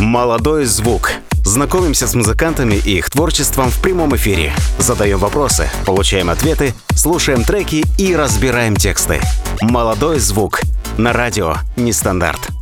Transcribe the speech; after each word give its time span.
Молодой 0.00 0.64
звук. 0.64 1.12
Знакомимся 1.44 2.06
с 2.06 2.14
музыкантами 2.14 2.74
и 2.74 2.96
их 2.96 3.10
творчеством 3.10 3.68
в 3.68 3.82
прямом 3.82 4.16
эфире. 4.16 4.54
Задаем 4.78 5.18
вопросы, 5.18 5.68
получаем 5.84 6.30
ответы, 6.30 6.72
слушаем 6.94 7.44
треки 7.44 7.84
и 7.98 8.16
разбираем 8.16 8.76
тексты. 8.76 9.20
Молодой 9.60 10.18
звук. 10.18 10.62
На 10.96 11.12
радио 11.12 11.56
Нестандарт. 11.76 12.59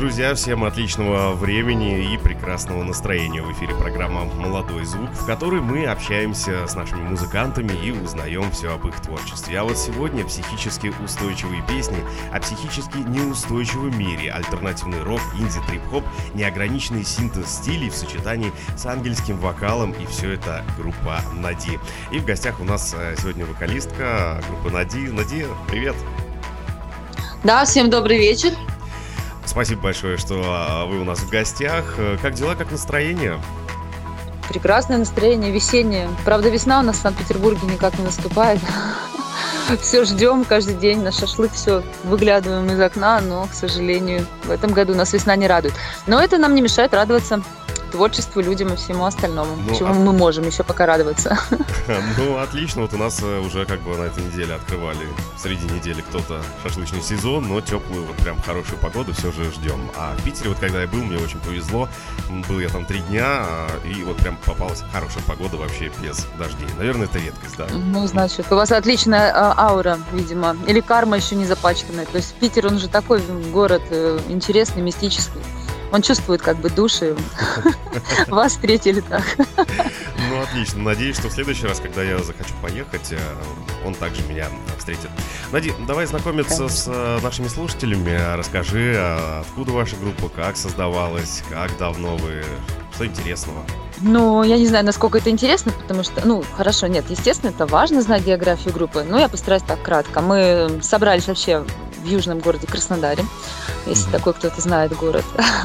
Друзья, 0.00 0.34
всем 0.34 0.64
отличного 0.64 1.34
времени 1.34 2.14
и 2.14 2.16
прекрасного 2.16 2.82
настроения 2.82 3.42
в 3.42 3.52
эфире 3.52 3.74
программа 3.74 4.24
«Молодой 4.24 4.86
звук», 4.86 5.10
в 5.10 5.26
которой 5.26 5.60
мы 5.60 5.84
общаемся 5.84 6.66
с 6.66 6.74
нашими 6.74 7.02
музыкантами 7.02 7.72
и 7.84 7.90
узнаем 7.90 8.50
все 8.50 8.72
об 8.72 8.86
их 8.86 8.98
творчестве. 9.02 9.58
А 9.58 9.64
вот 9.64 9.76
сегодня 9.76 10.24
психически 10.24 10.90
устойчивые 11.04 11.62
песни 11.68 11.98
о 12.32 12.40
психически 12.40 12.96
неустойчивом 12.96 13.98
мире, 13.98 14.32
альтернативный 14.32 15.02
рок, 15.02 15.20
инди, 15.38 15.60
трип-хоп, 15.68 16.04
неограниченный 16.32 17.04
синтез 17.04 17.50
стилей 17.50 17.90
в 17.90 17.94
сочетании 17.94 18.54
с 18.78 18.86
ангельским 18.86 19.36
вокалом, 19.36 19.92
и 19.92 20.06
все 20.06 20.32
это 20.32 20.64
группа 20.78 21.20
«Нади». 21.34 21.78
И 22.10 22.20
в 22.20 22.24
гостях 22.24 22.58
у 22.58 22.64
нас 22.64 22.96
э, 22.98 23.16
сегодня 23.18 23.44
вокалистка 23.44 24.42
группы 24.48 24.70
«Нади». 24.70 25.08
Нади, 25.08 25.44
привет! 25.68 25.94
Да, 27.44 27.66
всем 27.66 27.90
добрый 27.90 28.16
вечер. 28.16 28.52
Спасибо 29.50 29.82
большое, 29.82 30.16
что 30.16 30.40
а, 30.46 30.86
вы 30.86 31.00
у 31.00 31.04
нас 31.04 31.18
в 31.18 31.28
гостях. 31.28 31.96
Как 32.22 32.34
дела, 32.34 32.54
как 32.54 32.70
настроение? 32.70 33.36
Прекрасное 34.48 34.96
настроение, 34.96 35.50
весеннее. 35.50 36.08
Правда, 36.24 36.50
весна 36.50 36.78
у 36.78 36.82
нас 36.84 36.98
в 36.98 37.00
Санкт-Петербурге 37.00 37.66
никак 37.66 37.98
не 37.98 38.04
наступает. 38.04 38.60
Все 39.82 40.04
ждем 40.04 40.44
каждый 40.44 40.74
день 40.74 41.02
на 41.02 41.10
шашлык, 41.10 41.52
все 41.52 41.82
выглядываем 42.04 42.70
из 42.70 42.80
окна, 42.80 43.20
но, 43.20 43.46
к 43.46 43.54
сожалению, 43.54 44.24
в 44.44 44.50
этом 44.50 44.72
году 44.72 44.94
нас 44.94 45.12
весна 45.12 45.34
не 45.34 45.48
радует. 45.48 45.74
Но 46.06 46.20
это 46.20 46.38
нам 46.38 46.54
не 46.54 46.62
мешает 46.62 46.94
радоваться 46.94 47.42
творчеству, 47.90 48.40
людям 48.40 48.72
и 48.72 48.76
всему 48.76 49.04
остальному. 49.04 49.56
Ну, 49.56 49.74
чему 49.76 49.90
а... 49.90 49.94
мы 49.94 50.12
можем 50.12 50.46
еще 50.46 50.62
пока 50.62 50.86
радоваться. 50.86 51.38
Ну, 52.16 52.38
отлично. 52.38 52.82
Вот 52.82 52.94
у 52.94 52.96
нас 52.96 53.20
э, 53.22 53.40
уже 53.40 53.66
как 53.66 53.80
бы 53.80 53.96
на 53.96 54.04
этой 54.04 54.22
неделе 54.24 54.54
открывали 54.54 55.08
среди 55.36 55.66
недели 55.66 56.02
кто-то 56.02 56.40
шашлычный 56.62 57.02
сезон, 57.02 57.48
но 57.48 57.60
теплую, 57.60 58.04
вот 58.04 58.16
прям 58.16 58.40
хорошую 58.42 58.78
погоду 58.78 59.12
все 59.12 59.32
же 59.32 59.50
ждем. 59.50 59.90
А 59.96 60.14
в 60.16 60.22
Питере, 60.22 60.50
вот 60.50 60.58
когда 60.58 60.82
я 60.82 60.86
был, 60.86 60.98
мне 60.98 61.18
очень 61.18 61.40
повезло. 61.40 61.88
Был 62.48 62.60
я 62.60 62.68
там 62.68 62.84
три 62.84 63.00
дня, 63.00 63.24
а, 63.26 63.68
и 63.84 64.02
вот 64.04 64.18
прям 64.18 64.36
попалась 64.44 64.84
хорошая 64.92 65.22
погода 65.24 65.56
вообще 65.56 65.90
без 66.00 66.26
дождей. 66.38 66.68
Наверное, 66.78 67.06
это 67.06 67.18
редкость, 67.18 67.56
да? 67.56 67.66
Ну, 67.72 68.06
значит, 68.06 68.46
у 68.50 68.54
вас 68.54 68.70
отличная 68.70 69.32
а, 69.34 69.54
аура, 69.56 69.98
видимо. 70.12 70.56
Или 70.66 70.80
карма 70.80 71.16
еще 71.16 71.34
не 71.34 71.46
запачканная. 71.46 72.06
То 72.06 72.18
есть 72.18 72.34
Питер, 72.34 72.66
он 72.66 72.78
же 72.78 72.88
такой 72.88 73.22
город 73.52 73.82
э, 73.90 74.20
интересный, 74.28 74.82
мистический. 74.82 75.40
Он 75.92 76.02
чувствует 76.02 76.42
как 76.42 76.58
бы 76.58 76.70
души. 76.70 77.16
Вас 78.28 78.52
встретили 78.52 79.00
так. 79.00 79.24
Ну, 80.28 80.40
отлично. 80.40 80.82
Надеюсь, 80.82 81.16
что 81.16 81.28
в 81.28 81.32
следующий 81.32 81.66
раз, 81.66 81.80
когда 81.80 82.02
я 82.02 82.18
захочу 82.18 82.54
поехать, 82.62 83.10
э, 83.10 83.18
он 83.84 83.94
также 83.94 84.22
меня 84.22 84.46
встретит. 84.78 85.10
Нади, 85.50 85.72
давай 85.88 86.06
знакомиться 86.06 86.56
Конечно. 86.56 86.76
с 86.76 86.88
э, 86.88 87.18
нашими 87.20 87.48
слушателями. 87.48 88.36
Расскажи, 88.36 88.94
а 88.96 89.40
откуда 89.40 89.72
ваша 89.72 89.96
группа, 89.96 90.28
как 90.28 90.56
создавалась, 90.56 91.42
как 91.50 91.76
давно 91.78 92.16
вы, 92.16 92.44
что 92.94 93.06
интересного? 93.06 93.64
Ну, 94.02 94.42
я 94.44 94.56
не 94.56 94.66
знаю, 94.66 94.84
насколько 94.84 95.18
это 95.18 95.30
интересно, 95.30 95.72
потому 95.72 96.04
что, 96.04 96.26
ну, 96.26 96.44
хорошо, 96.56 96.86
нет, 96.86 97.04
естественно, 97.08 97.50
это 97.50 97.66
важно 97.66 98.00
знать 98.00 98.24
географию 98.24 98.72
группы, 98.72 99.04
но 99.06 99.18
я 99.18 99.28
постараюсь 99.28 99.62
так 99.62 99.82
кратко. 99.82 100.20
Мы 100.20 100.80
собрались 100.82 101.26
вообще 101.26 101.64
в 102.02 102.06
южном 102.06 102.38
городе 102.38 102.66
Краснодаре, 102.66 103.24
если 103.86 104.08
mm-hmm. 104.08 104.12
такой 104.12 104.34
кто-то 104.34 104.60
знает 104.60 104.96
город. 104.96 105.24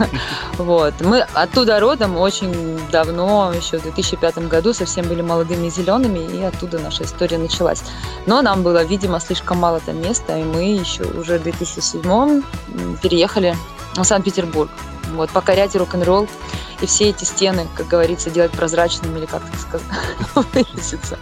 вот. 0.57 0.93
Мы 1.01 1.21
оттуда 1.33 1.79
родом 1.79 2.17
очень 2.17 2.79
давно, 2.91 3.53
еще 3.53 3.77
в 3.77 3.83
2005 3.83 4.47
году, 4.47 4.73
совсем 4.73 5.07
были 5.07 5.21
молодыми 5.21 5.67
и 5.67 5.69
зелеными, 5.69 6.19
и 6.19 6.41
оттуда 6.43 6.79
наша 6.79 7.03
история 7.03 7.37
началась. 7.37 7.83
Но 8.25 8.41
нам 8.41 8.63
было, 8.63 8.83
видимо, 8.83 9.19
слишком 9.19 9.57
мало 9.57 9.79
там 9.79 10.01
места, 10.01 10.37
и 10.37 10.43
мы 10.43 10.75
еще 10.75 11.03
уже 11.03 11.39
в 11.39 11.43
2007 11.43 12.41
переехали 13.01 13.55
в 13.95 14.03
Санкт-Петербург. 14.03 14.69
Вот, 15.13 15.29
покорять 15.29 15.75
рок-н-ролл 15.75 16.27
и 16.81 16.85
все 16.85 17.09
эти 17.09 17.23
стены, 17.23 17.67
как 17.75 17.87
говорится, 17.87 18.29
делать 18.29 18.51
прозрачными 18.51 19.19
или 19.19 19.25
как 19.25 19.43
так 19.43 19.59
сказать, 19.59 19.87
выразиться. 20.53 21.17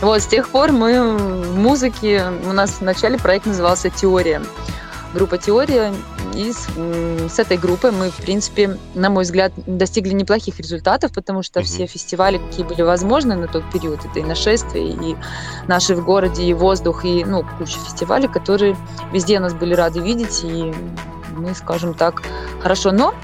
Вот, 0.00 0.22
с 0.22 0.26
тех 0.26 0.48
пор 0.48 0.72
мы 0.72 1.16
в 1.16 1.56
музыке, 1.56 2.32
у 2.46 2.52
нас 2.52 2.80
вначале 2.80 3.18
проект 3.18 3.46
назывался 3.46 3.90
«Теория». 3.90 4.42
Группа 5.12 5.38
«Теория», 5.38 5.92
и 6.34 6.52
с, 6.52 6.68
с 7.32 7.38
этой 7.38 7.56
группой 7.56 7.90
мы, 7.90 8.10
в 8.10 8.16
принципе, 8.16 8.78
на 8.94 9.10
мой 9.10 9.24
взгляд, 9.24 9.52
достигли 9.66 10.12
неплохих 10.12 10.58
результатов, 10.58 11.12
потому 11.12 11.42
что 11.42 11.60
mm-hmm. 11.60 11.64
все 11.64 11.86
фестивали, 11.86 12.38
какие 12.38 12.64
были 12.64 12.82
возможны 12.82 13.36
на 13.36 13.46
тот 13.46 13.68
период, 13.70 14.04
это 14.04 14.20
и 14.20 14.22
нашествие, 14.22 14.90
и 14.90 15.16
наши 15.66 15.94
в 15.94 16.04
городе, 16.04 16.44
и 16.44 16.54
воздух, 16.54 17.04
и, 17.04 17.24
ну, 17.24 17.44
куча 17.58 17.78
фестивалей, 17.78 18.28
которые 18.28 18.76
везде 19.12 19.40
нас 19.40 19.54
были 19.54 19.74
рады 19.74 20.00
видеть, 20.00 20.40
и 20.44 20.72
мы, 21.36 21.54
скажем 21.54 21.94
так, 21.94 22.22
хорошо. 22.60 22.92
Но 22.92 23.14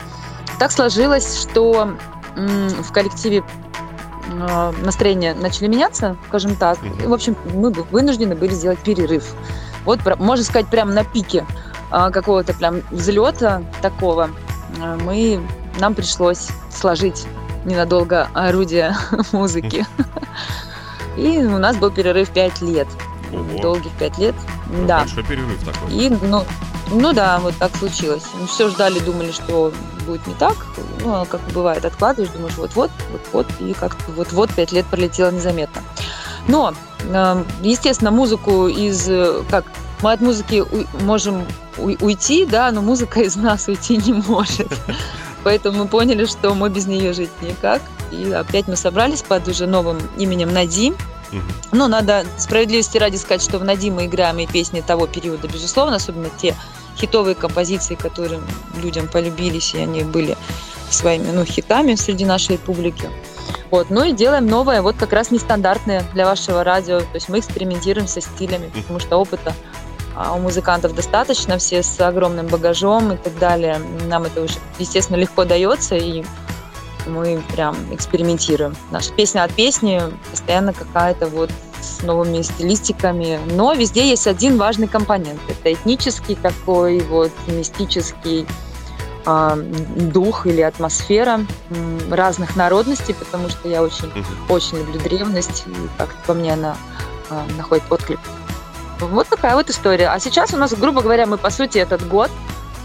так 0.59 0.73
сложилось, 0.73 1.41
что 1.43 1.97
в 2.37 2.93
коллективе 2.93 3.43
а, 4.33 4.73
настроения 4.84 5.34
начали 5.34 5.69
меняться, 5.69 6.17
скажем 6.28 6.56
так. 6.56 6.78
И, 7.03 7.06
в 7.06 7.12
общем, 7.12 7.37
мы 7.55 7.71
вынуждены 7.71 8.34
были 8.34 8.53
сделать 8.53 8.78
перерыв. 8.78 9.34
Вот, 9.84 10.00
можно 10.19 10.44
сказать, 10.44 10.69
прямо 10.69 10.93
на 10.93 11.05
пике 11.05 11.47
какого-то 11.91 12.55
прям 12.55 12.83
взлета 12.91 13.63
такого 13.83 14.31
а, 14.81 14.97
мы, 14.97 15.41
нам 15.79 15.95
пришлось 15.95 16.49
сложить 16.71 17.27
ненадолго 17.65 18.29
орудие 18.35 18.97
музыки. 19.33 19.87
И 21.17 21.39
у 21.39 21.59
нас 21.59 21.77
был 21.77 21.91
перерыв 21.91 22.31
5 22.31 22.63
лет. 22.63 22.89
Ого. 23.33 23.61
Долгих 23.61 23.93
5 23.99 24.19
лет. 24.19 24.35
Ну, 24.71 24.87
да. 24.87 25.01
Большой 25.01 25.25
перерыв 25.25 25.65
такой. 25.65 25.93
И, 25.93 26.11
ну, 26.11 26.45
ну 26.91 27.13
да, 27.13 27.39
вот 27.41 27.55
так 27.57 27.75
случилось. 27.77 28.25
Мы 28.39 28.47
все 28.47 28.69
ждали, 28.69 28.99
думали, 29.01 29.33
что 29.33 29.73
будет 30.07 30.27
не 30.27 30.35
так. 30.35 30.55
Ну, 31.03 31.15
а 31.15 31.25
как 31.25 31.41
бывает, 31.53 31.85
откладываешь, 31.85 32.33
думаешь, 32.33 32.57
вот-вот, 32.57 32.91
вот-вот, 33.11 33.47
и 33.61 33.73
как-то 33.73 34.13
вот-вот 34.13 34.53
пять 34.53 34.73
лет 34.73 34.87
пролетело 34.87 35.31
незаметно. 35.31 35.83
Но, 36.49 36.75
эм, 37.11 37.45
естественно, 37.63 38.11
музыку 38.11 38.69
из... 38.69 39.09
Как, 39.51 39.65
мы 40.03 40.12
от 40.12 40.21
музыки 40.21 40.65
можем 41.03 41.47
уйти, 41.79 42.47
да, 42.47 42.71
но 42.71 42.83
музыка 42.83 43.21
из 43.21 43.37
нас 43.37 43.69
уйти 43.69 43.97
не 43.97 44.12
может. 44.12 44.69
Поэтому 45.45 45.84
мы 45.84 45.89
поняли, 45.89 46.27
что 46.27 46.55
мы 46.55 46.71
без 46.71 46.87
нее 46.87 47.12
жить 47.12 47.31
никак. 47.41 47.81
И 48.11 48.33
опять 48.33 48.69
мы 48.69 48.77
собрались 48.77 49.23
под 49.23 49.47
уже 49.49 49.67
новым 49.67 49.99
именем 50.19 50.53
Надим. 50.53 50.97
Но 51.73 51.89
надо 51.89 52.25
справедливости 52.39 52.99
ради 52.99 53.17
сказать, 53.17 53.43
что 53.43 53.59
в 53.59 53.65
Нади 53.65 53.91
мы 53.91 54.06
играем 54.06 54.39
и 54.39 54.47
песни 54.47 54.81
того 54.81 55.06
периода, 55.06 55.49
безусловно, 55.49 55.97
особенно 55.97 56.29
те 56.37 56.55
хитовые 56.97 57.35
композиции, 57.35 57.95
которые 57.95 58.41
людям 58.83 59.09
полюбились, 59.09 59.75
и 59.75 59.79
они 59.79 60.03
были 60.03 60.37
своими 60.91 61.31
ну, 61.31 61.45
хитами 61.45 61.95
среди 61.95 62.25
нашей 62.25 62.59
публики. 62.59 63.11
Вот. 63.71 63.91
Ну 63.91 64.05
и 64.05 64.12
делаем 64.12 64.47
новое, 64.47 64.83
вот 64.83 64.97
как 64.97 65.12
раз 65.12 65.31
нестандартное 65.31 66.05
для 66.15 66.25
вашего 66.25 66.65
радио. 66.65 67.01
То 67.01 67.15
есть 67.15 67.29
мы 67.29 67.41
экспериментируем 67.41 68.09
со 68.09 68.21
стилями, 68.21 68.71
потому 68.75 69.01
что 69.01 69.17
опыта 69.17 69.55
а, 70.16 70.32
у 70.34 70.38
музыкантов 70.38 70.94
достаточно, 70.94 71.59
все 71.59 71.82
с 71.82 72.00
огромным 72.00 72.47
багажом 72.47 73.12
и 73.12 73.16
так 73.16 73.38
далее. 73.38 73.78
Нам 74.09 74.25
это 74.25 74.43
уже, 74.43 74.54
естественно, 74.78 75.19
легко 75.19 75.44
дается, 75.44 75.94
и 75.94 76.25
мы 77.06 77.43
прям 77.53 77.77
экспериментируем. 77.93 78.75
Наша 78.91 79.12
песня 79.12 79.44
от 79.44 79.53
песни 79.53 80.00
постоянно 80.31 80.72
какая-то 80.72 81.26
вот 81.26 81.50
с 81.81 82.03
новыми 82.03 82.41
стилистиками, 82.41 83.38
но 83.53 83.75
везде 83.75 84.09
есть 84.09 84.26
один 84.26 84.56
важный 84.56 84.88
компонент. 84.88 85.38
Это 85.49 85.75
этнический 85.75 86.34
такой 86.34 87.00
вот 87.00 87.31
мистический 87.47 88.47
э, 89.26 89.56
дух 90.12 90.47
или 90.47 90.62
атмосфера 90.62 91.41
э, 91.69 91.99
разных 92.11 92.56
народностей, 92.56 93.14
потому 93.14 93.50
что 93.50 93.69
я 93.69 93.82
очень, 93.82 94.06
mm 94.06 94.25
очень 94.49 94.79
люблю 94.79 94.99
древность, 95.00 95.64
и 95.67 95.73
как 95.99 96.08
по 96.26 96.32
мне 96.32 96.55
она 96.55 96.76
э, 97.29 97.43
находит 97.56 97.85
отклик. 97.91 98.20
Вот 99.00 99.28
такая 99.28 99.54
вот 99.54 99.70
история. 99.70 100.08
А 100.08 100.19
сейчас 100.19 100.54
у 100.54 100.56
нас, 100.56 100.72
грубо 100.75 101.02
говоря, 101.02 101.26
мы 101.26 101.38
по 101.38 101.50
сути 101.50 101.78
этот 101.78 102.06
год 102.06 102.31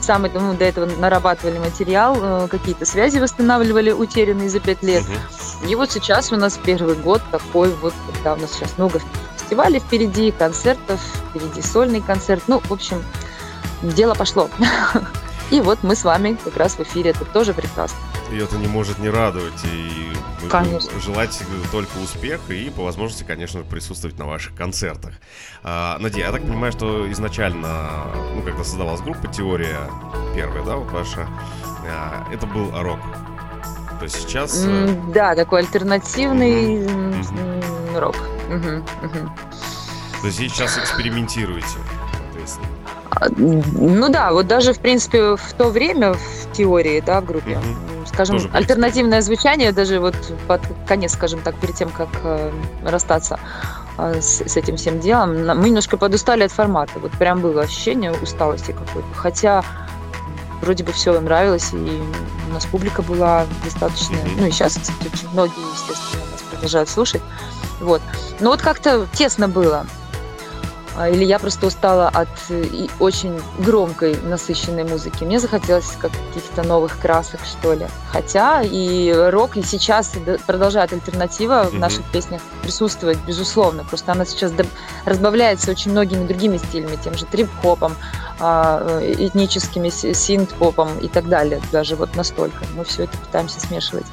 самый, 0.02 0.32
ну, 0.34 0.54
до 0.54 0.66
этого 0.66 0.86
нарабатывали 0.86 1.60
материал, 1.60 2.18
э, 2.20 2.48
какие-то 2.50 2.86
связи 2.86 3.20
восстанавливали 3.20 3.92
утерянные 3.92 4.50
за 4.50 4.60
пять 4.60 4.84
лет. 4.84 5.04
Угу. 5.04 5.70
И 5.70 5.76
вот 5.76 5.92
сейчас 5.92 6.32
у 6.32 6.36
нас 6.36 6.60
первый 6.64 6.96
год 6.96 7.22
такой 7.32 7.70
вот, 7.76 7.94
когда 8.08 8.34
у 8.34 8.38
нас 8.38 8.52
сейчас 8.52 8.78
много 8.78 9.00
фестивалей 9.38 9.80
впереди, 9.80 10.32
концертов, 10.32 11.00
впереди 11.30 11.62
сольный 11.62 12.02
концерт. 12.02 12.44
Ну, 12.48 12.60
в 12.60 12.72
общем, 12.72 13.04
дело 13.82 14.14
пошло. 14.16 14.50
И 15.52 15.60
вот 15.60 15.80
мы 15.84 15.96
с 15.96 16.04
вами 16.04 16.38
как 16.44 16.58
раз 16.58 16.76
в 16.76 16.80
эфире. 16.82 17.12
Это 17.12 17.26
тоже 17.26 17.54
прекрасно. 17.54 17.98
И 18.32 18.38
это 18.38 18.58
не 18.58 18.68
может 18.68 19.00
не 19.00 19.10
радовать. 19.10 19.64
И 19.66 20.14
конечно. 20.50 21.00
желать 21.00 21.38
только 21.72 21.98
успеха 21.98 22.54
и, 22.54 22.70
по 22.70 22.84
возможности, 22.84 23.24
конечно, 23.24 23.62
присутствовать 23.64 24.18
на 24.18 24.26
ваших 24.26 24.56
концертах. 24.56 25.14
А, 25.64 25.98
Надя, 26.00 26.20
я 26.20 26.32
так 26.32 26.42
понимаю, 26.42 26.72
что 26.72 27.12
изначально, 27.12 28.08
ну, 28.36 28.42
когда 28.42 28.64
создавалась 28.64 29.02
группа 29.02 29.28
«Теория» 29.28 29.80
первая, 30.36 30.64
да, 30.64 30.76
вот 30.78 30.92
ваша, 30.92 31.28
а, 31.88 32.28
это 32.32 32.48
был 32.48 32.72
рок. 32.72 33.00
То 34.00 34.06
есть 34.06 34.16
сейчас... 34.16 34.64
Э, 34.66 34.96
да, 35.14 35.36
такой 35.36 35.60
альтернативный 35.60 36.86
угу. 36.86 38.00
рок. 38.00 38.16
Угу. 38.50 38.84
То 40.22 40.28
есть 40.28 40.38
сейчас 40.38 40.78
экспериментируете? 40.78 41.68
А, 43.12 43.28
ну 43.38 44.10
да, 44.10 44.32
вот 44.32 44.48
даже, 44.48 44.74
в 44.74 44.80
принципе, 44.80 45.36
в 45.36 45.54
то 45.56 45.70
время, 45.70 46.14
в 46.14 46.52
теории, 46.52 47.00
да, 47.02 47.22
в 47.22 47.26
группе, 47.26 47.58
угу. 47.58 47.91
Скажем, 48.14 48.38
Тоже 48.38 48.50
альтернативное 48.54 49.22
звучание, 49.22 49.72
даже 49.72 50.00
вот 50.00 50.16
под 50.48 50.62
конец, 50.88 51.14
скажем 51.14 51.42
так, 51.42 51.56
перед 51.56 51.76
тем, 51.76 51.90
как 51.90 52.10
э, 52.24 52.52
расстаться 52.84 53.40
э, 53.98 54.20
с, 54.22 54.42
с 54.42 54.58
этим 54.58 54.78
всем 54.78 55.00
делом, 55.00 55.46
мы 55.60 55.70
немножко 55.70 55.98
подустали 55.98 56.44
от 56.44 56.52
формата. 56.52 56.94
Вот 57.00 57.12
прям 57.12 57.42
было 57.42 57.62
ощущение 57.62 58.12
усталости 58.12 58.72
какой-то. 58.72 59.08
Хотя 59.16 59.64
вроде 60.62 60.84
бы 60.84 60.92
все 60.92 61.20
нравилось, 61.20 61.74
и 61.74 62.02
у 62.50 62.54
нас 62.54 62.66
публика 62.66 63.02
была 63.02 63.46
достаточно, 63.64 64.16
mm-hmm. 64.16 64.36
ну 64.38 64.46
и 64.48 64.52
сейчас, 64.52 64.74
кстати, 64.74 65.14
очень 65.14 65.30
многие, 65.30 65.72
естественно, 65.74 66.24
нас 66.32 66.42
продолжают 66.52 66.90
слушать. 66.90 67.22
Вот. 67.80 68.02
Но 68.40 68.52
вот 68.52 68.62
как-то 68.62 69.08
тесно 69.14 69.48
было. 69.48 69.86
А, 70.96 71.10
или 71.10 71.24
я 71.24 71.40
просто 71.40 71.68
устала 71.68 72.10
от 72.10 72.28
э, 72.50 72.88
очень 73.00 73.40
громкой, 73.60 74.18
насыщенной 74.24 74.84
музыки. 74.84 75.24
Мне 75.24 75.40
захотелось 75.40 75.92
каких-то 76.00 76.64
новых 76.64 77.00
красок, 77.00 77.40
что 77.46 77.74
ли. 77.74 77.88
Хотя 78.12 78.62
и 78.62 79.12
рок 79.12 79.56
и 79.56 79.64
сейчас 79.64 80.14
продолжает 80.46 80.92
альтернатива 80.92 81.70
в 81.72 81.80
наших 81.80 82.04
песнях 82.12 82.42
присутствовать, 82.62 83.18
безусловно. 83.26 83.86
Просто 83.86 84.12
она 84.12 84.26
сейчас 84.26 84.52
разбавляется 85.06 85.72
очень 85.72 85.92
многими 85.92 86.28
другими 86.28 86.58
стилями, 86.58 86.98
тем 87.02 87.16
же 87.16 87.26
трип-хопом, 87.26 87.96
а, 88.40 89.00
э, 89.00 89.14
этническими 89.18 89.90
синт-попом 89.90 91.00
и 91.00 91.08
так 91.08 91.30
далее. 91.30 91.62
Даже 91.72 91.96
вот 91.96 92.16
настолько. 92.16 92.66
Мы 92.76 92.84
все 92.84 93.04
это 93.04 93.18
пытаемся 93.18 93.62
смешивать. 93.62 94.06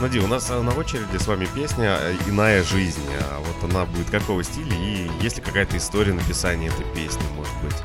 Нади, 0.00 0.20
у 0.20 0.26
нас 0.26 0.50
э, 0.50 0.60
на 0.60 0.72
очереди 0.72 1.16
с 1.16 1.26
вами 1.26 1.46
песня 1.54 1.98
э, 2.00 2.16
«Иная 2.26 2.62
жизнь». 2.62 3.02
А 3.30 3.38
вот 3.38 3.70
она 3.70 3.84
будет 3.84 4.10
какого 4.10 4.42
стиля? 4.42 4.74
И 4.74 5.10
есть 5.20 5.36
ли 5.36 5.42
какая-то 5.42 5.76
история 5.76 6.12
написания 6.12 6.68
этой 6.68 6.84
песни, 6.94 7.22
может 7.36 7.54
быть? 7.62 7.76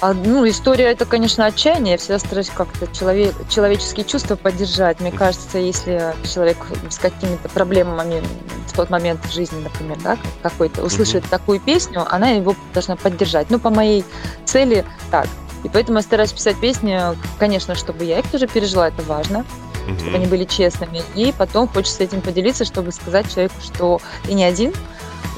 А, 0.00 0.14
ну, 0.14 0.48
история 0.48 0.86
это, 0.86 1.06
конечно, 1.06 1.46
отчаяние. 1.46 1.92
Я 1.92 1.98
всегда 1.98 2.18
стараюсь 2.18 2.50
как-то 2.50 2.88
человек, 2.88 3.34
человеческие 3.48 4.04
чувства 4.04 4.34
поддержать. 4.34 5.00
Мне 5.00 5.12
кажется, 5.12 5.58
если 5.58 6.12
человек 6.28 6.56
с 6.90 6.98
какими-то 6.98 7.48
проблемами 7.48 8.20
в 8.66 8.72
тот 8.74 8.90
момент 8.90 9.24
в 9.24 9.32
жизни, 9.32 9.62
например, 9.62 9.98
да, 10.02 10.18
какой-то, 10.42 10.82
услышит 10.82 11.22
mm-hmm. 11.22 11.30
такую 11.30 11.60
песню, 11.60 12.04
она 12.12 12.30
его 12.30 12.56
должна 12.74 12.96
поддержать. 12.96 13.48
Ну, 13.48 13.60
по 13.60 13.70
моей 13.70 14.04
цели 14.44 14.84
так. 15.12 15.28
И 15.62 15.68
поэтому 15.68 15.98
я 15.98 16.02
стараюсь 16.02 16.32
писать 16.32 16.58
песни, 16.60 16.98
конечно, 17.38 17.76
чтобы 17.76 18.04
я 18.04 18.18
их 18.18 18.28
тоже 18.28 18.48
пережила, 18.48 18.88
это 18.88 19.02
важно 19.04 19.44
угу. 19.86 19.98
чтобы 19.98 20.16
они 20.16 20.26
были 20.26 20.44
честными. 20.44 21.02
И 21.14 21.32
потом 21.36 21.68
хочется 21.68 22.02
этим 22.04 22.20
поделиться, 22.20 22.64
чтобы 22.64 22.92
сказать 22.92 23.30
человеку, 23.32 23.54
что 23.60 24.00
ты 24.24 24.34
не 24.34 24.44
один, 24.44 24.72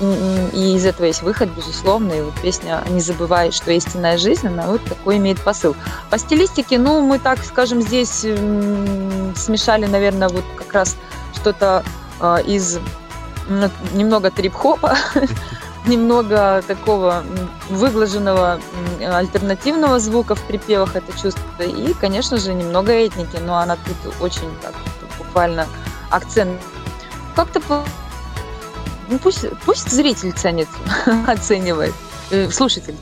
и, 0.00 0.74
из 0.74 0.84
этого 0.86 1.06
есть 1.06 1.22
выход, 1.22 1.50
безусловно. 1.56 2.12
И 2.12 2.20
вот 2.20 2.34
песня 2.42 2.82
«Не 2.90 3.00
забывай, 3.00 3.52
что 3.52 3.70
истинная 3.70 4.18
жизнь», 4.18 4.46
она 4.46 4.66
вот 4.66 4.82
такой 4.84 5.18
имеет 5.18 5.40
посыл. 5.40 5.76
По 6.10 6.18
стилистике, 6.18 6.78
ну, 6.78 7.00
мы 7.00 7.18
так, 7.18 7.44
скажем, 7.44 7.80
здесь 7.80 8.20
смешали, 8.20 9.86
наверное, 9.86 10.28
вот 10.28 10.44
как 10.56 10.72
раз 10.72 10.96
что-то 11.34 11.84
э, 12.20 12.38
из 12.46 12.78
ну, 13.48 13.70
немного 13.92 14.30
трип-хопа, 14.30 14.96
немного 15.86 16.62
такого 16.66 17.24
выглаженного 17.68 18.60
альтернативного 19.00 19.98
звука 19.98 20.34
в 20.34 20.42
припевах 20.42 20.96
это 20.96 21.12
чувствуется. 21.12 21.62
И, 21.62 21.94
конечно 21.94 22.38
же, 22.38 22.54
немного 22.54 22.92
этники, 22.92 23.36
но 23.36 23.58
она 23.58 23.76
тут 23.76 24.14
очень 24.20 24.50
так 24.62 24.74
буквально 25.18 25.66
акцент. 26.10 26.60
Как-то 27.36 27.60
ну, 29.08 29.18
пусть, 29.18 29.44
пусть 29.64 29.90
зритель 29.90 30.32
ценит, 30.32 30.68
оценивает, 31.26 31.94
э, 32.30 32.48
слушатель 32.50 32.94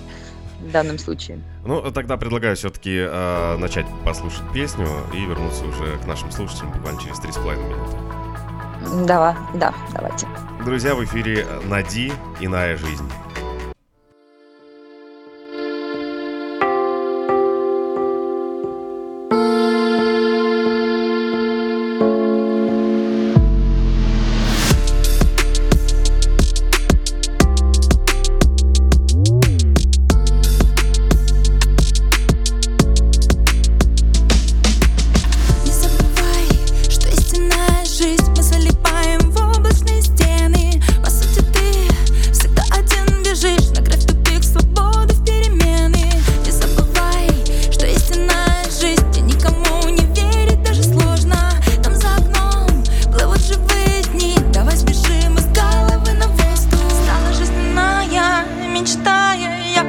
в 0.60 0.70
данном 0.70 0.98
случае. 0.98 1.40
Ну, 1.64 1.90
тогда 1.92 2.16
предлагаю 2.16 2.56
все-таки 2.56 2.96
э, 3.08 3.56
начать 3.58 3.86
послушать 4.04 4.42
песню 4.52 4.88
и 5.12 5.24
вернуться 5.24 5.64
уже 5.64 5.98
к 5.98 6.06
нашим 6.06 6.30
слушателям 6.32 6.72
буквально 6.72 7.00
через 7.00 7.18
3,5 7.20 7.68
минуты. 7.68 9.06
Да, 9.06 9.36
да, 9.54 9.74
давайте. 9.94 10.26
Друзья, 10.64 10.94
в 10.94 11.02
эфире 11.02 11.44
Нади 11.64 12.12
«Иная 12.38 12.76
жизнь». 12.76 13.10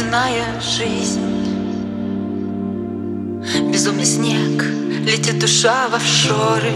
иная 0.00 0.60
жизнь. 0.60 1.34
безумный 3.74 4.06
снег 4.06 4.62
Летит 5.04 5.38
душа 5.38 5.88
в 5.88 5.94
офшоры 5.94 6.72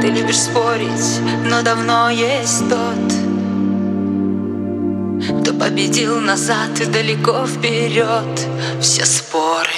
Ты 0.00 0.06
любишь 0.08 0.38
спорить, 0.38 1.20
но 1.50 1.62
давно 1.62 2.08
есть 2.08 2.64
тот 2.68 3.12
Кто 5.42 5.52
победил 5.52 6.20
назад 6.20 6.80
и 6.80 6.84
далеко 6.86 7.46
вперед 7.46 8.48
Все 8.80 9.04
споры 9.04 9.70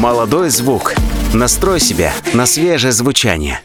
Молодой 0.00 0.48
звук. 0.48 0.94
Настрой 1.34 1.78
себя 1.78 2.14
на 2.32 2.46
свежее 2.46 2.90
звучание. 2.90 3.60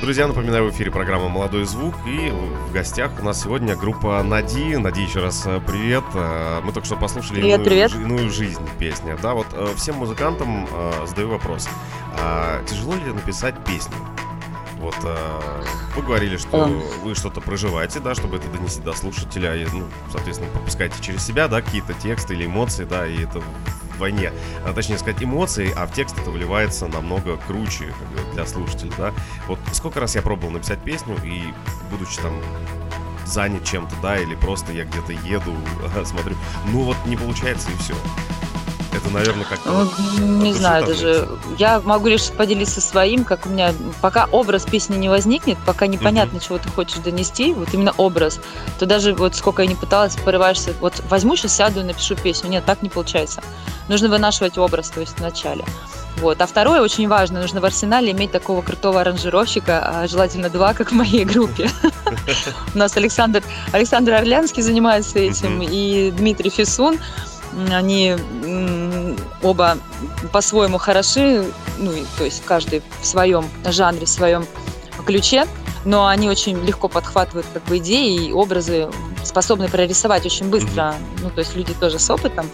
Друзья, 0.00 0.28
напоминаю, 0.28 0.70
в 0.70 0.70
эфире 0.70 0.92
программа 0.92 1.28
«Молодой 1.28 1.64
звук» 1.64 1.96
и 2.06 2.30
в 2.30 2.72
гостях 2.72 3.10
у 3.20 3.24
нас 3.24 3.42
сегодня 3.42 3.74
группа 3.74 4.22
«Нади». 4.22 4.76
Нади, 4.76 5.02
еще 5.02 5.18
раз 5.18 5.42
э, 5.46 5.60
привет. 5.66 6.04
Э, 6.14 6.60
мы 6.62 6.70
только 6.70 6.86
что 6.86 6.94
послушали 6.94 7.40
привет, 7.40 7.54
иную, 7.54 7.68
привет. 7.68 7.92
иную 7.92 8.30
жизнь 8.30 8.62
песня. 8.78 9.18
Да, 9.20 9.34
вот 9.34 9.48
э, 9.50 9.66
всем 9.76 9.96
музыкантам 9.96 10.68
задаю 11.08 11.30
вопрос. 11.30 11.68
А 12.16 12.62
тяжело 12.66 12.94
ли 12.94 13.12
написать 13.12 13.56
песню? 13.64 13.96
Вот 14.78 14.94
вы 15.96 16.02
говорили, 16.02 16.36
что 16.36 16.66
вы 17.02 17.16
что-то 17.16 17.40
проживаете, 17.40 17.98
да, 17.98 18.14
чтобы 18.14 18.36
это 18.36 18.48
донести 18.48 18.80
до 18.80 18.94
слушателя, 18.94 19.56
и, 19.56 19.66
ну, 19.66 19.88
соответственно, 20.10 20.50
пропускаете 20.52 20.94
через 21.02 21.26
себя, 21.26 21.48
да, 21.48 21.60
какие-то 21.60 21.94
тексты 21.94 22.34
или 22.34 22.46
эмоции, 22.46 22.84
да, 22.84 23.06
и 23.06 23.24
это 23.24 23.42
войне, 24.00 24.32
а, 24.64 24.72
точнее 24.72 24.98
сказать, 24.98 25.22
эмоций, 25.22 25.72
а 25.76 25.86
в 25.86 25.92
текст 25.92 26.18
это 26.18 26.30
выливается 26.30 26.88
намного 26.88 27.36
круче 27.36 27.94
как 27.98 28.08
бы, 28.08 28.32
для 28.34 28.46
слушателя, 28.46 28.92
да. 28.98 29.14
Вот 29.46 29.58
сколько 29.72 30.00
раз 30.00 30.14
я 30.14 30.22
пробовал 30.22 30.50
написать 30.50 30.80
песню, 30.80 31.16
и 31.24 31.42
будучи 31.90 32.20
там 32.20 32.40
занят 33.26 33.64
чем-то, 33.64 33.94
да, 34.02 34.18
или 34.18 34.34
просто 34.34 34.72
я 34.72 34.84
где-то 34.84 35.12
еду, 35.12 35.54
смотрю, 36.04 36.36
ну 36.66 36.82
вот 36.82 36.96
не 37.06 37.16
получается 37.16 37.70
и 37.70 37.76
все. 37.76 37.94
Это, 38.92 39.08
наверное, 39.10 39.44
как-то... 39.44 39.70
Ну, 39.70 40.42
не 40.42 40.52
знаю 40.52 40.84
даже. 40.84 41.28
Я 41.58 41.80
могу 41.80 42.08
лишь 42.08 42.30
поделиться 42.30 42.80
своим, 42.80 43.24
как 43.24 43.46
у 43.46 43.48
меня... 43.48 43.72
Пока 44.00 44.26
образ 44.32 44.64
песни 44.64 44.96
не 44.96 45.08
возникнет, 45.08 45.58
пока 45.64 45.86
непонятно, 45.86 46.38
mm-hmm. 46.38 46.46
чего 46.46 46.58
ты 46.58 46.68
хочешь 46.68 46.98
донести, 46.98 47.54
вот 47.54 47.72
именно 47.72 47.94
образ, 47.96 48.40
то 48.78 48.86
даже 48.86 49.14
вот 49.14 49.36
сколько 49.36 49.62
я 49.62 49.68
не 49.68 49.76
пыталась, 49.76 50.16
порываешься... 50.16 50.72
Вот 50.80 51.02
возьму 51.08 51.36
сейчас, 51.36 51.56
сяду 51.56 51.80
и 51.80 51.84
напишу 51.84 52.16
песню. 52.16 52.50
Нет, 52.50 52.64
так 52.64 52.82
не 52.82 52.88
получается. 52.88 53.42
Нужно 53.88 54.08
вынашивать 54.08 54.58
образ, 54.58 54.90
то 54.90 55.00
есть 55.00 55.18
вначале. 55.18 55.64
Вот. 56.16 56.40
А 56.40 56.46
второе, 56.46 56.82
очень 56.82 57.08
важно, 57.08 57.40
нужно 57.40 57.60
в 57.60 57.64
арсенале 57.64 58.10
иметь 58.10 58.32
такого 58.32 58.62
крутого 58.62 59.00
аранжировщика, 59.00 59.80
а 59.84 60.06
желательно 60.08 60.50
два, 60.50 60.74
как 60.74 60.90
в 60.90 60.94
моей 60.94 61.24
группе. 61.24 61.70
У 62.74 62.78
нас 62.78 62.96
Александр, 62.96 63.42
Александр 63.72 64.14
Орлянский 64.14 64.62
занимается 64.62 65.18
этим, 65.18 65.62
и 65.62 66.10
Дмитрий 66.10 66.50
Фисун 66.50 66.98
они 67.72 68.16
оба 69.42 69.78
по-своему 70.32 70.78
хороши, 70.78 71.44
ну, 71.78 71.92
то 72.18 72.24
есть 72.24 72.42
каждый 72.44 72.82
в 73.00 73.06
своем 73.06 73.48
жанре, 73.64 74.06
в 74.06 74.08
своем 74.08 74.46
ключе, 75.06 75.46
но 75.84 76.06
они 76.06 76.28
очень 76.28 76.62
легко 76.64 76.88
подхватывают 76.88 77.46
как 77.52 77.64
бы 77.64 77.78
идеи 77.78 78.28
и 78.28 78.32
образы, 78.32 78.88
способны 79.24 79.68
прорисовать 79.68 80.26
очень 80.26 80.48
быстро, 80.50 80.94
ну, 81.22 81.30
то 81.30 81.40
есть 81.40 81.56
люди 81.56 81.74
тоже 81.74 81.98
с 81.98 82.10
опытом. 82.10 82.48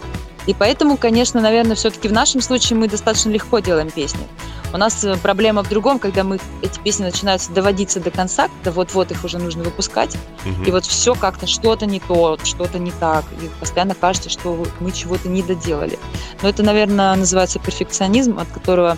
И 0.45 0.53
поэтому, 0.53 0.95
конечно, 0.95 1.41
наверное, 1.41 1.75
все-таки 1.75 2.07
в 2.07 2.13
нашем 2.13 2.41
случае 2.41 2.79
мы 2.79 2.87
достаточно 2.87 3.29
легко 3.29 3.59
делаем 3.59 3.91
песни. 3.91 4.25
У 4.73 4.77
нас 4.77 5.03
э, 5.03 5.15
проблема 5.17 5.63
в 5.63 5.69
другом, 5.69 5.97
когда 5.99 6.23
мы 6.23 6.39
эти 6.61 6.79
песни 6.79 7.03
начинают 7.03 7.41
доводиться 7.49 7.99
до 7.99 8.11
конца, 8.11 8.49
когда 8.49 8.71
вот-вот 8.71 9.11
их 9.11 9.23
уже 9.23 9.37
нужно 9.37 9.63
выпускать, 9.63 10.17
угу. 10.45 10.63
и 10.63 10.71
вот 10.71 10.85
все 10.85 11.15
как-то 11.15 11.47
что-то 11.47 11.85
не 11.85 11.99
то, 11.99 12.37
что-то 12.43 12.77
не 12.77 12.91
так, 12.91 13.23
и 13.41 13.49
постоянно 13.59 13.95
кажется, 13.95 14.29
что 14.29 14.65
мы 14.79 14.91
чего-то 14.91 15.29
не 15.29 15.41
доделали. 15.41 15.97
Но 16.41 16.49
это, 16.49 16.63
наверное, 16.63 17.15
называется 17.15 17.59
перфекционизм, 17.59 18.39
от 18.39 18.47
которого 18.49 18.97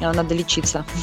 э, 0.00 0.12
надо 0.12 0.34
лечиться. 0.34 0.84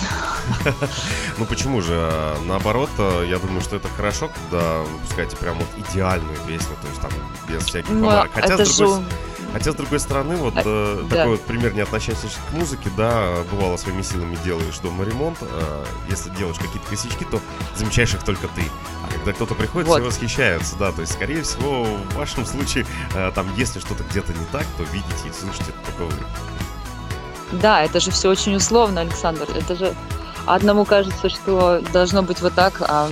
Ну 1.40 1.46
почему 1.46 1.82
же? 1.82 2.36
Наоборот, 2.46 2.90
э, 3.00 3.26
я 3.28 3.40
думаю, 3.40 3.62
что 3.62 3.78
это 3.78 3.88
хорошо, 3.88 4.30
когда 4.30 4.82
выпускаете 4.82 5.36
прям 5.38 5.58
вот 5.58 5.68
идеальную 5.90 6.38
песню, 6.46 6.76
то 6.82 6.88
есть 6.88 7.02
там 7.02 7.12
без 7.48 7.64
всяких 7.64 7.90
ну, 7.90 8.02
помарок. 8.02 8.32
Хотя, 8.34 8.64
с 8.64 8.78
другой, 8.78 9.04
Хотя, 9.54 9.72
с 9.72 9.76
другой 9.76 10.00
стороны, 10.00 10.36
вот 10.36 10.56
а, 10.58 10.62
э, 10.66 11.04
да. 11.04 11.16
такой 11.16 11.34
вот 11.34 11.42
пример, 11.42 11.76
не 11.76 11.82
относящийся 11.82 12.40
к 12.50 12.54
музыке, 12.54 12.90
да, 12.98 13.44
бывало 13.52 13.78
своими 13.78 14.02
силами 14.02 14.36
делаешь 14.44 14.80
дома 14.80 15.06
ремонт, 15.06 15.38
э, 15.42 15.86
если 16.10 16.32
делаешь 16.32 16.58
какие-то 16.58 16.90
косячки, 16.90 17.24
то 17.24 17.40
замечаешь 17.76 18.16
их 18.16 18.24
только 18.24 18.48
ты. 18.48 18.64
А 19.08 19.14
когда 19.14 19.32
кто-то 19.32 19.54
приходит, 19.54 19.88
вот. 19.88 19.98
все 19.98 20.08
восхищаются, 20.08 20.76
да, 20.78 20.92
то 20.92 21.02
есть, 21.02 21.14
скорее 21.14 21.44
всего, 21.44 21.84
в 21.84 22.16
вашем 22.16 22.48
случае, 22.48 22.88
э, 23.14 23.32
там, 23.36 23.48
если 23.56 23.80
что-то 23.80 24.04
где-то 24.10 24.34
не 24.34 24.46
так, 24.52 24.66
то 24.76 24.84
видите 24.86 25.30
и 25.30 25.32
слышите 25.32 25.72
вы. 26.00 26.10
Да, 27.62 27.84
это 27.84 28.00
же 28.00 28.10
все 28.10 28.30
очень 28.30 28.56
условно, 28.56 29.02
Александр, 29.02 29.48
это 29.56 29.76
же 29.76 29.94
одному 30.48 30.84
кажется, 30.84 31.30
что 31.30 31.80
должно 31.94 32.24
быть 32.24 32.42
вот 32.42 32.56
так, 32.56 32.82
а 32.82 33.08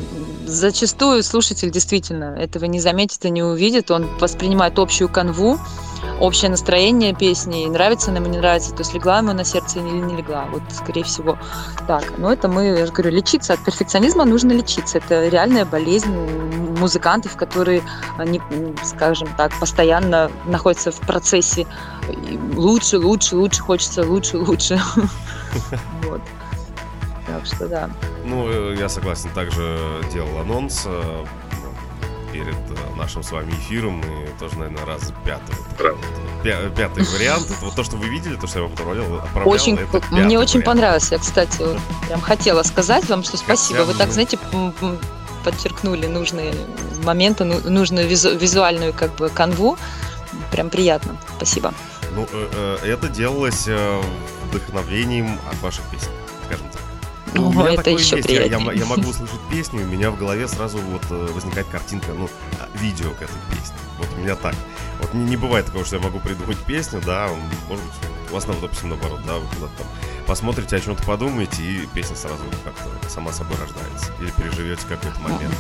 зачастую 0.48 1.22
слушатель 1.22 1.70
действительно 1.70 2.36
этого 2.36 2.66
не 2.66 2.80
заметит 2.80 3.24
и 3.26 3.30
не 3.30 3.44
увидит, 3.44 3.92
он 3.92 4.08
воспринимает 4.18 4.80
общую 4.80 5.08
канву, 5.08 5.60
общее 6.20 6.50
настроение 6.50 7.14
песни, 7.14 7.66
нравится 7.68 8.12
нам, 8.12 8.24
не 8.26 8.38
нравится, 8.38 8.72
то 8.72 8.80
есть 8.80 8.94
легла 8.94 9.20
ему 9.20 9.34
на 9.34 9.44
сердце 9.44 9.80
или 9.80 9.88
не 9.88 10.16
легла. 10.16 10.46
Вот, 10.52 10.62
скорее 10.72 11.04
всего, 11.04 11.38
так. 11.88 12.18
Но 12.18 12.32
это 12.32 12.48
мы, 12.48 12.66
я 12.66 12.86
же 12.86 12.92
говорю, 12.92 13.12
лечиться. 13.12 13.54
От 13.54 13.64
перфекционизма 13.64 14.26
нужно 14.26 14.52
лечиться. 14.52 14.98
Это 15.00 15.28
реальная 15.28 15.66
болезнь 15.66 16.14
музыкантов, 16.78 17.36
которые, 17.36 17.84
они, 18.18 18.42
скажем 18.84 19.30
так, 19.38 19.52
постоянно 19.60 20.32
находятся 20.46 20.92
в 20.92 21.00
процессе 21.00 21.68
лучше, 22.56 22.98
лучше, 22.98 23.36
лучше, 23.36 23.62
хочется 23.62 24.04
лучше, 24.04 24.38
лучше. 24.38 24.80
Вот. 26.04 26.22
Так 27.28 27.46
что 27.46 27.68
да. 27.68 27.90
Ну, 28.26 28.48
э, 28.50 28.76
я 28.78 28.90
согласен, 28.90 29.30
также 29.34 30.02
делал 30.12 30.40
анонс 30.40 30.84
э, 30.86 31.26
перед 32.32 32.56
э, 32.56 32.96
нашим 32.98 33.24
с 33.24 33.32
вами 33.32 33.52
эфиром. 33.52 34.02
И 34.02 34.40
тоже, 34.40 34.58
наверное, 34.58 34.86
раз 34.86 35.12
пятый. 35.26 35.56
Пятый 36.44 37.04
вариант. 37.04 37.48
Это 37.50 37.66
вот 37.66 37.76
то, 37.76 37.84
что 37.84 37.98
вы 37.98 38.08
видели, 38.10 38.36
то, 38.36 38.48
что 38.48 38.60
я 38.60 38.64
вам 38.64 38.74
отправлял. 38.74 39.24
Очень, 39.46 39.80
мне 40.12 40.40
очень 40.40 40.60
вариант. 40.60 40.66
понравился. 40.66 41.16
Я, 41.16 41.20
кстати, 41.20 41.58
вот, 41.60 41.78
прям 42.08 42.22
хотела 42.22 42.64
сказать 42.64 43.08
вам, 43.10 43.24
что 43.24 43.38
спасибо. 43.38 43.80
Хотя, 43.82 43.92
вы 43.92 43.98
так, 43.98 44.12
знаете, 44.12 44.40
подчеркнули 45.44 46.08
нужные 46.08 46.54
моменты, 47.04 47.44
ну, 47.44 47.60
нужную 47.70 48.08
визу, 48.08 48.38
визуальную 48.38 48.94
как 48.94 49.16
бы 49.16 49.30
канву. 49.30 49.78
Прям 50.52 50.70
приятно. 50.70 51.18
Спасибо. 51.38 51.74
Ну, 52.16 52.28
э, 52.32 52.78
э, 52.84 52.92
это 52.94 53.08
делалось 53.08 53.68
вдохновением 54.50 55.40
от 55.50 55.62
ваших 55.62 55.86
песен, 55.86 56.12
скажем 56.46 56.68
так. 56.70 56.81
Ну, 57.34 57.50
у 57.50 57.54
меня 57.54 57.74
это 57.74 57.90
еще 57.90 58.18
есть. 58.18 58.30
Я, 58.30 58.44
я, 58.44 58.58
я 58.58 58.86
могу 58.86 59.10
услышать 59.10 59.40
песню, 59.50 59.82
у 59.82 59.88
меня 59.88 60.12
в 60.12 60.18
голове 60.18 60.48
сразу 60.48 60.78
вот 60.80 61.04
э, 61.10 61.28
возникает 61.34 61.68
картинка, 61.68 62.14
ну, 62.14 62.30
а, 62.60 62.68
видео 62.78 63.12
к 63.12 63.22
этой 63.22 63.36
песне. 63.52 63.76
Вот 63.98 64.08
у 64.18 64.22
меня 64.22 64.36
так. 64.36 64.56
Вот 65.00 65.14
не, 65.14 65.24
не 65.26 65.38
бывает 65.38 65.66
такого, 65.66 65.86
что 65.86 65.98
я 65.98 66.02
могу 66.02 66.20
придумать 66.20 66.58
песню, 66.66 67.02
да, 67.06 67.30
может 67.70 67.86
быть, 67.86 67.94
у 68.30 68.34
вас, 68.34 68.46
допустим, 68.46 68.90
наоборот, 68.90 69.22
да, 69.26 69.36
вы 69.36 69.48
куда-то 69.56 69.78
там 69.78 69.88
посмотрите, 70.32 70.78
о 70.78 70.80
чем-то 70.80 71.04
подумаете, 71.04 71.62
и 71.62 71.86
песня 71.88 72.16
сразу 72.16 72.44
как-то 72.64 73.10
сама 73.10 73.34
собой 73.34 73.58
рождается. 73.58 74.14
Или 74.22 74.32
переживете 74.32 74.82
какой-то 74.88 75.20
момент. 75.20 75.54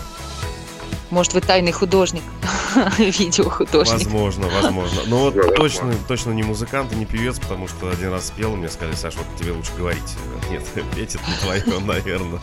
Может, 1.11 1.33
вы 1.33 1.41
тайный 1.41 1.73
художник, 1.73 2.23
видеохудожник. 2.97 4.05
Возможно, 4.05 4.47
возможно. 4.47 5.01
Но 5.07 5.19
вот 5.19 5.55
точно, 5.55 5.93
точно 6.07 6.31
не 6.31 6.43
музыкант 6.43 6.93
и 6.93 6.95
не 6.95 7.05
певец, 7.05 7.37
потому 7.37 7.67
что 7.67 7.89
один 7.89 8.11
раз 8.11 8.27
спел, 8.27 8.55
мне 8.55 8.69
сказали, 8.69 8.95
Саша, 8.95 9.17
вот 9.17 9.27
тебе 9.37 9.51
лучше 9.51 9.71
говорить. 9.77 10.15
Нет, 10.49 10.63
петь 10.95 11.15
это 11.15 11.23
не 11.29 11.37
твое, 11.37 11.79
наверное. 11.85 12.39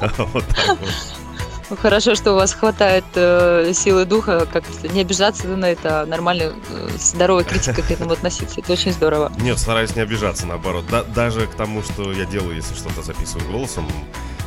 Вот 0.00 0.44
так 0.48 0.78
вот. 0.78 0.84
Ну, 1.70 1.76
хорошо, 1.76 2.14
что 2.14 2.32
у 2.32 2.36
вас 2.36 2.54
хватает 2.54 3.04
э, 3.14 3.72
силы 3.74 4.06
духа, 4.06 4.48
как 4.50 4.64
не 4.90 5.02
обижаться 5.02 5.46
на 5.48 5.66
это, 5.66 6.00
а 6.00 6.06
нормально, 6.06 6.54
э, 6.70 6.88
здоровой 6.96 7.44
критикой 7.44 7.84
к 7.84 7.90
этому 7.90 8.12
относиться. 8.12 8.60
Это 8.60 8.72
очень 8.72 8.92
здорово. 8.92 9.30
Нет, 9.38 9.58
стараюсь 9.58 9.94
не 9.94 10.00
обижаться, 10.00 10.46
наоборот. 10.46 10.86
Да, 10.90 11.02
даже 11.02 11.46
к 11.46 11.54
тому, 11.54 11.82
что 11.82 12.10
я 12.10 12.24
делаю, 12.24 12.56
если 12.56 12.74
что-то 12.74 13.02
записываю 13.02 13.52
голосом, 13.52 13.86
а, 13.86 14.37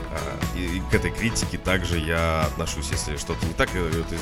и, 0.56 0.78
и 0.78 0.80
к 0.92 0.94
этой 0.94 1.12
критике 1.12 1.58
также 1.58 2.00
я 2.00 2.44
отношусь, 2.44 2.90
если 2.92 3.18
что-то 3.18 3.46
не 3.46 3.54
так. 3.54 3.72
Для 3.72 3.82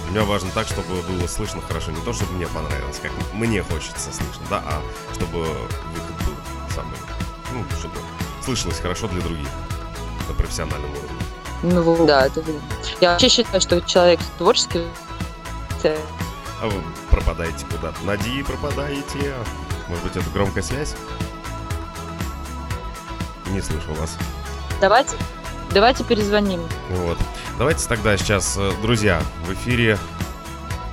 меня 0.09 0.23
важно 0.23 0.49
так, 0.51 0.67
чтобы 0.67 1.01
было 1.01 1.27
слышно 1.27 1.61
хорошо. 1.61 1.91
Не 1.91 2.01
то, 2.01 2.13
чтобы 2.13 2.33
мне 2.33 2.47
понравилось, 2.47 2.99
как 3.01 3.11
мне 3.33 3.63
хочется 3.63 4.11
слышно, 4.11 4.45
да, 4.49 4.63
а 4.65 4.81
чтобы 5.13 5.43
выход 5.43 6.25
был 6.25 6.35
самый, 6.73 6.97
ну, 7.53 7.63
чтобы 7.77 7.95
слышалось 8.43 8.79
хорошо 8.79 9.07
для 9.07 9.21
других 9.21 9.47
на 10.27 10.33
профессиональном 10.33 10.91
уровне. 10.91 11.19
Ну, 11.61 12.05
да, 12.05 12.27
это... 12.27 12.43
Я 13.01 13.11
вообще 13.11 13.29
считаю, 13.29 13.61
что 13.61 13.81
человек 13.81 14.19
творческий... 14.37 14.85
А 16.61 16.67
вы 16.67 16.83
пропадаете 17.09 17.65
куда-то. 17.65 18.03
Нади 18.03 18.43
пропадаете. 18.43 19.33
Может 19.87 20.03
быть, 20.03 20.15
это 20.17 20.29
громкая 20.31 20.61
связь? 20.61 20.93
Не 23.47 23.61
слышу 23.61 23.93
вас. 23.93 24.17
Давайте, 24.79 25.15
давайте 25.73 26.03
перезвоним. 26.03 26.61
Вот. 26.89 27.17
Давайте 27.57 27.87
тогда 27.87 28.15
сейчас, 28.17 28.55
э, 28.57 28.71
друзья, 28.81 29.21
в 29.45 29.53
эфире... 29.53 29.97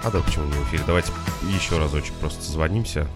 А 0.03 0.11
да, 0.11 0.21
почему 0.21 0.47
не 0.47 0.53
в 0.53 0.65
эфире? 0.69 0.83
Давайте 0.87 1.13
еще 1.43 1.79
разочек 1.79 2.15
просто 2.15 2.43
звонимся 2.43 3.07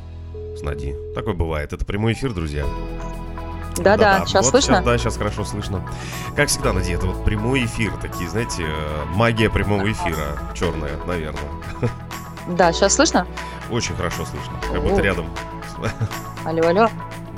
с 0.57 0.63
Нади. 0.63 0.95
Такое 1.15 1.35
бывает. 1.35 1.73
Это 1.73 1.85
прямой 1.85 2.13
эфир, 2.15 2.33
друзья. 2.33 2.65
Да-да, 3.77 4.25
сейчас 4.27 4.45
вот 4.45 4.51
слышно? 4.51 4.77
Сейчас, 4.77 4.85
да, 4.85 4.99
сейчас 4.99 5.17
хорошо 5.17 5.45
слышно. 5.45 5.89
Как 6.37 6.49
всегда, 6.49 6.73
Нади, 6.73 6.93
это 6.93 7.07
вот 7.07 7.25
прямой 7.25 7.65
эфир. 7.65 7.93
Такие, 8.03 8.29
знаете, 8.29 8.65
э, 8.67 9.05
магия 9.15 9.49
прямого 9.51 9.91
эфира. 9.91 10.39
Черная, 10.55 10.97
наверное. 11.07 11.43
Да, 12.49 12.73
сейчас 12.73 12.95
слышно? 12.95 13.27
Очень 13.71 13.95
хорошо 13.95 14.25
слышно. 14.25 14.59
Как 14.73 14.83
будто 14.83 15.01
рядом. 15.01 15.27
Алло, 16.45 16.67
алло. 16.67 16.89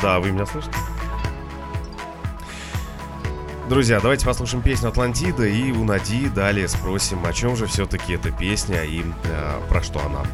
Да, 0.00 0.18
вы 0.20 0.30
меня 0.30 0.46
слышите? 0.46 0.72
Друзья, 3.68 4.00
давайте 4.00 4.26
послушаем 4.26 4.62
песню 4.62 4.88
Атлантида 4.88 5.46
и 5.46 5.70
у 5.70 5.84
Нади 5.84 6.28
далее 6.28 6.66
спросим, 6.66 7.24
о 7.24 7.32
чем 7.32 7.56
же 7.56 7.66
все-таки 7.66 8.14
эта 8.14 8.32
песня 8.32 8.82
и 8.82 9.02
э, 9.02 9.60
про 9.68 9.82
что 9.82 10.00
она. 10.04 10.24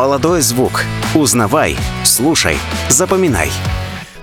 Молодой 0.00 0.40
звук. 0.40 0.82
Узнавай, 1.14 1.76
слушай, 2.04 2.56
запоминай. 2.88 3.50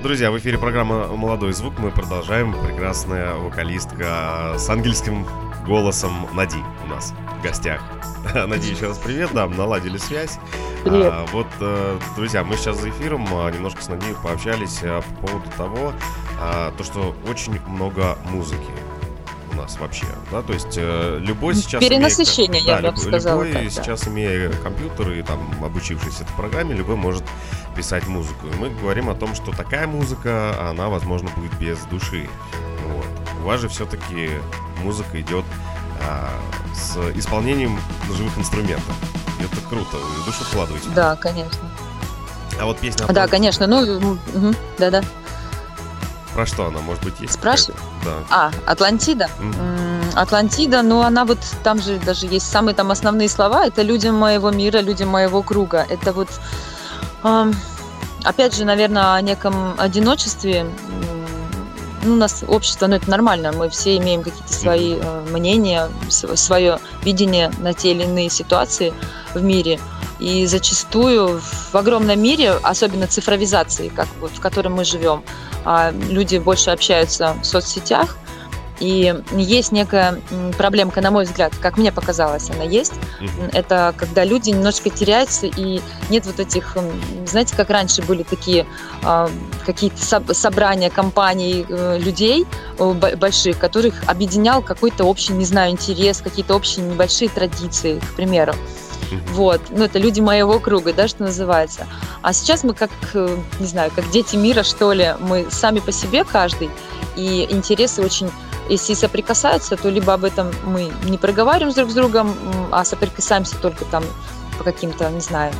Друзья, 0.01 0.31
в 0.31 0.37
эфире 0.39 0.57
программа 0.57 1.05
«Молодой 1.05 1.53
звук». 1.53 1.77
Мы 1.77 1.91
продолжаем. 1.91 2.51
Прекрасная 2.65 3.35
вокалистка 3.35 4.55
с 4.57 4.67
ангельским 4.71 5.27
голосом 5.67 6.27
Нади 6.33 6.57
у 6.83 6.87
нас 6.87 7.13
в 7.39 7.43
гостях. 7.43 7.83
Нади, 8.47 8.71
еще 8.71 8.87
раз 8.87 8.97
привет, 8.97 9.29
да, 9.35 9.47
наладили 9.47 9.99
связь. 9.99 10.39
Привет. 10.83 11.11
А, 11.13 11.25
вот, 11.31 11.45
э, 11.59 11.99
друзья, 12.15 12.43
мы 12.43 12.55
сейчас 12.57 12.81
за 12.81 12.89
эфиром 12.89 13.27
а, 13.31 13.51
немножко 13.51 13.83
с 13.83 13.87
Нади 13.87 14.15
пообщались 14.23 14.79
а, 14.81 15.01
по 15.01 15.27
поводу 15.27 15.49
того, 15.57 15.93
а, 16.41 16.73
то, 16.75 16.83
что 16.83 17.15
очень 17.29 17.59
много 17.67 18.17
музыки 18.31 18.71
нас 19.57 19.77
вообще, 19.79 20.05
да, 20.31 20.41
то 20.41 20.53
есть 20.53 20.75
э, 20.77 21.17
любой 21.21 21.55
сейчас... 21.55 21.81
имея- 21.81 21.89
Перенасыщение, 21.89 22.61
я 22.61 22.75
да, 22.75 22.81
бы 22.81 22.87
люб- 22.87 22.97
сказала 22.99 23.43
Любой 23.43 23.53
так, 23.53 23.63
да. 23.63 23.69
сейчас, 23.83 24.07
имея 24.07 24.49
компьютер 24.63 25.11
и 25.11 25.21
там 25.21 25.39
обучившись 25.63 26.21
этой 26.21 26.33
программе, 26.37 26.73
любой 26.75 26.95
может 26.95 27.23
писать 27.75 28.07
музыку. 28.07 28.47
И 28.47 28.55
мы 28.57 28.69
говорим 28.69 29.09
о 29.09 29.15
том, 29.15 29.35
что 29.35 29.51
такая 29.51 29.85
музыка, 29.87 30.55
она, 30.69 30.87
возможно, 30.89 31.29
будет 31.35 31.53
без 31.59 31.77
души. 31.91 32.29
Вот. 32.85 33.05
У 33.43 33.45
вас 33.47 33.59
же 33.61 33.67
все-таки 33.69 34.29
музыка 34.83 35.19
идет 35.21 35.45
а, 36.01 36.29
с 36.73 36.95
исполнением 37.17 37.79
живых 38.15 38.37
инструментов. 38.37 38.95
Это 39.39 39.61
круто, 39.69 39.97
вы 39.97 40.25
душу 40.25 40.43
вкладываете. 40.45 40.89
Да, 40.95 41.15
конечно. 41.15 41.59
А 42.59 42.65
вот 42.65 42.79
песня 42.79 43.05
Да, 43.07 43.27
конечно. 43.27 43.67
Ну, 43.67 44.17
мгм, 44.33 44.55
да-да. 44.79 45.03
Про 46.37 46.45
что 46.45 46.67
она, 46.67 46.81
может 46.81 47.03
быть, 47.03 47.19
есть? 47.19 47.33
Спрашивай. 47.33 47.79
какая-то? 48.03 48.25
А, 48.29 48.51
Атлантида. 48.71 49.27
М, 49.39 50.01
Атлантида, 50.13 50.83
ну 50.83 51.01
она 51.01 51.25
вот, 51.25 51.39
там 51.63 51.81
же 51.81 51.97
даже 51.97 52.27
есть 52.27 52.47
самые 52.47 52.75
там 52.75 52.91
основные 52.91 53.27
слова, 53.27 53.65
это 53.65 53.81
людям 53.81 54.13
моего 54.13 54.51
мира, 54.51 54.77
людям 54.77 55.09
моего 55.09 55.41
круга. 55.41 55.83
Это 55.89 56.13
вот, 56.13 56.27
ам, 57.23 57.55
опять 58.23 58.55
же, 58.55 58.65
наверное, 58.65 59.15
о 59.15 59.21
неком 59.21 59.73
одиночестве, 59.79 60.67
ну, 62.03 62.13
у 62.13 62.17
нас 62.17 62.43
общество, 62.47 62.85
ну, 62.85 62.97
это 62.97 63.09
нормально, 63.09 63.51
мы 63.51 63.67
все 63.69 63.97
имеем 63.97 64.21
какие-то 64.21 64.53
свои 64.53 64.99
э, 65.01 65.25
мнения, 65.31 65.89
свое 66.07 66.77
видение 67.01 67.51
на 67.57 67.73
те 67.73 67.93
или 67.93 68.03
иные 68.03 68.29
ситуации 68.29 68.93
в 69.33 69.41
мире. 69.41 69.79
И 70.19 70.45
зачастую 70.45 71.39
в 71.39 71.75
огромном 71.75 72.19
мире, 72.19 72.53
особенно 72.61 73.07
цифровизации, 73.07 73.89
как 73.89 74.07
вот, 74.19 74.31
в 74.31 74.39
котором 74.39 74.73
мы 74.73 74.83
живем, 74.83 75.23
люди 76.09 76.37
больше 76.37 76.71
общаются 76.71 77.35
в 77.41 77.45
соцсетях, 77.45 78.17
и 78.79 79.15
есть 79.31 79.71
некая 79.71 80.21
проблемка, 80.57 81.01
на 81.01 81.09
мой 81.09 81.25
взгляд, 81.25 81.53
как 81.61 81.77
мне 81.77 81.91
показалось, 81.91 82.49
она 82.51 82.63
есть. 82.63 82.93
Mm-hmm. 82.93 83.49
Это 83.53 83.93
когда 83.97 84.23
люди 84.23 84.51
немножко 84.51 84.89
теряются, 84.89 85.47
и 85.47 85.81
нет 86.09 86.25
вот 86.25 86.39
этих, 86.39 86.77
знаете, 87.25 87.55
как 87.55 87.69
раньше 87.69 88.03
были 88.03 88.23
такие 88.23 88.67
э, 89.03 89.27
какие-то 89.65 90.01
со- 90.03 90.33
собрания 90.33 90.91
компаний 90.91 91.65
э, 91.67 91.97
людей 91.97 92.45
э, 92.77 92.93
больших, 93.15 93.57
которых 93.57 93.95
объединял 94.07 94.61
какой-то 94.61 95.05
общий, 95.05 95.33
не 95.33 95.45
знаю, 95.45 95.71
интерес, 95.71 96.21
какие-то 96.21 96.55
общие 96.55 96.85
небольшие 96.85 97.29
традиции, 97.29 97.99
к 97.99 98.15
примеру. 98.15 98.53
Вот, 99.31 99.61
ну 99.69 99.83
это 99.83 99.99
люди 99.99 100.19
моего 100.19 100.59
круга, 100.59 100.93
да, 100.93 101.07
что 101.07 101.23
называется. 101.23 101.87
А 102.21 102.33
сейчас 102.33 102.63
мы 102.63 102.73
как, 102.73 102.91
э, 103.13 103.37
не 103.59 103.67
знаю, 103.67 103.91
как 103.95 104.09
дети 104.09 104.35
мира, 104.35 104.63
что 104.63 104.91
ли, 104.91 105.15
мы 105.19 105.47
сами 105.49 105.79
по 105.79 105.91
себе 105.91 106.23
каждый, 106.23 106.69
и 107.15 107.47
интересы 107.49 108.01
очень 108.01 108.29
если 108.69 108.93
соприкасаются, 108.95 109.77
то 109.77 109.89
либо 109.89 110.13
об 110.13 110.25
этом 110.25 110.51
мы 110.65 110.91
не 111.03 111.17
проговариваем 111.17 111.73
друг 111.73 111.89
с 111.89 111.93
другом, 111.93 112.35
а 112.71 112.83
соприкасаемся 112.83 113.55
только 113.61 113.85
там 113.85 114.03
по 114.57 114.63
каким-то, 114.63 115.09
не 115.09 115.21
знаю, 115.21 115.53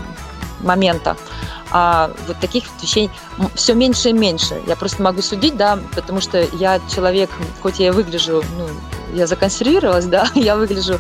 моментам. 0.62 1.18
А 1.72 2.12
вот 2.28 2.38
таких 2.40 2.64
вещей 2.82 3.10
все 3.56 3.74
меньше 3.74 4.10
и 4.10 4.14
меньше. 4.14 4.62
Я 4.68 4.76
просто 4.76 5.04
могу 5.04 5.22
судить, 5.22 5.58
да, 5.58 5.80
потому 5.96 6.22
что 6.22 6.46
я 6.54 6.80
человек, 6.94 7.30
хоть 7.62 7.80
я 7.80 7.88
и 7.88 7.92
выгляжу, 7.92 8.44
ну, 8.58 8.68
я 9.14 9.28
законсервировалась, 9.28 10.06
да, 10.08 10.28
я 10.36 10.56
выгляжу, 10.56 10.98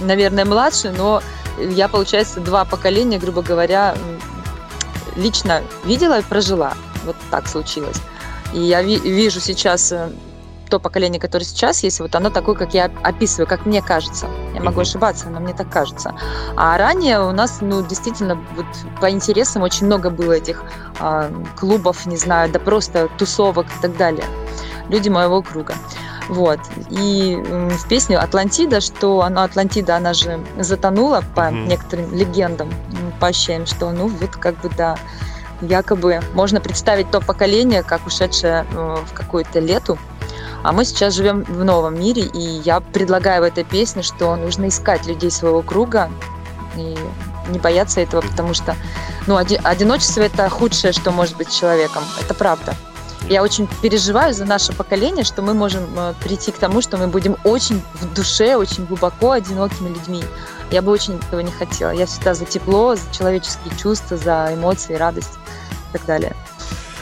наверное, 0.00 0.44
младше, 0.44 0.92
но 0.96 1.22
я, 1.70 1.88
получается, 1.88 2.40
два 2.40 2.64
поколения, 2.64 3.18
грубо 3.18 3.42
говоря, 3.42 3.94
лично 5.16 5.62
видела 5.84 6.18
и 6.18 6.22
прожила. 6.22 6.74
Вот 7.04 7.16
так 7.30 7.48
случилось. 7.48 7.96
И 8.52 8.60
я 8.60 8.82
ви- 8.82 8.98
вижу 8.98 9.40
сейчас 9.40 9.92
э, 9.92 10.10
то 10.68 10.78
поколение, 10.78 11.20
которое 11.20 11.44
сейчас 11.44 11.82
есть, 11.82 12.00
вот 12.00 12.14
оно 12.14 12.30
такое, 12.30 12.54
как 12.54 12.74
я 12.74 12.90
описываю, 13.02 13.46
как 13.46 13.66
мне 13.66 13.82
кажется. 13.82 14.28
Я 14.54 14.60
могу 14.62 14.80
ошибаться, 14.80 15.28
но 15.28 15.40
мне 15.40 15.52
так 15.52 15.70
кажется. 15.70 16.14
А 16.56 16.76
ранее 16.78 17.20
у 17.20 17.32
нас, 17.32 17.58
ну, 17.60 17.82
действительно, 17.82 18.38
вот 18.56 18.66
по 19.00 19.10
интересам 19.10 19.62
очень 19.62 19.86
много 19.86 20.10
было 20.10 20.32
этих 20.32 20.62
э, 21.00 21.30
клубов, 21.58 22.06
не 22.06 22.16
знаю, 22.16 22.50
да 22.50 22.58
просто 22.58 23.08
тусовок 23.18 23.66
и 23.66 23.82
так 23.82 23.96
далее. 23.96 24.24
Люди 24.88 25.08
моего 25.08 25.42
круга. 25.42 25.74
Вот. 26.30 26.60
И 26.90 27.36
в 27.36 27.88
песне 27.88 28.16
«Атлантида», 28.16 28.80
что 28.80 29.22
она, 29.22 29.42
Атлантида, 29.42 29.96
она 29.96 30.14
же 30.14 30.40
затонула 30.58 31.24
по 31.34 31.40
mm-hmm. 31.40 31.66
некоторым 31.66 32.14
легендам, 32.14 32.72
по 33.18 33.26
ощущениям, 33.26 33.66
что, 33.66 33.90
ну, 33.90 34.06
вот 34.06 34.30
как 34.36 34.60
бы, 34.60 34.70
да, 34.76 34.96
якобы 35.60 36.20
можно 36.34 36.60
представить 36.60 37.10
то 37.10 37.20
поколение, 37.20 37.82
как 37.82 38.06
ушедшее 38.06 38.64
э, 38.70 38.96
в 39.04 39.12
какую-то 39.12 39.58
лету, 39.58 39.98
а 40.62 40.72
мы 40.72 40.84
сейчас 40.84 41.14
живем 41.14 41.42
в 41.42 41.64
новом 41.64 41.98
мире, 41.98 42.22
и 42.22 42.40
я 42.40 42.80
предлагаю 42.80 43.42
в 43.42 43.44
этой 43.44 43.64
песне, 43.64 44.02
что 44.02 44.36
нужно 44.36 44.68
искать 44.68 45.06
людей 45.06 45.32
своего 45.32 45.62
круга 45.62 46.10
и 46.76 46.96
не 47.48 47.58
бояться 47.58 48.00
этого, 48.00 48.20
потому 48.20 48.54
что 48.54 48.76
ну, 49.26 49.36
одиночество– 49.36 50.20
это 50.22 50.48
худшее, 50.48 50.92
что 50.92 51.10
может 51.10 51.36
быть 51.36 51.52
человеком. 51.52 52.04
Это 52.20 52.34
правда. 52.34 52.74
Я 53.28 53.42
очень 53.42 53.68
переживаю 53.82 54.34
за 54.34 54.44
наше 54.44 54.72
поколение, 54.72 55.24
что 55.24 55.42
мы 55.42 55.54
можем 55.54 55.84
э, 55.96 56.14
прийти 56.22 56.52
к 56.52 56.58
тому, 56.58 56.80
что 56.80 56.96
мы 56.96 57.06
будем 57.06 57.36
очень 57.44 57.80
в 57.94 58.12
душе, 58.14 58.56
очень 58.56 58.86
глубоко 58.86 59.32
одинокими 59.32 59.88
людьми. 59.88 60.22
Я 60.70 60.82
бы 60.82 60.90
очень 60.90 61.16
этого 61.16 61.40
не 61.40 61.52
хотела. 61.52 61.90
Я 61.90 62.06
всегда 62.06 62.34
за 62.34 62.44
тепло, 62.44 62.96
за 62.96 63.02
человеческие 63.12 63.76
чувства, 63.76 64.16
за 64.16 64.50
эмоции, 64.52 64.94
радость 64.94 65.38
и 65.88 65.92
так 65.98 66.06
далее. 66.06 66.34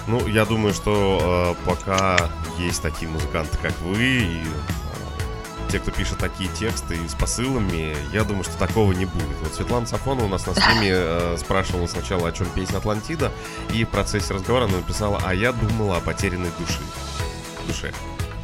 Ну, 0.07 0.26
я 0.26 0.44
думаю, 0.44 0.74
что 0.74 1.54
э, 1.64 1.68
пока 1.68 2.31
есть 2.59 2.83
такие 2.83 3.11
музыканты, 3.11 3.57
как 3.62 3.78
вы, 3.83 3.98
и 3.98 4.42
те, 5.68 5.78
кто 5.78 5.90
пишет 5.90 6.18
такие 6.18 6.50
тексты 6.50 6.96
с 7.09 7.14
посылами, 7.14 7.96
я 8.12 8.24
думаю, 8.24 8.44
что 8.44 8.57
такого 8.59 8.92
не 8.92 9.04
будет. 9.04 9.37
Вот 9.42 9.54
Светлана 9.54 9.87
Сафонова 9.87 10.26
у 10.26 10.28
нас 10.28 10.46
на 10.46 10.54
стриме 10.54 10.92
э, 10.92 11.37
спрашивала 11.38 11.87
сначала, 11.87 12.28
о 12.28 12.33
чем 12.33 12.46
песня 12.54 12.78
Атлантида, 12.78 13.31
и 13.72 13.85
в 13.85 13.88
процессе 13.88 14.35
разговора 14.35 14.64
она 14.64 14.78
написала, 14.78 15.20
а 15.24 15.35
я 15.35 15.52
думала 15.52 15.98
о 15.98 16.00
потерянной 16.00 16.50
души. 16.59 16.81
душе. 17.66 17.92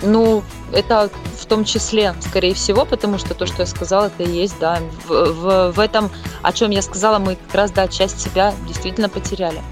Ну, 0.03 0.45
это 0.73 1.11
в 1.41 1.47
том 1.47 1.65
числе, 1.65 2.15
скорее 2.21 2.53
всего, 2.55 2.85
потому 2.85 3.17
что 3.19 3.35
то, 3.35 3.47
что 3.47 3.63
я 3.63 3.67
сказала, 3.67 4.07
это 4.07 4.23
и 4.23 4.31
есть, 4.31 4.59
да. 4.59 4.81
В, 5.07 5.33
в, 5.33 5.73
в 5.73 5.81
этом, 5.81 6.11
о 6.43 6.53
чем 6.53 6.71
я 6.71 6.83
сказала, 6.83 7.19
мы 7.19 7.37
как 7.37 7.55
раз, 7.55 7.71
да, 7.71 7.89
часть 7.89 8.21
себя 8.21 8.55
действительно 8.67 9.09
потеряли. 9.09 9.63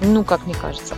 Ну, 0.00 0.24
как 0.24 0.46
мне 0.46 0.54
кажется. 0.54 0.96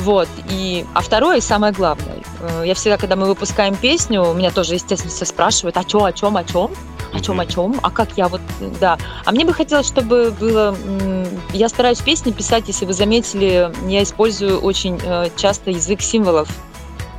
Вот. 0.00 0.28
И, 0.50 0.86
а 0.94 1.00
второе 1.00 1.38
и 1.38 1.40
самое 1.40 1.72
главное. 1.72 2.22
Э, 2.40 2.62
я 2.64 2.74
всегда, 2.74 2.96
когда 2.96 3.16
мы 3.16 3.26
выпускаем 3.26 3.74
песню, 3.76 4.32
меня 4.32 4.50
тоже, 4.50 4.74
естественно, 4.74 5.12
все 5.12 5.24
спрашивают, 5.24 5.76
о 5.76 5.84
чем, 5.84 6.04
о 6.04 6.12
чем, 6.12 6.36
о 6.36 6.44
чем? 6.44 6.70
О 7.12 7.20
чем, 7.20 7.40
о 7.40 7.46
чем? 7.46 7.80
А 7.82 7.90
как 7.90 8.10
я 8.16 8.28
вот, 8.28 8.40
да. 8.80 8.98
А 9.24 9.32
мне 9.32 9.44
бы 9.44 9.52
хотелось, 9.52 9.86
чтобы 9.86 10.30
было... 10.38 10.76
Я 11.52 11.68
стараюсь 11.68 12.00
песни 12.00 12.30
писать, 12.30 12.64
если 12.66 12.84
вы 12.84 12.92
заметили, 12.92 13.72
я 13.86 14.02
использую 14.02 14.60
очень 14.60 15.00
э, 15.02 15.30
часто 15.36 15.70
язык 15.70 16.00
символов. 16.00 16.48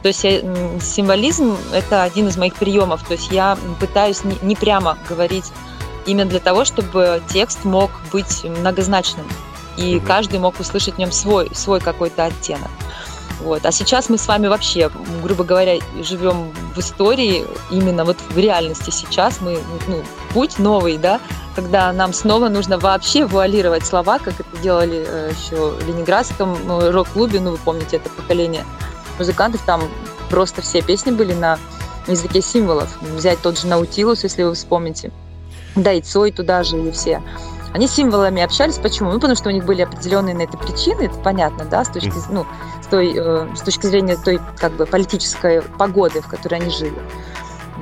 То 0.01 0.07
есть 0.07 0.23
я, 0.23 0.39
символизм– 0.81 1.57
это 1.73 2.03
один 2.03 2.27
из 2.27 2.37
моих 2.37 2.55
приемов. 2.55 3.05
То 3.05 3.13
есть 3.13 3.31
я 3.31 3.57
пытаюсь 3.79 4.23
не, 4.23 4.37
не 4.41 4.55
прямо 4.55 4.97
говорить 5.09 5.45
именно 6.05 6.29
для 6.29 6.39
того, 6.39 6.63
чтобы 6.63 7.21
текст 7.27 7.65
мог 7.65 7.91
быть 8.11 8.43
многозначным 8.43 9.25
и 9.79 9.97
угу. 9.97 10.05
каждый 10.05 10.39
мог 10.39 10.59
услышать 10.59 10.95
в 10.95 10.97
нем 10.97 11.11
свой, 11.11 11.49
свой 11.53 11.79
какой-то 11.79 12.25
оттенок. 12.25 12.69
Вот. 13.41 13.65
А 13.65 13.71
сейчас 13.71 14.09
мы 14.09 14.17
с 14.17 14.27
вами 14.27 14.47
вообще, 14.47 14.91
грубо 15.23 15.45
говоря, 15.45 15.79
живем 16.01 16.51
в 16.75 16.79
истории, 16.79 17.45
именно 17.71 18.03
вот 18.03 18.17
в 18.29 18.37
реальности 18.37 18.89
сейчас 18.89 19.39
мы, 19.39 19.57
ну, 19.87 20.03
путь 20.33 20.59
новый, 20.59 20.97
да, 20.97 21.21
когда 21.55 21.93
нам 21.93 22.11
снова 22.11 22.49
нужно 22.49 22.77
вообще 22.77 23.25
вуалировать 23.25 23.85
слова, 23.85 24.19
как 24.19 24.39
это 24.39 24.61
делали 24.61 25.05
э, 25.07 25.31
еще 25.31 25.71
в 25.71 25.87
Ленинградском 25.87 26.57
ну, 26.65 26.91
рок-клубе, 26.91 27.39
ну, 27.39 27.51
вы 27.51 27.57
помните 27.57 27.97
это 27.97 28.09
поколение 28.09 28.65
музыкантов, 29.17 29.61
там 29.65 29.83
просто 30.29 30.61
все 30.61 30.81
песни 30.81 31.11
были 31.11 31.33
на 31.33 31.57
языке 32.07 32.41
символов. 32.41 32.97
Взять 33.01 33.41
тот 33.41 33.57
же 33.57 33.67
Наутилус, 33.67 34.23
если 34.23 34.43
вы 34.43 34.53
вспомните, 34.53 35.11
да 35.75 35.93
и 35.93 36.01
Цой 36.01 36.31
туда 36.31 36.63
же, 36.63 36.77
и 36.77 36.91
все. 36.91 37.21
Они 37.73 37.87
символами 37.87 38.41
общались. 38.41 38.77
Почему? 38.77 39.11
Ну, 39.11 39.15
потому 39.15 39.35
что 39.35 39.49
у 39.49 39.51
них 39.51 39.65
были 39.65 39.81
определенные 39.81 40.35
на 40.35 40.41
это 40.41 40.57
причины, 40.57 41.03
это 41.03 41.15
понятно, 41.19 41.65
да, 41.65 41.83
с 41.83 41.89
точки, 41.89 42.13
ну, 42.29 42.45
с, 42.81 42.87
той, 42.87 43.13
э, 43.15 43.55
с 43.55 43.61
точки 43.61 43.85
зрения 43.85 44.17
той 44.17 44.39
как 44.57 44.73
бы 44.73 44.85
политической 44.85 45.61
погоды, 45.61 46.21
в 46.21 46.27
которой 46.27 46.55
они 46.55 46.71
жили. 46.71 46.97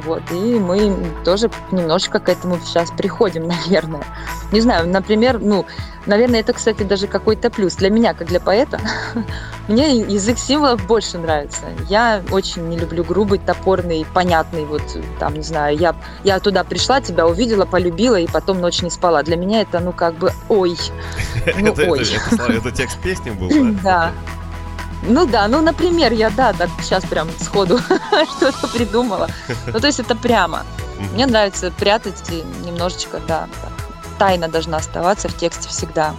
Вот, 0.06 0.22
и 0.32 0.60
мы 0.60 0.96
тоже 1.24 1.50
немножко 1.72 2.20
к 2.20 2.30
этому 2.30 2.60
сейчас 2.60 2.92
приходим, 2.92 3.48
наверное. 3.48 4.04
Не 4.52 4.62
знаю, 4.62 4.88
например, 4.88 5.40
ну, 5.40 5.66
наверное, 6.06 6.40
это, 6.40 6.54
кстати, 6.54 6.84
даже 6.84 7.08
какой-то 7.08 7.50
плюс. 7.50 7.76
Для 7.76 7.90
меня, 7.90 8.14
как 8.14 8.28
для 8.28 8.40
поэта, 8.40 8.80
мне 9.68 9.98
язык 9.98 10.38
символов 10.38 10.86
больше 10.86 11.18
нравится. 11.18 11.64
Я 11.90 12.22
очень 12.32 12.68
не 12.70 12.78
люблю 12.78 13.04
грубый, 13.04 13.40
топорный, 13.40 14.06
понятный, 14.14 14.66
вот, 14.66 14.84
там, 15.20 15.34
не 15.34 15.44
знаю, 15.44 15.78
я, 15.78 15.96
я 16.24 16.40
туда 16.40 16.64
пришла, 16.64 17.02
тебя 17.02 17.28
увидела, 17.28 17.66
полюбила, 17.66 18.20
и 18.20 18.28
потом 18.28 18.62
ночь 18.62 18.82
не 18.82 18.90
спала. 18.90 19.24
Для 19.24 19.36
меня 19.36 19.62
это, 19.62 19.80
ну, 19.80 19.92
как 19.92 20.16
бы, 20.16 20.32
ой, 20.50 20.78
ну, 21.60 21.74
ой. 21.88 22.06
Это 22.50 22.72
текст 22.72 23.00
песни 23.00 23.32
был, 23.32 23.50
да? 23.50 23.82
Да. 23.84 24.12
Ну 25.04 25.26
да, 25.26 25.48
ну, 25.48 25.62
например, 25.62 26.12
я, 26.12 26.30
да, 26.30 26.54
так 26.54 26.70
сейчас 26.82 27.06
прям 27.06 27.30
сходу 27.40 27.80
что-то 28.38 28.68
придумала. 28.68 29.30
Ну, 29.68 29.80
то 29.80 29.88
есть 29.88 30.00
это 30.00 30.16
прямо. 30.16 30.66
Мне 31.14 31.26
нравится 31.26 31.72
прятать 31.72 32.30
немножечко, 32.66 33.22
да. 33.28 33.48
Тайна 34.18 34.48
должна 34.48 34.78
оставаться 34.78 35.30
в 35.30 35.38
тексте 35.38 35.70
всегда. 35.70 36.16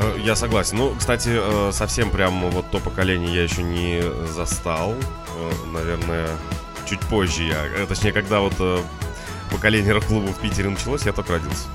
Э, 0.00 0.16
я 0.18 0.34
согласен. 0.34 0.78
Ну, 0.78 0.94
кстати, 0.98 1.30
э, 1.32 1.72
совсем 1.72 2.10
прям 2.10 2.50
вот 2.50 2.70
то 2.70 2.78
поколение 2.78 3.34
я 3.34 3.42
еще 3.42 3.62
не 3.62 4.02
застал. 4.26 4.92
Э, 4.92 5.50
наверное, 5.72 6.28
чуть 6.88 7.00
позже 7.00 7.44
я. 7.44 7.86
Точнее, 7.86 8.12
когда 8.12 8.40
вот 8.40 8.54
поколение 9.50 9.92
рок-клуба 9.92 10.28
в 10.28 10.38
Питере 10.38 10.70
началось, 10.70 11.02
я 11.06 11.12
только 11.12 11.32
родился. 11.32 11.66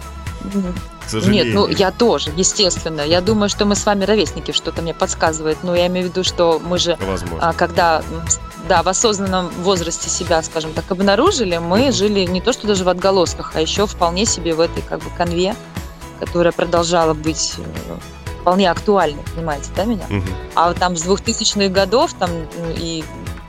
К 1.05 1.09
сожалению. 1.09 1.45
Нет, 1.45 1.55
ну 1.55 1.67
я 1.67 1.91
тоже, 1.91 2.31
естественно. 2.35 3.01
Я 3.01 3.21
думаю, 3.21 3.49
что 3.49 3.65
мы 3.65 3.75
с 3.75 3.85
вами 3.85 4.05
ровесники, 4.05 4.51
что-то 4.51 4.81
мне 4.81 4.93
подсказывает. 4.93 5.59
Но 5.63 5.75
я 5.75 5.87
имею 5.87 6.07
в 6.07 6.09
виду, 6.09 6.23
что 6.23 6.59
мы 6.63 6.77
же, 6.77 6.97
Возможно. 6.99 7.49
А, 7.49 7.53
когда 7.53 8.01
да, 8.67 8.81
в 8.81 8.87
осознанном 8.87 9.49
возрасте 9.59 10.09
себя, 10.09 10.41
скажем 10.41 10.73
так, 10.73 10.89
обнаружили, 10.89 11.57
мы 11.57 11.91
жили 11.91 12.21
не 12.21 12.41
то 12.41 12.53
что 12.53 12.67
даже 12.67 12.83
в 12.83 12.89
отголосках, 12.89 13.51
а 13.55 13.61
еще 13.61 13.85
вполне 13.85 14.25
себе 14.25 14.55
в 14.55 14.59
этой 14.59 14.81
как 14.81 14.99
бы 15.03 15.09
конве, 15.15 15.55
которая 16.19 16.51
продолжала 16.51 17.13
быть 17.13 17.55
э, 17.57 17.97
вполне 18.41 18.69
актуальны, 18.71 19.21
понимаете, 19.35 19.69
да, 19.75 19.85
меня? 19.85 20.05
Мгм. 20.09 20.25
А 20.55 20.69
вот 20.69 20.77
там 20.77 20.95
с 20.95 21.03
2000-х 21.03 21.69
годов 21.69 22.13
там 22.13 22.29
и 22.77 23.03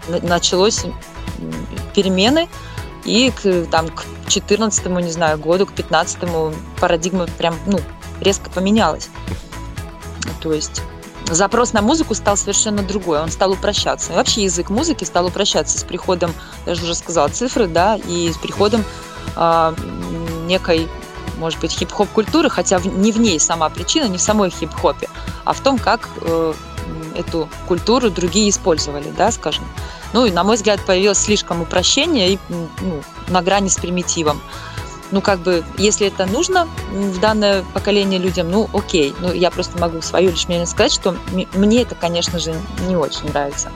на- 0.09 0.20
началось 0.20 0.85
перемены, 1.94 2.48
и 3.04 3.30
к, 3.30 3.66
там, 3.70 3.88
к 3.88 4.04
14 4.28 4.86
не 4.86 5.10
знаю, 5.10 5.38
году, 5.38 5.66
к 5.66 5.72
15 5.72 6.18
парадигма 6.80 7.26
прям, 7.38 7.56
ну, 7.66 7.80
резко 8.20 8.50
поменялась. 8.50 9.08
То 10.40 10.52
есть 10.52 10.82
запрос 11.30 11.72
на 11.72 11.82
музыку 11.82 12.14
стал 12.14 12.36
совершенно 12.36 12.82
другой, 12.82 13.20
он 13.20 13.30
стал 13.30 13.52
упрощаться. 13.52 14.12
И 14.12 14.16
вообще 14.16 14.44
язык 14.44 14.70
музыки 14.70 15.04
стал 15.04 15.26
упрощаться 15.26 15.78
с 15.78 15.84
приходом, 15.84 16.32
я 16.66 16.74
же 16.74 16.84
уже 16.84 16.94
сказала, 16.94 17.28
цифры, 17.28 17.66
да, 17.66 17.96
и 17.96 18.32
с 18.32 18.38
приходом 18.38 18.84
м, 19.36 20.46
некой, 20.46 20.88
может 21.38 21.60
быть, 21.60 21.72
хип-хоп 21.72 22.08
культуры, 22.10 22.48
хотя 22.48 22.80
не 22.80 23.12
в 23.12 23.20
ней 23.20 23.38
сама 23.40 23.68
причина, 23.68 24.08
не 24.08 24.18
в 24.18 24.22
самой 24.22 24.50
хип-хопе, 24.50 25.08
а 25.44 25.52
в 25.52 25.60
том, 25.60 25.78
как 25.78 26.08
э, 26.22 26.54
эту 27.16 27.48
культуру 27.66 28.10
другие 28.10 28.48
использовали, 28.50 29.10
да, 29.16 29.30
скажем. 29.30 29.64
Ну 30.16 30.24
и, 30.24 30.31
на 30.31 30.44
мой 30.44 30.57
взгляд, 30.57 30.81
появилось 30.81 31.18
слишком 31.18 31.61
упрощение 31.61 32.33
и 32.33 32.38
ну, 32.48 33.02
на 33.29 33.42
грани 33.42 33.68
с 33.68 33.76
примитивом. 33.76 34.40
Ну, 35.11 35.20
как 35.20 35.40
бы, 35.40 35.62
если 35.76 36.07
это 36.07 36.24
нужно 36.24 36.66
в 36.90 37.20
данное 37.20 37.62
поколение 37.74 38.18
людям, 38.18 38.50
ну, 38.50 38.66
окей. 38.72 39.14
Ну, 39.20 39.31
я 39.31 39.50
просто 39.50 39.79
могу 39.79 40.00
свое 40.00 40.31
лишь 40.31 40.48
мнение 40.48 40.66
сказать, 40.66 40.94
что 40.94 41.14
мне 41.52 41.83
это, 41.83 41.94
конечно 41.94 42.38
же, 42.38 42.55
не 42.88 42.96
очень 42.96 43.29
нравится. 43.29 43.70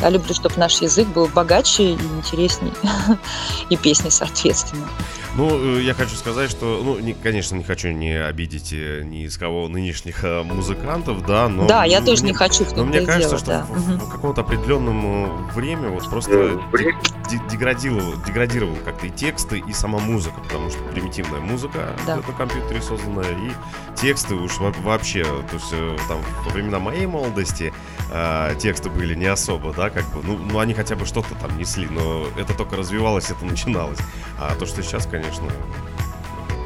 Я 0.00 0.10
люблю, 0.10 0.32
чтобы 0.34 0.54
наш 0.58 0.80
язык 0.80 1.08
был 1.08 1.26
богаче 1.26 1.90
и 1.90 1.92
интересней, 1.94 2.72
и 3.70 3.76
песни 3.76 4.10
соответственно. 4.10 4.86
Ну, 5.34 5.76
э, 5.78 5.82
я 5.82 5.94
хочу 5.94 6.14
сказать, 6.16 6.50
что, 6.50 6.80
ну, 6.82 6.98
не- 6.98 7.14
конечно, 7.14 7.54
не 7.56 7.62
хочу 7.64 7.88
не 7.90 8.14
обидеть 8.14 8.72
э, 8.72 9.02
ни 9.04 9.24
из 9.24 9.36
кого 9.36 9.68
нынешних 9.68 10.24
э, 10.24 10.42
музыкантов, 10.42 11.24
да, 11.26 11.48
но... 11.48 11.66
да, 11.66 11.84
я 11.84 11.98
м- 11.98 12.04
тоже 12.04 12.22
мне- 12.22 12.30
не 12.32 12.36
хочу 12.36 12.64
в 12.64 12.72
Но 12.76 12.84
мне 12.84 13.02
кажется, 13.02 13.28
дело, 13.28 13.38
что 13.38 13.46
да. 13.46 13.66
в, 13.68 13.88
Мгм. 13.90 13.98
в 14.00 14.08
каком-то 14.10 14.40
определенном 14.40 15.48
время 15.50 15.90
вот 15.90 16.08
просто 16.08 16.60
де- 16.78 16.92
де- 17.30 17.42
деградировал, 17.50 18.14
деградировал 18.26 18.74
как-то 18.84 19.06
и 19.06 19.10
тексты, 19.10 19.58
и 19.58 19.72
сама 19.72 19.98
музыка, 19.98 20.40
потому 20.40 20.70
что 20.70 20.78
примитивная 20.92 21.40
музыка 21.40 21.94
Да. 22.06 22.16
на 22.16 22.22
компьютере 22.22 22.80
созданная, 22.82 23.30
и 23.32 23.52
тексты 23.96 24.34
уж 24.34 24.58
во- 24.58 24.72
вообще, 24.82 25.24
то 25.24 25.54
есть 25.54 25.70
там 26.08 26.18
во 26.44 26.50
времена 26.50 26.78
моей 26.78 27.06
молодости 27.06 27.72
э, 28.10 28.54
тексты 28.58 28.90
были 28.90 29.14
не 29.14 29.26
особо, 29.26 29.72
да, 29.72 29.90
как 29.90 30.04
бы, 30.12 30.22
ну, 30.22 30.36
ну 30.38 30.58
они 30.58 30.74
хотя 30.74 30.96
бы 30.96 31.06
что-то 31.06 31.34
там 31.40 31.56
несли, 31.58 31.86
но 31.86 32.26
это 32.36 32.54
только 32.54 32.76
развивалось, 32.76 33.30
это 33.30 33.44
начиналось. 33.44 33.98
А 34.38 34.54
то, 34.54 34.66
что 34.66 34.82
сейчас, 34.82 35.06
конечно... 35.06 35.48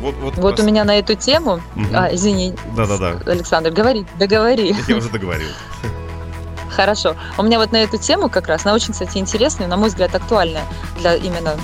Вот, 0.01 0.17
вот, 0.17 0.37
Вот 0.37 0.59
у 0.59 0.65
меня 0.65 0.83
на 0.83 0.99
эту 0.99 1.15
тему, 1.15 1.61
Мгм. 1.77 1.95
а, 1.95 2.13
извини, 2.13 2.55
Да-да-да, 2.77 3.21
Александр, 3.31 3.71
говори, 3.71 4.05
договори. 4.19 4.75
я 4.89 4.97
уже 4.97 5.09
договорил. 5.09 5.49
Хорошо. 6.71 7.15
У 7.39 7.43
меня 7.43 7.59
вот 7.59 7.71
на 7.71 7.77
эту 7.77 7.99
тему 7.99 8.29
как 8.29 8.49
раз, 8.49 8.65
она 8.65 8.75
очень, 8.75 8.93
кстати, 8.93 9.19
интересная, 9.19 9.69
на 9.69 9.77
мой 9.77 9.91
взгляд, 9.91 10.15
актуальная 10.15 10.65
для 10.99 11.15
именно 11.15 11.57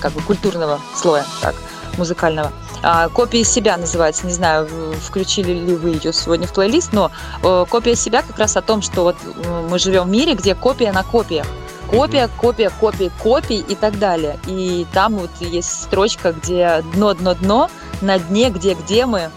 как 0.00 0.12
бы 0.12 0.22
культурного 0.22 0.80
слоя, 0.96 1.24
так, 1.40 1.54
музыкального. 1.98 2.50
А, 2.82 3.08
копия 3.08 3.44
себя 3.44 3.76
называется, 3.76 4.26
не 4.26 4.32
знаю, 4.32 4.68
включили 5.00 5.52
ли 5.52 5.74
вы 5.74 5.90
ее 5.90 6.12
сегодня 6.12 6.46
в 6.46 6.52
плейлист, 6.52 6.92
но 6.92 7.12
э, 7.42 7.64
копия 7.68 7.94
себя 7.94 8.22
как 8.22 8.38
раз 8.38 8.56
о 8.56 8.62
том, 8.62 8.82
что 8.82 9.02
вот 9.02 9.16
э, 9.24 9.68
мы 9.70 9.78
живем 9.78 10.04
в 10.04 10.08
мире, 10.08 10.34
где 10.34 10.54
копия 10.54 10.92
на 10.92 11.04
копиях. 11.04 11.46
Копия, 11.88 12.28
копия, 12.40 12.70
копия, 12.70 13.10
копий 13.22 13.58
и 13.58 13.74
так 13.74 13.98
далее. 13.98 14.38
И 14.46 14.86
там 14.92 15.14
вот 15.14 15.30
есть 15.40 15.82
строчка, 15.82 16.32
где 16.32 16.82
дно, 16.94 17.14
дно, 17.14 17.34
дно, 17.34 17.70
на 18.00 18.18
дне, 18.18 18.50
где, 18.50 18.74
где 18.74 19.06
мы, 19.06 19.30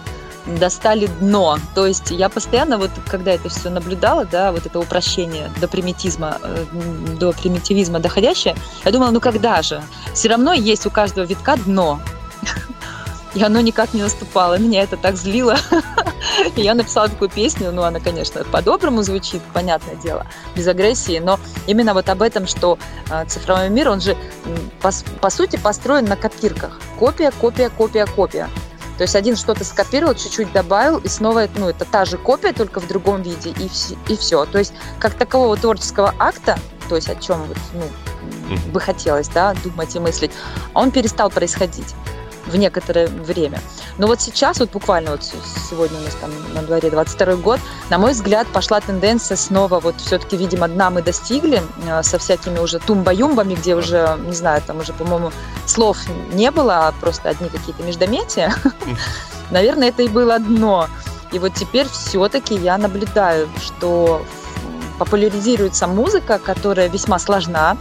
достали 0.46 1.08
дно. 1.20 1.58
То 1.74 1.86
есть 1.86 2.12
я 2.12 2.30
постоянно, 2.30 2.78
вот 2.78 2.92
когда 3.08 3.32
это 3.32 3.50
все 3.50 3.70
наблюдала, 3.70 4.26
да, 4.26 4.52
вот 4.52 4.66
это 4.66 4.80
упрощение 4.80 5.52
до 5.60 5.68
примитизма, 5.68 6.38
э, 6.42 6.66
до 7.20 7.32
примитивизма 7.32 8.00
доходящее, 8.00 8.56
я 8.84 8.92
думала, 8.92 9.12
ну 9.12 9.20
когда 9.20 9.62
же? 9.62 9.84
Все 10.14 10.30
равно 10.30 10.54
есть 10.54 10.86
у 10.86 10.90
каждого 10.90 11.26
витка 11.26 11.58
дно. 11.58 12.00
И 13.36 13.44
оно 13.44 13.60
никак 13.60 13.94
не 13.94 14.02
наступало. 14.02 14.58
Меня 14.58 14.82
это 14.82 14.96
так 14.96 15.18
злило. 15.18 15.58
Я 16.56 16.74
написала 16.74 17.10
такую 17.10 17.30
песню, 17.30 17.72
ну, 17.72 17.84
она, 17.84 18.00
конечно, 18.00 18.44
по-доброму 18.46 19.04
звучит, 19.04 19.42
понятное 19.54 19.96
дело, 19.96 20.26
без 20.56 20.68
агрессии, 20.68 21.20
но 21.20 21.40
именно 21.68 21.94
вот 21.94 22.08
об 22.10 22.22
этом, 22.22 22.48
что 22.48 22.80
э, 23.10 23.26
цифровой 23.28 23.70
мир, 23.70 23.90
он 23.90 24.00
же, 24.02 24.18
по, 24.82 24.92
по 25.20 25.30
сути, 25.30 25.58
построен 25.58 26.06
на 26.06 26.16
копирках. 26.16 26.80
Копия, 26.98 27.32
копия, 27.32 27.70
копия, 27.70 28.06
копия. 28.06 28.50
То 28.98 29.02
есть 29.02 29.16
один 29.16 29.36
что-то 29.36 29.66
скопировал, 29.66 30.16
чуть-чуть 30.16 30.52
добавил, 30.54 31.00
и 31.00 31.10
снова, 31.10 31.48
ну, 31.58 31.68
это 31.68 31.84
та 31.84 32.06
же 32.06 32.18
копия, 32.18 32.54
только 32.54 32.80
в 32.80 32.88
другом 32.88 33.22
виде, 33.22 33.50
и, 33.50 33.68
вс- 33.68 33.98
и 34.08 34.16
все. 34.16 34.46
То 34.46 34.60
есть 34.60 34.74
как 35.00 35.14
такового 35.14 35.58
творческого 35.58 36.16
акта, 36.18 36.58
то 36.88 36.96
есть 36.96 37.10
о 37.10 37.16
чем 37.16 37.44
вот, 37.44 37.58
ну, 37.74 37.84
бы 38.72 38.80
хотелось, 38.80 39.28
да, 39.28 39.54
думать 39.64 39.94
и 39.96 40.00
мыслить, 40.00 40.32
он 40.74 40.92
перестал 40.92 41.30
происходить 41.30 41.94
в 42.46 42.56
некоторое 42.56 43.08
время. 43.08 43.62
Но 43.98 44.08
вот 44.08 44.22
сейчас, 44.22 44.60
вот 44.60 44.72
буквально 44.72 45.12
вот 45.12 45.24
сегодня 45.24 46.00
у 46.00 46.04
нас 46.04 46.16
там 46.16 46.32
на 46.54 46.62
дворе 46.62 46.90
22 46.90 47.36
год, 47.38 47.60
на 47.90 47.98
мой 47.98 48.12
взгляд, 48.12 48.48
пошла 48.48 48.80
тенденция 48.80 49.38
снова, 49.38 49.80
вот 49.80 49.96
все-таки, 49.98 50.38
видимо, 50.38 50.68
дна 50.68 50.90
мы 50.90 51.02
достигли 51.02 51.62
э, 51.88 52.04
со 52.04 52.18
всякими 52.18 52.60
уже 52.60 52.80
тумба-юмбами, 52.80 53.56
где 53.56 53.76
уже, 53.76 54.18
не 54.26 54.34
знаю, 54.34 54.62
там 54.66 54.80
уже, 54.80 54.94
по-моему, 54.94 55.32
слов 55.66 55.98
не 56.34 56.52
было, 56.52 56.88
а 56.88 56.92
просто 56.92 57.30
одни 57.30 57.50
какие-то 57.50 57.84
междометия. 57.84 58.56
Наверное, 59.52 59.90
это 59.90 60.04
и 60.04 60.08
было 60.08 60.40
дно. 60.40 60.88
И 61.32 61.40
вот 61.40 61.54
теперь 61.54 61.88
все-таки 61.90 62.56
я 62.56 62.78
наблюдаю, 62.78 63.50
что 63.62 64.26
популяризируется 64.98 65.88
музыка, 65.88 66.40
которая 66.40 66.88
весьма 66.88 67.20
сложна, 67.20 67.78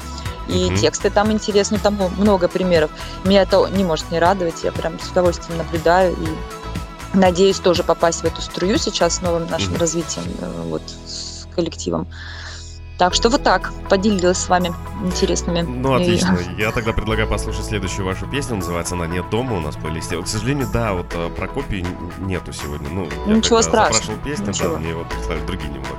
и 0.48 0.66
Мгм. 0.66 0.76
тексты 0.76 1.10
там 1.10 1.32
интересны, 1.32 1.78
там 1.78 1.98
много 2.18 2.48
примеров. 2.48 2.90
Меня 3.24 3.42
это 3.42 3.66
не 3.68 3.84
может 3.84 4.10
не 4.10 4.18
радовать, 4.18 4.64
я 4.64 4.72
прям 4.72 4.98
с 5.00 5.10
удовольствием 5.10 5.58
наблюдаю 5.58 6.12
и 6.14 7.16
надеюсь 7.16 7.58
тоже 7.60 7.82
попасть 7.84 8.20
в 8.22 8.24
эту 8.24 8.42
струю 8.42 8.76
сейчас 8.78 9.16
с 9.16 9.20
новым 9.22 9.46
нашим 9.48 9.72
Мгм. 9.72 9.80
развитием, 9.80 10.24
э, 10.40 10.62
вот 10.68 10.82
с 11.06 11.46
коллективом. 11.54 12.06
Так 12.96 13.12
что 13.14 13.28
вот 13.28 13.42
так, 13.42 13.72
поделилась 13.88 14.38
с 14.38 14.48
вами 14.48 14.72
интересными. 15.04 15.62
Ну, 15.62 15.98
и- 15.98 16.02
отлично. 16.02 16.38
Я 16.58 16.70
тогда 16.70 16.92
предлагаю 16.92 17.28
послушать 17.28 17.64
следующую 17.66 18.04
вашу 18.06 18.26
песню. 18.28 18.54
Называется 18.56 18.94
она 18.94 19.08
«Нет 19.08 19.28
дома» 19.30 19.56
у 19.56 19.60
нас 19.60 19.74
в 19.74 19.80
плейлисте. 19.80 20.16
Вот, 20.16 20.26
К 20.26 20.28
сожалению, 20.28 20.68
да, 20.72 20.92
вот 20.92 21.06
э, 21.12 21.28
про 21.30 21.48
копии 21.48 21.84
нету 22.20 22.52
сегодня. 22.52 22.88
Ну, 22.90 23.08
я 23.26 23.34
Ничего 23.34 23.62
страшного, 23.62 24.16
песню, 24.20 24.48
ничего. 24.48 24.74
да, 24.74 24.78
мне 24.78 24.94
вот 24.94 25.08
прислали 25.08 25.40
другие 25.44 25.70
немного. 25.72 25.98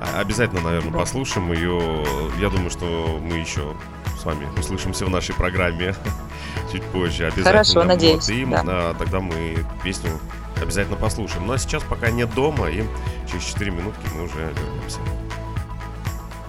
Обязательно, 0.00 0.62
наверное, 0.62 0.92
послушаем 0.92 1.52
ее. 1.52 2.04
Я 2.38 2.48
думаю, 2.48 2.70
что 2.70 3.18
мы 3.22 3.36
еще 3.36 3.74
с 4.18 4.24
вами 4.24 4.48
услышимся 4.58 5.04
в 5.04 5.10
нашей 5.10 5.34
программе 5.34 5.94
чуть 6.72 6.82
позже. 6.84 7.24
Обязательно. 7.26 7.44
Хорошо, 7.50 7.74
Вот, 7.80 7.86
надеюсь, 7.86 8.28
И 8.28 8.44
да. 8.44 8.62
а, 8.66 8.94
тогда 8.98 9.20
мы 9.20 9.64
песню 9.82 10.18
обязательно 10.60 10.96
послушаем. 10.96 11.46
Ну, 11.46 11.52
а 11.52 11.58
сейчас 11.58 11.82
пока 11.82 12.10
нет 12.10 12.32
дома, 12.34 12.68
и 12.70 12.84
через 13.30 13.44
4 13.44 13.70
минутки 13.70 14.06
мы 14.14 14.24
уже 14.24 14.38
вернемся. 14.38 15.00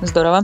Здорово. 0.01 0.41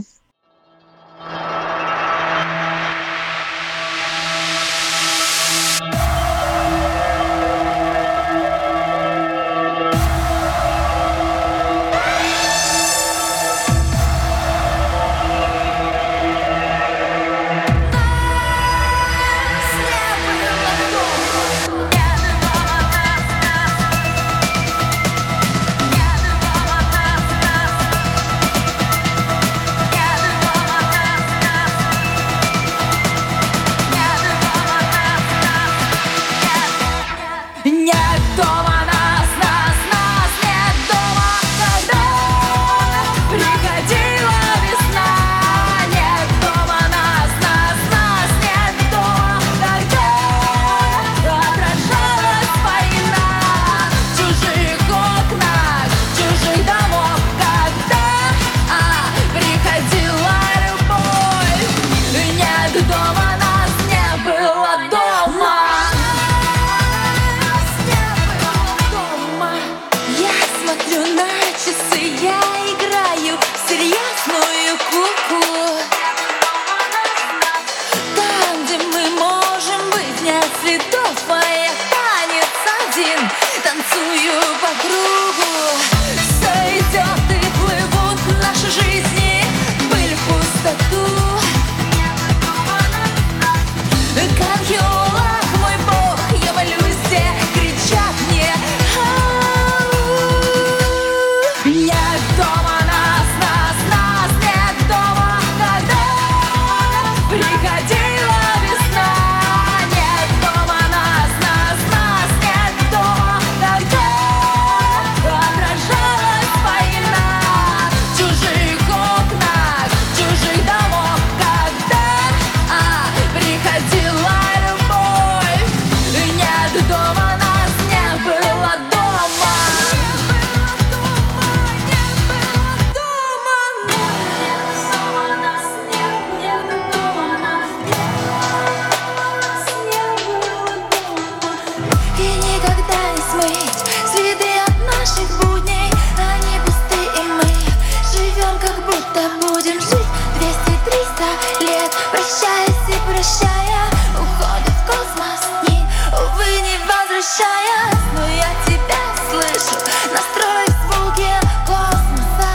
Будто 149.18 149.46
будем 149.46 149.80
жить. 149.80 150.06
200-300 150.38 151.60
лет 151.60 151.92
Прощаясь 152.10 152.88
и 152.88 152.96
прощая. 153.06 153.84
Уходит 154.14 154.68
в 154.68 154.86
космос 154.86 155.40
дни 155.62 155.84
Увы, 156.12 156.60
не 156.60 156.78
возвращаясь. 156.86 158.04
Но 158.14 158.28
я 158.28 158.50
тебя 158.66 159.02
слышу 159.30 159.76
Настроив 160.12 160.74
звуки 160.84 161.32
космоса. 161.66 162.52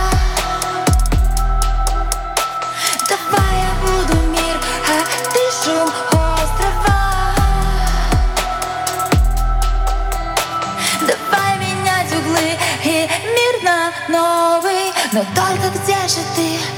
Давай 3.10 3.56
я 3.62 3.72
буду 3.82 4.16
мир, 4.28 4.58
а 4.88 5.06
ты 5.34 5.42
шум 5.64 5.90
острова. 6.12 7.02
Давай 11.02 11.58
менять 11.58 12.12
углы 12.14 12.58
и 12.84 13.10
мир 13.26 13.64
на 13.64 13.92
новый. 14.08 14.94
Но 15.12 15.24
только 15.36 15.83
же 16.08 16.20
ты? 16.36 16.73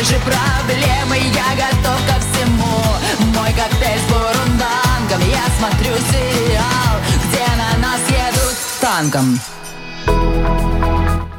Моей 0.00 0.04
же 0.04 0.18
проблемы 0.20 1.16
Я 1.16 1.54
готов 1.56 1.98
ко 2.06 2.20
всему 2.20 3.38
Мой 3.38 3.52
коктейль 3.52 3.98
с 3.98 4.12
бурундангом 4.12 5.28
Я 5.28 5.44
смотрю 5.58 5.94
сериал 6.10 7.00
Где 7.28 7.46
на 7.56 7.88
нас 7.88 8.00
едут 8.08 8.56
танком 8.80 9.38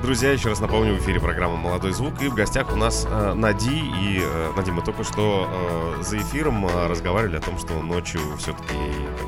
Друзья, 0.04 0.32
еще 0.32 0.50
раз 0.50 0.60
напомню, 0.60 0.95
в 0.95 1.00
эфире 1.00 1.21
программа 1.21 1.56
«Молодой 1.56 1.93
звук» 1.93 2.21
и 2.21 2.28
в 2.28 2.34
гостях 2.34 2.74
у 2.74 2.76
нас 2.76 3.08
э, 3.10 3.34
Нади. 3.34 3.80
И, 3.80 4.19
э, 4.21 4.52
Нади, 4.58 4.71
мы 4.71 4.82
только 4.82 5.06
что 5.06 5.47
э, 6.00 6.04
за 6.04 6.17
эфиром 6.17 6.65
э, 6.65 6.88
разговаривали 6.88 7.38
о 7.38 7.39
том, 7.39 7.58
что 7.58 7.82
ночью 7.82 8.19
все-таки 8.38 8.76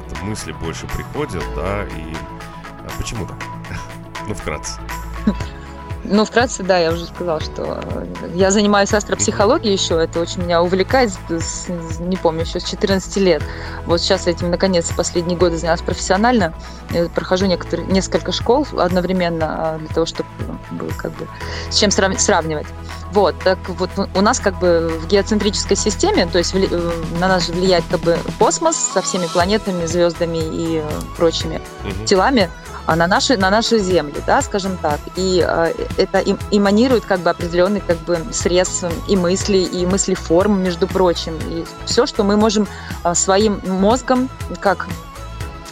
как-то 0.09 0.25
мысли 0.25 0.51
больше 0.51 0.87
приходят, 0.87 1.43
да, 1.55 1.83
и 1.83 2.13
э, 2.13 2.89
почему 2.97 3.25
так? 3.25 3.37
Ну, 4.27 4.33
вкратце. 4.33 4.81
Ну, 6.05 6.25
вкратце, 6.25 6.63
да, 6.63 6.77
я 6.79 6.91
уже 6.91 7.05
сказала, 7.05 7.39
что 7.39 7.79
э, 7.81 8.05
я 8.35 8.51
занимаюсь 8.51 8.93
астропсихологией 8.93 9.73
еще, 9.73 9.95
это 10.03 10.19
очень 10.19 10.43
меня 10.43 10.61
увлекает, 10.61 11.11
с- 11.29 11.67
не 11.99 12.17
помню, 12.17 12.41
еще 12.41 12.59
с 12.59 12.63
14 12.65 13.15
лет. 13.17 13.41
Вот 13.85 14.01
сейчас 14.01 14.27
этим, 14.27 14.51
наконец, 14.51 14.91
последние 14.95 15.37
годы 15.37 15.57
занялась 15.57 15.81
профессионально, 15.81 16.53
Э, 16.93 17.07
прохожу 17.09 17.45
некоторые, 17.47 17.87
несколько 17.87 18.31
школ 18.31 18.67
одновременно 18.77 19.45
а, 19.75 19.77
для 19.79 19.87
того, 19.87 20.05
чтобы 20.05 20.29
было 20.71 20.89
как 20.97 21.11
бы 21.13 21.27
с 21.71 21.77
чем 21.79 21.89
срав- 21.89 22.19
сравнивать. 22.19 22.67
Вот, 23.13 23.35
так 23.43 23.59
вот 23.69 23.91
у 24.15 24.21
нас 24.21 24.39
как 24.39 24.59
бы 24.59 24.99
в 24.99 25.07
геоцентрической 25.07 25.77
системе, 25.77 26.25
то 26.25 26.39
есть 26.39 26.55
э, 26.55 26.91
на 27.19 27.27
нас 27.27 27.45
же 27.45 27.53
влияет 27.53 27.83
как 27.89 27.99
бы 27.99 28.17
космос 28.39 28.75
со 28.75 29.03
всеми 29.03 29.27
планетами, 29.27 29.85
звездами 29.85 30.39
и 30.39 30.79
э, 30.79 30.83
прочими 31.15 31.61
Мгм. 31.83 32.05
телами 32.05 32.49
а 32.85 32.95
на 32.95 33.07
наши 33.07 33.37
на 33.37 33.49
нашей 33.49 33.79
земле, 33.79 34.15
да, 34.27 34.41
скажем 34.41 34.77
так, 34.77 34.99
и 35.15 35.45
э, 35.47 35.73
это 35.97 36.19
им, 36.19 36.37
эманирует 36.51 37.05
как 37.05 37.19
бы 37.19 37.29
определенный 37.29 37.81
как 37.81 37.97
бы 37.99 38.17
срез 38.31 38.83
и 39.07 39.15
мысли 39.15 39.57
и 39.57 39.85
мыслеформ, 39.85 40.61
между 40.61 40.87
прочим, 40.87 41.37
и 41.49 41.65
все, 41.85 42.05
что 42.05 42.23
мы 42.23 42.35
можем 42.35 42.67
э, 43.03 43.13
своим 43.13 43.61
мозгом, 43.65 44.29
как 44.59 44.87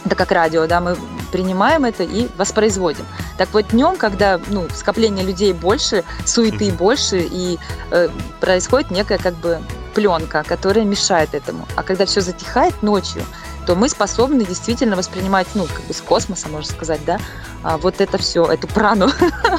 это 0.04 0.14
как 0.14 0.32
радио, 0.32 0.66
да, 0.66 0.80
мы 0.80 0.96
принимаем 1.30 1.84
это 1.84 2.02
и 2.02 2.28
воспроизводим. 2.36 3.06
Так 3.38 3.48
вот 3.52 3.68
днем, 3.68 3.96
когда 3.96 4.40
ну, 4.48 4.66
скопление 4.74 5.24
людей 5.24 5.52
больше, 5.52 6.04
суеты 6.24 6.66
Мгм. 6.66 6.76
больше, 6.76 7.20
и 7.30 7.58
э, 7.90 8.08
происходит 8.40 8.90
некая 8.90 9.18
как 9.18 9.34
бы 9.34 9.60
пленка, 9.94 10.42
которая 10.42 10.84
мешает 10.84 11.34
этому. 11.34 11.66
А 11.76 11.82
когда 11.82 12.06
все 12.06 12.20
затихает 12.20 12.82
ночью, 12.82 13.22
то 13.66 13.76
мы 13.76 13.88
способны 13.88 14.44
действительно 14.44 14.96
воспринимать, 14.96 15.46
ну, 15.54 15.66
как 15.66 15.84
бы 15.84 15.94
с 15.94 16.00
космоса, 16.00 16.48
можно 16.48 16.68
сказать, 16.68 17.04
да, 17.04 17.20
а 17.62 17.78
вот 17.78 18.00
это 18.00 18.18
все, 18.18 18.44
эту 18.44 18.66
прану, 18.66 19.08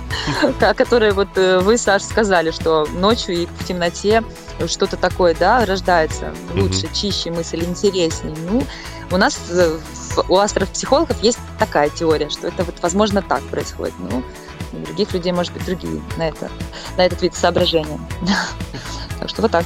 о 0.60 0.74
которой 0.74 1.14
вот 1.14 1.30
э, 1.36 1.60
вы, 1.60 1.78
Саш, 1.78 2.04
сказали, 2.04 2.52
что 2.52 2.86
ночью 2.92 3.36
и 3.36 3.46
в 3.46 3.66
темноте 3.66 4.24
что-то 4.68 4.98
такое, 4.98 5.36
да, 5.40 5.66
рождается 5.66 6.34
лучше, 6.54 6.90
чище 6.94 7.32
мысль, 7.32 7.64
интереснее. 7.64 8.36
Ну, 8.50 8.64
у 9.14 9.18
нас, 9.18 9.38
э, 9.50 9.78
у 10.28 10.38
астропсихологов 10.38 11.22
есть 11.22 11.40
такая 11.60 11.90
теория, 11.90 12.30
что 12.30 12.48
это 12.48 12.64
вот, 12.64 12.76
возможно, 12.82 13.22
так 13.22 13.42
происходит. 13.44 13.94
Ну, 14.00 14.24
у 14.74 14.78
других 14.86 15.14
людей, 15.14 15.32
может 15.32 15.54
быть, 15.54 15.66
другие 15.66 16.02
на, 16.18 16.28
это, 16.30 16.50
на 16.98 17.06
этот 17.06 17.22
вид 17.22 17.36
соображения. 17.36 18.00
Так 19.20 19.30
что 19.30 19.42
вот 19.44 19.52
так. 19.52 19.66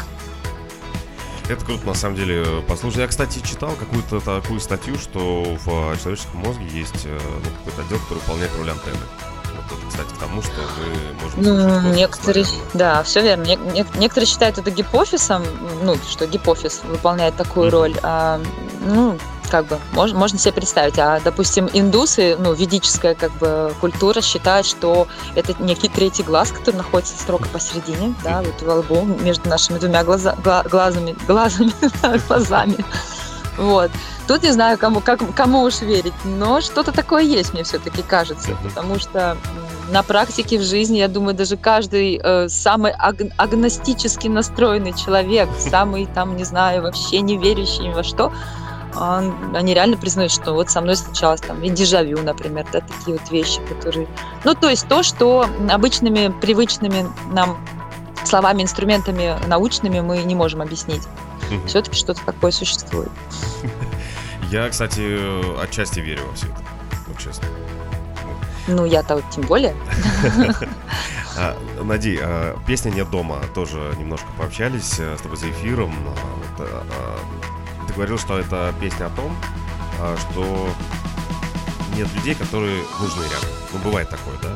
Это 1.50 1.64
круто, 1.66 1.88
на 1.88 1.93
самом 1.95 2.16
деле, 2.18 2.45
послушай. 2.68 3.00
Я, 3.00 3.08
кстати, 3.08 3.39
читал 3.39 3.72
какую-то 3.72 4.20
такую 4.20 4.60
статью, 4.60 4.98
что 5.00 5.43
в 5.66 5.93
э, 5.93 5.98
человеческом 5.98 6.41
мозге 6.41 6.68
есть 6.68 7.06
э, 7.06 7.18
ну, 7.20 7.50
какой-то 7.60 7.82
отдел, 7.82 7.98
который 8.00 8.20
выполняет 8.20 8.52
роль 8.58 8.70
антенны. 8.70 8.98
Вот 9.56 9.66
это, 9.80 9.88
кстати, 9.89 10.10
к 10.14 10.18
тому, 10.20 10.41
что 10.43 10.52
мы 10.78 11.24
можем 11.24 11.41
Ну, 11.41 11.93
некоторые, 11.93 12.45
да, 12.74 13.02
все 13.04 13.22
верно. 13.22 13.43
Не- 13.45 13.56
не- 13.56 13.86
некоторые 13.95 14.28
считают 14.28 14.58
это 14.60 14.70
гипофизом, 14.70 15.41
ну, 15.84 15.95
что 16.08 16.28
гипофиз 16.28 16.82
выполняет 16.84 17.36
такую 17.38 17.68
Мгм. 17.68 17.72
роль. 17.74 17.95
А, 18.04 18.39
ну, 18.86 19.18
как 19.50 19.66
бы, 19.66 19.80
мож- 19.93 20.14
можно 20.14 20.38
себе 20.39 20.54
представить. 20.54 20.98
А, 21.00 21.20
допустим, 21.24 21.70
индусы, 21.74 22.36
ну, 22.39 22.54
ведическая 22.54 23.16
как 23.16 23.32
бы 23.34 23.74
культура 23.82 24.22
считает, 24.22 24.66
что 24.66 25.08
это 25.36 25.54
некий 25.60 25.89
третий 25.89 26.24
глаз, 26.24 26.52
который 26.52 26.76
находится 26.78 27.18
строго 27.18 27.45
посередине, 27.48 28.14
да, 28.24 28.41
вот 28.41 28.62
во 28.62 28.76
лбу, 28.80 29.04
между 29.22 29.50
нашими 29.50 29.80
двумя 29.80 30.04
глаза, 30.04 30.36
гла- 30.43 30.64
глазами, 30.64 31.16
глазами, 31.28 31.72
глазами. 32.28 32.78
Вот. 33.58 33.89
Тут 34.28 34.43
не 34.43 34.52
знаю, 34.52 34.78
кому, 34.78 35.00
как, 35.00 35.20
кому 35.36 35.62
уж 35.64 35.82
верить, 35.82 36.14
но 36.26 36.62
что-то 36.62 36.91
такое 36.91 37.24
есть, 37.24 37.54
мне 37.54 37.64
все-таки 37.64 38.04
кажется, 38.04 38.56
потому 38.64 39.00
что 39.00 39.38
на 39.89 40.04
практике 40.04 40.60
в 40.60 40.64
жизни, 40.64 40.98
я 40.98 41.08
думаю, 41.08 41.34
даже 41.34 41.56
каждый 41.56 42.20
э, 42.22 42.50
самый 42.50 42.91
аг- 42.91 43.32
агностически 43.38 44.28
настроенный 44.28 44.93
человек, 44.93 45.50
самый 45.58 46.06
там, 46.08 46.36
не 46.36 46.43
знаю, 46.43 46.84
вообще 46.84 47.22
не 47.22 47.38
верящий 47.38 47.88
ни 47.88 47.93
во 47.93 48.04
что, 48.04 48.32
они 49.00 49.74
реально 49.74 49.98
признают, 49.98 50.32
что 50.32 50.54
вот 50.54 50.70
со 50.70 50.82
мной 50.82 50.95
случалось 50.95 51.41
там 51.41 51.62
и 51.62 51.70
дежавю, 51.70 52.22
например, 52.22 52.66
да, 52.72 52.82
такие 52.82 53.18
вот 53.18 53.32
вещи, 53.32 53.60
которые... 53.68 54.08
Ну, 54.43 54.56
то 54.56 54.70
есть 54.70 54.88
то, 54.88 55.04
что 55.04 55.48
обычными, 55.70 56.34
привычными 56.41 57.06
нам 57.32 57.58
словами, 58.26 58.64
инструментами 58.64 59.36
научными 59.48 60.00
мы 60.00 60.20
не 60.24 60.36
можем 60.36 60.62
объяснить. 60.62 61.04
Мгм. 61.50 61.68
Все-таки 61.68 61.95
что-то 61.95 62.22
такое 62.26 62.52
существует. 62.52 63.12
Я, 64.52 64.70
кстати, 64.70 65.62
отчасти 65.62 66.00
верю 66.00 66.26
во 66.28 66.36
все 66.36 66.48
это. 66.48 66.58
Вот 67.08 67.18
честно. 67.20 67.48
Ну, 68.68 68.86
я-то 68.86 69.16
вот 69.16 69.26
тем 69.32 69.43
более. 69.43 69.76
А, 71.39 71.56
Нади, 71.84 72.18
а, 72.20 72.58
песня 72.66 72.89
«Нет 72.89 73.12
дома» 73.12 73.39
тоже 73.54 73.93
немножко 74.00 74.26
пообщались 74.39 74.95
э, 74.98 75.16
с 75.20 75.22
тобой 75.22 75.38
за 75.38 75.52
эфиром. 75.52 75.93
Ты 77.88 77.94
говорил, 77.94 78.18
что 78.18 78.38
это 78.40 78.74
песня 78.80 79.06
о 79.06 79.10
том, 79.10 79.36
а, 80.00 80.16
что 80.18 80.70
нет 81.96 82.08
людей, 82.16 82.36
которые 82.36 82.84
нужны 83.02 83.24
рядом. 83.24 83.50
Ну, 83.74 83.80
бывает 83.80 84.10
такое, 84.10 84.36
да? 84.44 84.50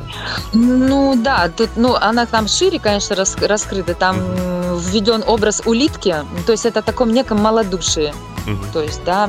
Ну 0.52 1.16
да, 1.16 1.48
тут, 1.48 1.70
ну, 1.76 1.94
она 1.94 2.26
там 2.26 2.46
шире, 2.48 2.78
конечно, 2.78 3.16
рас- 3.16 3.36
раскрыта. 3.36 3.94
Там 3.94 4.16
м, 4.18 4.78
введен 4.78 5.24
образ 5.26 5.62
улитки, 5.64 6.14
то 6.46 6.52
есть 6.52 6.66
это 6.66 6.82
в 6.82 6.84
таком 6.84 7.12
неком 7.12 7.40
малодушии. 7.40 8.14
Мгм. 8.46 8.64
То 8.72 8.82
есть, 8.82 9.02
да, 9.04 9.28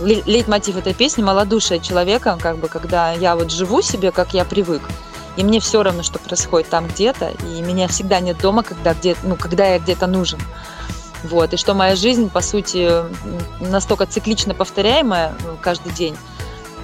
лейтмотив 0.00 0.76
этой 0.76 0.94
песни 0.94 1.22
малодушие 1.22 1.80
человека, 1.80 2.38
как 2.40 2.58
бы, 2.58 2.68
когда 2.68 3.12
я 3.12 3.36
вот 3.36 3.50
живу 3.50 3.82
себе, 3.82 4.10
как 4.12 4.34
я 4.34 4.44
привык, 4.44 4.82
и 5.36 5.44
мне 5.44 5.60
все 5.60 5.82
равно, 5.82 6.02
что 6.02 6.18
происходит 6.18 6.70
там 6.70 6.86
где-то, 6.86 7.32
и 7.46 7.62
меня 7.62 7.88
всегда 7.88 8.20
нет 8.20 8.38
дома, 8.38 8.62
когда, 8.62 8.94
где, 8.94 9.16
ну, 9.22 9.36
когда 9.36 9.66
я 9.66 9.78
где-то 9.78 10.06
нужен. 10.06 10.38
Вот, 11.24 11.54
и 11.54 11.56
что 11.56 11.74
моя 11.74 11.96
жизнь, 11.96 12.28
по 12.28 12.42
сути, 12.42 12.90
настолько 13.60 14.06
циклично 14.06 14.54
повторяемая 14.54 15.34
ну, 15.44 15.56
каждый 15.60 15.92
день. 15.92 16.16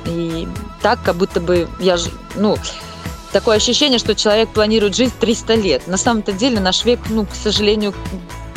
И 0.06 0.48
так, 0.80 1.02
как 1.02 1.16
будто 1.16 1.40
бы 1.40 1.68
я, 1.78 1.96
ну, 2.36 2.56
такое 3.32 3.56
ощущение, 3.56 3.98
что 3.98 4.14
человек 4.14 4.48
планирует 4.48 4.96
жить 4.96 5.12
300 5.18 5.54
лет. 5.56 5.86
На 5.86 5.98
самом-то 5.98 6.32
деле 6.32 6.58
наш 6.58 6.84
век, 6.84 7.00
ну, 7.10 7.26
к 7.26 7.34
сожалению, 7.34 7.94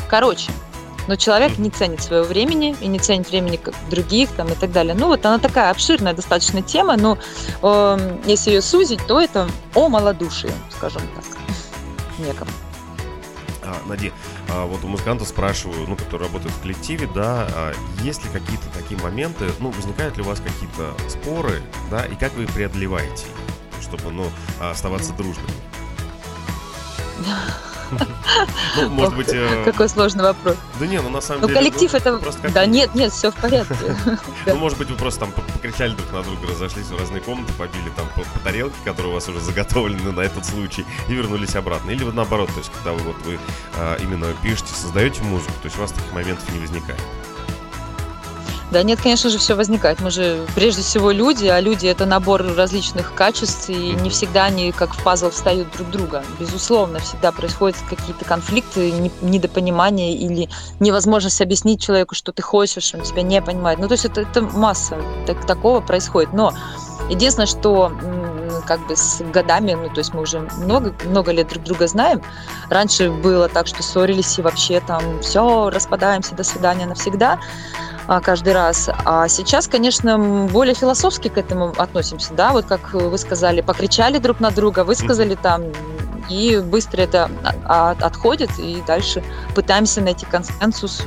короче. 0.09 0.51
Но 1.07 1.17
человек 1.17 1.57
не 1.57 1.69
ценит 1.69 2.01
своего 2.01 2.25
времени 2.25 2.75
и 2.79 2.87
не 2.87 2.97
ценит 2.97 3.29
времени 3.29 3.59
других 3.89 4.29
там, 4.31 4.47
и 4.47 4.55
так 4.55 4.71
далее. 4.71 4.95
Ну 4.97 5.07
вот 5.07 5.25
она 5.25 5.37
такая 5.37 5.69
обширная 5.69 6.13
достаточно 6.13 6.61
тема, 6.61 6.95
но 6.95 7.17
э, 7.61 8.19
если 8.25 8.51
ее 8.51 8.61
сузить, 8.61 9.05
то 9.05 9.19
это 9.19 9.49
о 9.75 9.89
малодушии, 9.89 10.51
скажем 10.69 11.01
так, 11.13 11.25
неком. 12.25 12.47
А, 13.63 13.75
Нади, 13.85 14.13
а 14.49 14.65
вот 14.65 14.83
у 14.83 14.87
музыкантов 14.87 15.27
спрашиваю, 15.27 15.87
ну, 15.87 15.95
которые 15.95 16.27
работают 16.27 16.53
в 16.53 16.61
коллективе, 16.61 17.07
да, 17.13 17.47
а 17.51 17.73
есть 18.01 18.23
ли 18.23 18.29
какие-то 18.31 18.65
такие 18.73 18.99
моменты, 19.01 19.45
ну, 19.59 19.71
возникают 19.71 20.17
ли 20.17 20.23
у 20.23 20.25
вас 20.25 20.39
какие-то 20.39 20.93
споры, 21.09 21.61
да, 21.89 22.05
и 22.05 22.15
как 22.15 22.33
вы 22.33 22.43
их 22.43 22.53
преодолеваете, 22.53 23.25
чтобы, 23.81 24.11
ну, 24.11 24.29
оставаться 24.59 25.13
дружными? 25.13 25.49
Ну, 28.75 28.89
может 28.89 29.15
быть... 29.15 29.29
Э, 29.31 29.63
Какой 29.65 29.89
сложный 29.89 30.23
вопрос. 30.23 30.55
Да 30.79 30.87
не, 30.87 30.99
ну 31.01 31.09
на 31.09 31.21
самом 31.21 31.41
ну, 31.41 31.47
деле... 31.47 31.59
коллектив 31.59 31.91
ну, 31.91 31.97
это... 31.97 32.49
Да 32.49 32.65
нет, 32.65 32.95
нет, 32.95 33.11
все 33.11 33.31
в 33.31 33.35
порядке. 33.35 33.75
Ну, 34.45 34.55
может 34.55 34.77
быть, 34.77 34.89
вы 34.89 34.95
просто 34.95 35.21
там 35.21 35.31
покричали 35.31 35.93
друг 35.93 36.11
на 36.11 36.23
друга, 36.23 36.47
разошлись 36.47 36.87
в 36.87 36.97
разные 36.97 37.21
комнаты, 37.21 37.53
побили 37.53 37.89
там 37.95 38.07
по 38.15 38.39
тарелке, 38.39 38.75
которые 38.83 39.11
у 39.11 39.13
вас 39.15 39.27
уже 39.27 39.39
заготовлены 39.39 40.11
на 40.11 40.21
этот 40.21 40.45
случай, 40.45 40.85
и 41.07 41.13
вернулись 41.13 41.55
обратно. 41.55 41.91
Или 41.91 42.03
вот 42.03 42.13
наоборот, 42.13 42.49
то 42.53 42.59
есть, 42.59 42.71
когда 42.71 42.93
вы 42.93 42.99
вот 42.99 43.15
вы 43.25 43.39
а, 43.77 43.97
именно 43.97 44.27
пишете, 44.41 44.73
создаете 44.73 45.21
музыку, 45.23 45.53
то 45.61 45.65
есть 45.65 45.77
у 45.77 45.81
вас 45.81 45.91
таких 45.91 46.11
моментов 46.13 46.49
не 46.51 46.59
возникает. 46.59 47.01
Да 48.73 48.81
нет, 48.81 48.99
конечно 48.99 49.29
же, 49.29 49.37
все 49.37 49.55
возникает. 49.55 49.99
Мы 50.01 50.09
же 50.09 50.47
прежде 50.55 50.81
всего 50.81 51.11
люди, 51.11 51.45
а 51.45 51.59
люди 51.59 51.85
это 51.85 52.07
набор 52.07 52.43
различных 52.55 53.13
качеств, 53.13 53.69
и 53.69 53.91
не 53.91 54.09
всегда 54.09 54.45
они 54.45 54.71
как 54.71 54.95
в 54.95 55.03
пазл 55.03 55.29
встают 55.29 55.67
друг 55.77 55.91
друга. 55.91 56.23
Безусловно, 56.39 56.97
всегда 56.97 57.31
происходят 57.31 57.77
какие-то 57.87 58.25
конфликты, 58.25 58.91
недопонимания 59.21 60.15
или 60.15 60.49
невозможность 60.79 61.39
объяснить 61.39 61.83
человеку, 61.83 62.15
что 62.15 62.31
ты 62.31 62.41
хочешь, 62.41 62.95
он 62.95 63.01
тебя 63.01 63.21
не 63.21 63.43
понимает. 63.43 63.77
Ну, 63.77 63.87
то 63.87 63.91
есть 63.91 64.05
это, 64.05 64.21
это 64.21 64.41
масса 64.41 64.97
так, 65.27 65.45
такого 65.45 65.79
происходит. 65.79 66.33
Но 66.33 66.51
единственное, 67.11 67.45
что 67.45 67.91
как 68.63 68.85
бы 68.87 68.95
с 68.95 69.21
годами, 69.21 69.73
ну, 69.73 69.89
то 69.89 69.99
есть 69.99 70.13
мы 70.13 70.21
уже 70.21 70.39
много, 70.57 70.93
много 71.05 71.31
лет 71.31 71.47
друг 71.47 71.63
друга 71.63 71.87
знаем. 71.87 72.21
Раньше 72.69 73.11
было 73.11 73.49
так, 73.49 73.67
что 73.67 73.83
ссорились 73.83 74.37
и 74.39 74.41
вообще 74.41 74.79
там 74.79 75.21
все, 75.21 75.69
распадаемся, 75.69 76.35
до 76.35 76.43
свидания 76.43 76.85
навсегда. 76.85 77.39
А, 78.07 78.19
каждый 78.19 78.53
раз. 78.53 78.89
А 79.05 79.27
сейчас, 79.27 79.67
конечно, 79.67 80.17
более 80.51 80.75
философски 80.75 81.29
к 81.29 81.37
этому 81.37 81.73
относимся, 81.77 82.33
да, 82.33 82.51
вот 82.51 82.65
как 82.65 82.93
вы 82.93 83.17
сказали, 83.17 83.61
покричали 83.61 84.17
друг 84.17 84.39
на 84.39 84.51
друга, 84.51 84.83
высказали 84.83 85.35
там, 85.35 85.63
и 86.29 86.57
быстро 86.57 87.01
это 87.01 87.29
отходит, 87.65 88.49
и 88.57 88.81
дальше 88.85 89.23
пытаемся 89.55 90.01
найти 90.01 90.25
консенсус, 90.25 91.03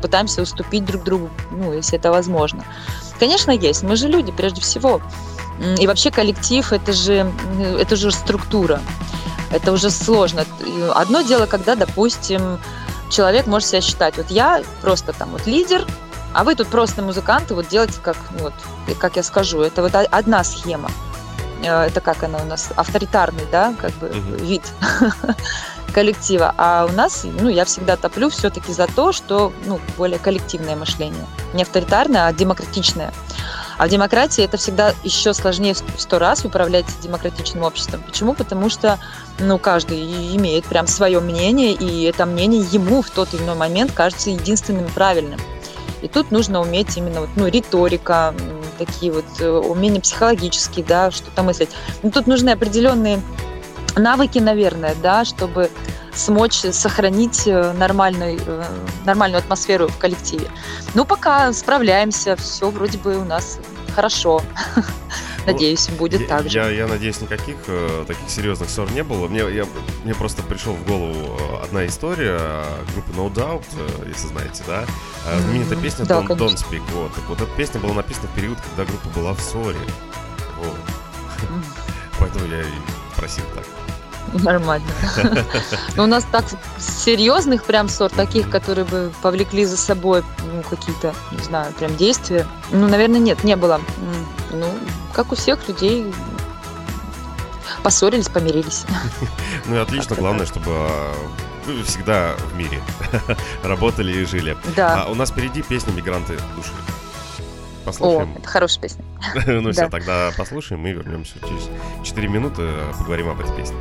пытаемся 0.00 0.42
уступить 0.42 0.84
друг 0.84 1.04
другу, 1.04 1.30
ну, 1.50 1.72
если 1.72 1.98
это 1.98 2.10
возможно. 2.10 2.64
Конечно, 3.18 3.52
есть. 3.52 3.82
Мы 3.82 3.94
же 3.94 4.08
люди, 4.08 4.32
прежде 4.32 4.60
всего. 4.60 5.00
И 5.78 5.86
вообще 5.86 6.10
коллектив 6.10 6.72
это 6.72 6.92
же, 6.92 7.32
это 7.78 7.96
же 7.96 8.10
структура. 8.10 8.80
Это 9.50 9.72
уже 9.72 9.90
сложно. 9.90 10.44
Одно 10.94 11.22
дело, 11.22 11.46
когда, 11.46 11.74
допустим, 11.74 12.58
человек 13.10 13.46
может 13.46 13.68
себя 13.68 13.80
считать, 13.80 14.16
вот 14.16 14.30
я 14.30 14.62
просто 14.80 15.12
там 15.12 15.30
вот 15.30 15.46
лидер, 15.46 15.86
а 16.32 16.44
вы 16.44 16.54
тут 16.54 16.68
просто 16.68 17.02
музыканты, 17.02 17.54
вот 17.54 17.68
делайте 17.68 18.00
как, 18.02 18.16
ну 18.32 18.44
вот, 18.44 18.54
как 18.98 19.16
я 19.16 19.22
скажу, 19.22 19.60
это 19.60 19.82
вот 19.82 19.94
одна 19.94 20.42
схема. 20.44 20.90
Э, 21.62 21.84
это 21.84 22.00
как 22.00 22.22
она 22.22 22.38
у 22.38 22.44
нас, 22.44 22.70
авторитарный, 22.74 23.44
да, 23.50 23.74
как 23.80 23.92
бы 23.92 24.08
uh-huh. 24.08 24.44
вид 24.44 24.62
коллектива. 25.94 26.54
А 26.56 26.86
у 26.90 26.92
нас, 26.92 27.24
ну, 27.24 27.48
я 27.48 27.64
всегда 27.64 27.96
топлю 27.96 28.30
все-таки 28.30 28.72
за 28.72 28.86
то, 28.86 29.12
что, 29.12 29.52
ну, 29.66 29.80
более 29.96 30.18
коллективное 30.18 30.76
мышление. 30.76 31.26
Не 31.52 31.62
авторитарное, 31.62 32.26
а 32.26 32.32
демократичное. 32.32 33.12
А 33.78 33.86
в 33.86 33.90
демократии 33.90 34.44
это 34.44 34.56
всегда 34.56 34.94
еще 35.02 35.34
сложнее 35.34 35.74
в 35.74 36.00
сто 36.00 36.18
раз 36.18 36.44
управлять 36.44 36.86
демократичным 37.02 37.64
обществом. 37.64 38.02
Почему? 38.02 38.34
Потому 38.34 38.68
что 38.68 38.98
ну, 39.38 39.58
каждый 39.58 40.36
имеет 40.36 40.64
прям 40.64 40.86
свое 40.86 41.20
мнение, 41.20 41.72
и 41.72 42.02
это 42.04 42.26
мнение 42.26 42.62
ему 42.70 43.02
в 43.02 43.10
тот 43.10 43.34
или 43.34 43.42
иной 43.42 43.56
момент 43.56 43.92
кажется 43.92 44.30
единственным 44.30 44.88
правильным. 44.90 45.40
И 46.02 46.08
тут 46.08 46.30
нужно 46.30 46.60
уметь 46.60 46.96
именно 46.96 47.20
вот, 47.20 47.30
ну, 47.36 47.46
риторика, 47.46 48.34
такие 48.78 49.12
вот 49.12 49.24
э, 49.38 49.48
умения 49.48 50.00
психологические, 50.00 50.84
да, 50.84 51.10
что-то 51.10 51.42
мыслить. 51.42 51.70
Ну, 52.02 52.10
тут 52.10 52.26
нужны 52.26 52.50
определенные 52.50 53.20
навыки, 53.96 54.38
наверное, 54.38 54.96
да, 55.00 55.24
чтобы 55.24 55.70
смочь 56.14 56.60
сохранить 56.72 57.46
э, 57.46 57.72
нормальную, 57.72 58.40
э, 58.44 58.64
нормальную 59.04 59.38
атмосферу 59.38 59.88
в 59.88 59.98
коллективе. 59.98 60.48
Ну, 60.94 61.04
пока 61.04 61.52
справляемся, 61.52 62.36
все 62.36 62.70
вроде 62.70 62.98
бы 62.98 63.18
у 63.18 63.24
нас 63.24 63.58
хорошо. 63.94 64.42
Ну, 65.44 65.52
надеюсь, 65.52 65.88
будет 65.88 66.20
я, 66.20 66.28
так 66.28 66.48
же. 66.48 66.56
Я, 66.56 66.70
я 66.70 66.86
надеюсь, 66.86 67.20
никаких 67.20 67.56
э, 67.66 68.04
таких 68.06 68.30
серьезных 68.30 68.70
ссор 68.70 68.88
не 68.92 69.02
было. 69.02 69.26
Мне, 69.26 69.40
я, 69.40 69.66
мне 70.04 70.14
просто 70.14 70.40
пришел 70.44 70.74
в 70.74 70.86
голову 70.86 71.36
э, 71.36 71.64
одна 71.64 71.84
история 71.84 72.38
группы 72.92 73.12
No 73.12 73.28
Doubt, 73.32 73.64
э, 73.76 74.08
если 74.08 74.28
знаете, 74.28 74.62
да? 74.68 74.84
Э, 75.26 75.40
знаменитая 75.40 75.76
mm-hmm. 75.76 75.82
песня 75.82 76.04
да, 76.04 76.20
Don't, 76.20 76.28
Don't 76.28 76.54
Speak. 76.54 76.82
Вот. 76.92 77.12
Так 77.12 77.24
вот, 77.28 77.40
эта 77.40 77.50
песня 77.56 77.80
была 77.80 77.94
написана 77.94 78.28
в 78.28 78.36
период, 78.36 78.56
когда 78.60 78.84
группа 78.84 79.08
была 79.08 79.34
в 79.34 79.40
ссоре. 79.40 79.80
Вот. 80.58 80.76
Mm-hmm. 80.76 81.64
Поэтому 82.20 82.46
я 82.46 82.60
и 82.60 82.72
просил 83.16 83.44
так. 83.52 83.64
Нормально. 84.32 84.86
Но 85.96 86.04
у 86.04 86.06
нас 86.06 86.24
так 86.30 86.44
серьезных 86.78 87.64
прям 87.64 87.88
ссор, 87.88 88.10
таких, 88.10 88.50
которые 88.50 88.84
бы 88.84 89.12
повлекли 89.22 89.64
за 89.64 89.76
собой 89.76 90.22
ну, 90.52 90.62
какие-то, 90.62 91.14
не 91.32 91.42
знаю, 91.42 91.72
прям 91.74 91.96
действия. 91.96 92.46
Ну, 92.70 92.88
наверное, 92.88 93.20
нет, 93.20 93.44
не 93.44 93.56
было. 93.56 93.80
Ну, 94.52 94.66
как 95.12 95.32
у 95.32 95.34
всех 95.34 95.66
людей, 95.68 96.12
поссорились, 97.82 98.28
помирились. 98.28 98.84
Ну 99.66 99.80
отлично, 99.80 100.16
главное, 100.16 100.44
чтобы 100.44 100.70
а, 100.70 101.14
вы 101.66 101.84
всегда 101.84 102.34
в 102.50 102.56
мире 102.56 102.80
работали 103.62 104.12
и 104.12 104.24
жили. 104.24 104.56
Да. 104.74 105.04
А 105.04 105.10
у 105.10 105.14
нас 105.14 105.30
впереди 105.30 105.62
песня 105.62 105.92
«Мигранты 105.92 106.36
души». 106.56 106.72
Послушаем. 107.84 108.34
О, 108.34 108.38
это 108.38 108.48
хорошая 108.48 108.82
песня. 108.82 109.04
ну 109.46 109.70
все, 109.70 109.88
тогда 109.88 110.30
послушаем 110.36 110.86
и 110.86 110.92
вернемся 110.92 111.34
через 111.40 111.68
4 112.04 112.28
минуты, 112.28 112.68
поговорим 112.98 113.28
об 113.28 113.40
этой 113.40 113.54
песне. 113.56 113.76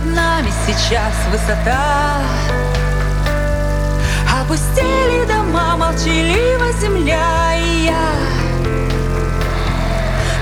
Под 0.00 0.14
нами 0.14 0.50
сейчас 0.66 1.14
высота. 1.30 2.20
Опустили 4.40 5.26
дома, 5.26 5.76
молчалива 5.76 6.72
земля 6.80 7.54
и 7.56 7.86
я. 7.86 8.12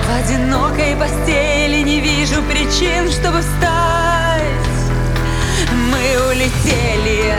В 0.05 0.25
одинокой 0.25 0.95
постели 0.95 1.81
не 1.81 1.99
вижу 1.99 2.41
причин, 2.43 3.11
чтобы 3.11 3.39
встать. 3.39 4.43
Мы 5.91 6.29
улетели 6.29 7.35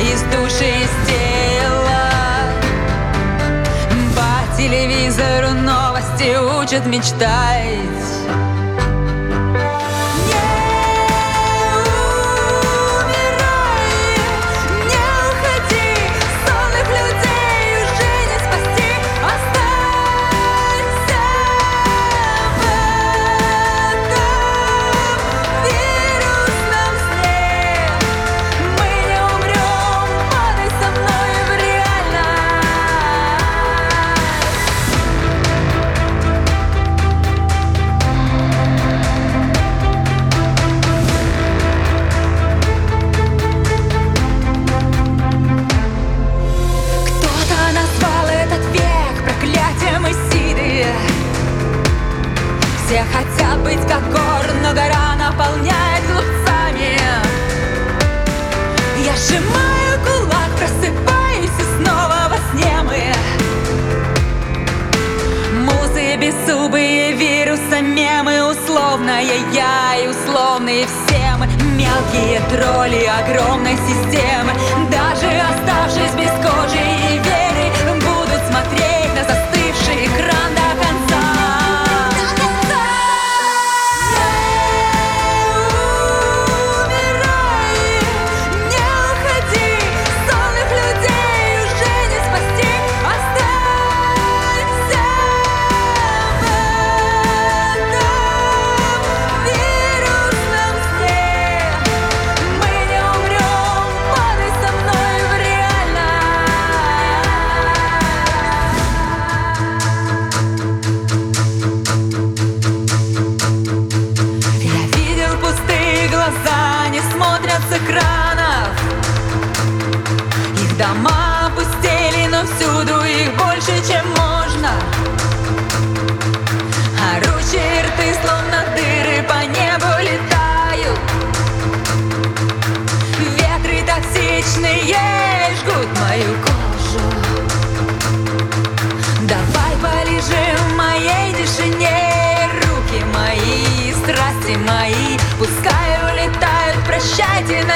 из 0.00 0.22
души, 0.22 0.68
из 0.68 1.08
тела. 1.08 2.10
По 4.16 4.56
телевизору 4.56 5.52
новости 5.54 6.36
учат 6.60 6.86
мечтать 6.86 8.19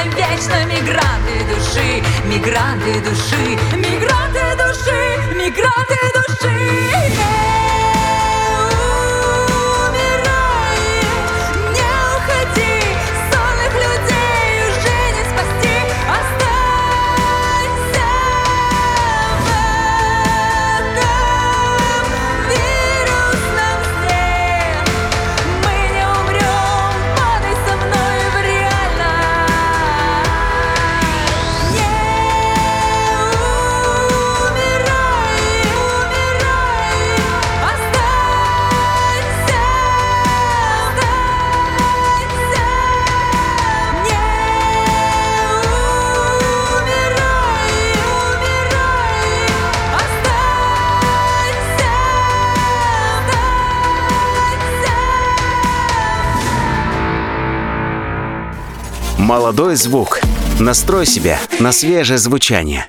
навечно 0.04 0.64
Мигранты 0.66 1.44
души, 1.48 2.02
мигранты 2.26 3.00
души 3.00 3.58
Мигранты 3.76 4.56
души, 4.56 5.34
мигранты 5.34 5.96
души. 6.14 6.44
Умирай, 6.46 7.93
Молодой 59.24 59.74
звук. 59.76 60.20
Настрой 60.60 61.06
себя 61.06 61.40
на 61.58 61.72
свежее 61.72 62.18
звучание. 62.18 62.88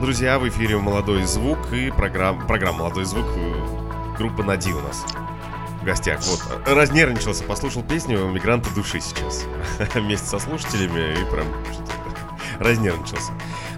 Друзья, 0.00 0.38
в 0.38 0.48
эфире 0.48 0.78
«Молодой 0.78 1.24
звук» 1.24 1.72
и 1.72 1.90
программа, 1.90 2.46
программа 2.46 2.78
«Молодой 2.78 3.04
звук» 3.04 3.26
э, 3.34 4.16
группа 4.16 4.44
«Нади» 4.44 4.72
у 4.72 4.80
нас 4.80 5.04
в 5.82 5.84
гостях. 5.84 6.20
Вот, 6.22 6.40
э, 6.64 6.72
разнервничался, 6.72 7.42
послушал 7.42 7.82
песню 7.82 8.28
«Мигранты 8.28 8.70
души» 8.76 9.00
сейчас 9.00 9.46
вместе 9.94 10.28
со 10.28 10.38
слушателями 10.38 11.20
и 11.20 11.32
прям 11.32 11.46
разнервничался. 12.58 13.32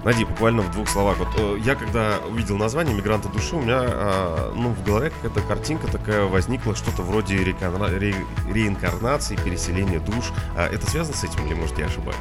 Нади, 0.04 0.24
буквально 0.24 0.62
в 0.62 0.70
двух 0.70 0.88
словах. 0.88 1.18
Вот 1.18 1.28
э, 1.36 1.58
я 1.64 1.74
когда 1.74 2.18
увидел 2.30 2.56
название 2.56 2.94
«Мигранты 2.94 3.28
души», 3.28 3.56
у 3.56 3.60
меня 3.60 3.78
а, 3.80 4.52
ну, 4.54 4.70
в 4.70 4.82
голове 4.84 5.10
какая-то 5.10 5.40
картинка 5.46 5.86
такая 5.88 6.24
возникла, 6.24 6.74
что-то 6.76 7.02
вроде 7.02 7.36
реконра- 7.36 7.98
ре- 7.98 8.14
реинкарнации, 8.52 9.36
переселения 9.36 10.00
душ. 10.00 10.26
А 10.56 10.66
это 10.66 10.88
связано 10.90 11.16
с 11.16 11.24
этим 11.24 11.46
или, 11.46 11.54
может, 11.54 11.78
я 11.78 11.86
ошибаюсь? 11.86 12.16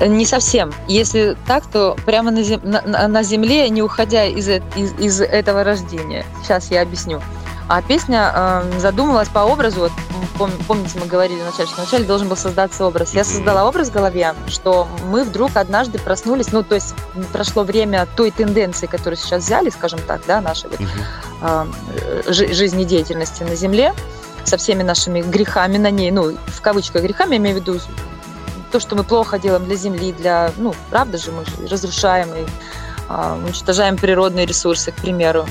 Не 0.00 0.26
совсем. 0.26 0.72
Если 0.86 1.36
так, 1.46 1.66
то 1.66 1.96
прямо 2.06 2.30
на, 2.30 2.42
зем- 2.42 2.60
на- 2.62 3.08
на- 3.08 3.22
земле, 3.22 3.68
не 3.68 3.82
уходя 3.82 4.24
из, 4.26 4.48
э- 4.48 4.62
из, 4.76 4.92
из 4.94 5.20
этого 5.20 5.64
рождения. 5.64 6.24
Сейчас 6.42 6.70
я 6.70 6.82
объясню. 6.82 7.20
А 7.68 7.82
песня 7.82 8.32
э, 8.34 8.78
задумывалась 8.78 9.28
по 9.28 9.40
образу. 9.40 9.80
Вот, 9.80 9.92
пом- 10.38 10.62
помните, 10.66 10.98
мы 10.98 11.06
говорили 11.06 11.40
вначале, 11.42 11.66
что 11.68 11.76
вначале 11.82 12.04
должен 12.04 12.28
был 12.28 12.36
создаться 12.36 12.86
образ. 12.86 13.12
Я 13.12 13.24
создала 13.24 13.66
образ 13.68 13.88
в 13.88 13.92
голове, 13.92 14.34
что 14.46 14.88
мы 15.04 15.22
вдруг 15.24 15.54
однажды 15.56 15.98
проснулись, 15.98 16.50
ну, 16.50 16.62
то 16.62 16.74
есть 16.76 16.94
прошло 17.32 17.64
время 17.64 18.06
той 18.16 18.30
тенденции, 18.30 18.86
которую 18.86 19.18
сейчас 19.18 19.44
взяли, 19.44 19.68
скажем 19.68 20.00
так, 20.00 20.22
да, 20.26 20.40
нашей 20.40 20.70
вот, 20.70 20.80
э, 21.42 21.66
жи- 22.28 22.54
жизнедеятельности 22.54 23.42
на 23.42 23.54
Земле, 23.54 23.92
со 24.44 24.56
всеми 24.56 24.82
нашими 24.82 25.20
грехами 25.20 25.76
на 25.76 25.90
ней, 25.90 26.10
ну, 26.10 26.36
в 26.46 26.60
кавычках 26.62 27.02
грехами, 27.02 27.32
я 27.32 27.36
имею 27.36 27.58
в 27.58 27.60
виду 27.60 27.78
то, 28.72 28.80
что 28.80 28.96
мы 28.96 29.04
плохо 29.04 29.38
делаем 29.38 29.66
для 29.66 29.76
Земли, 29.76 30.12
для, 30.12 30.52
ну, 30.56 30.74
правда 30.88 31.18
же, 31.18 31.32
мы 31.32 31.44
же 31.44 31.68
разрушаем 31.70 32.28
и 32.34 32.46
а, 33.10 33.38
уничтожаем 33.42 33.96
природные 33.96 34.46
ресурсы, 34.46 34.90
к 34.92 34.96
примеру, 34.96 35.46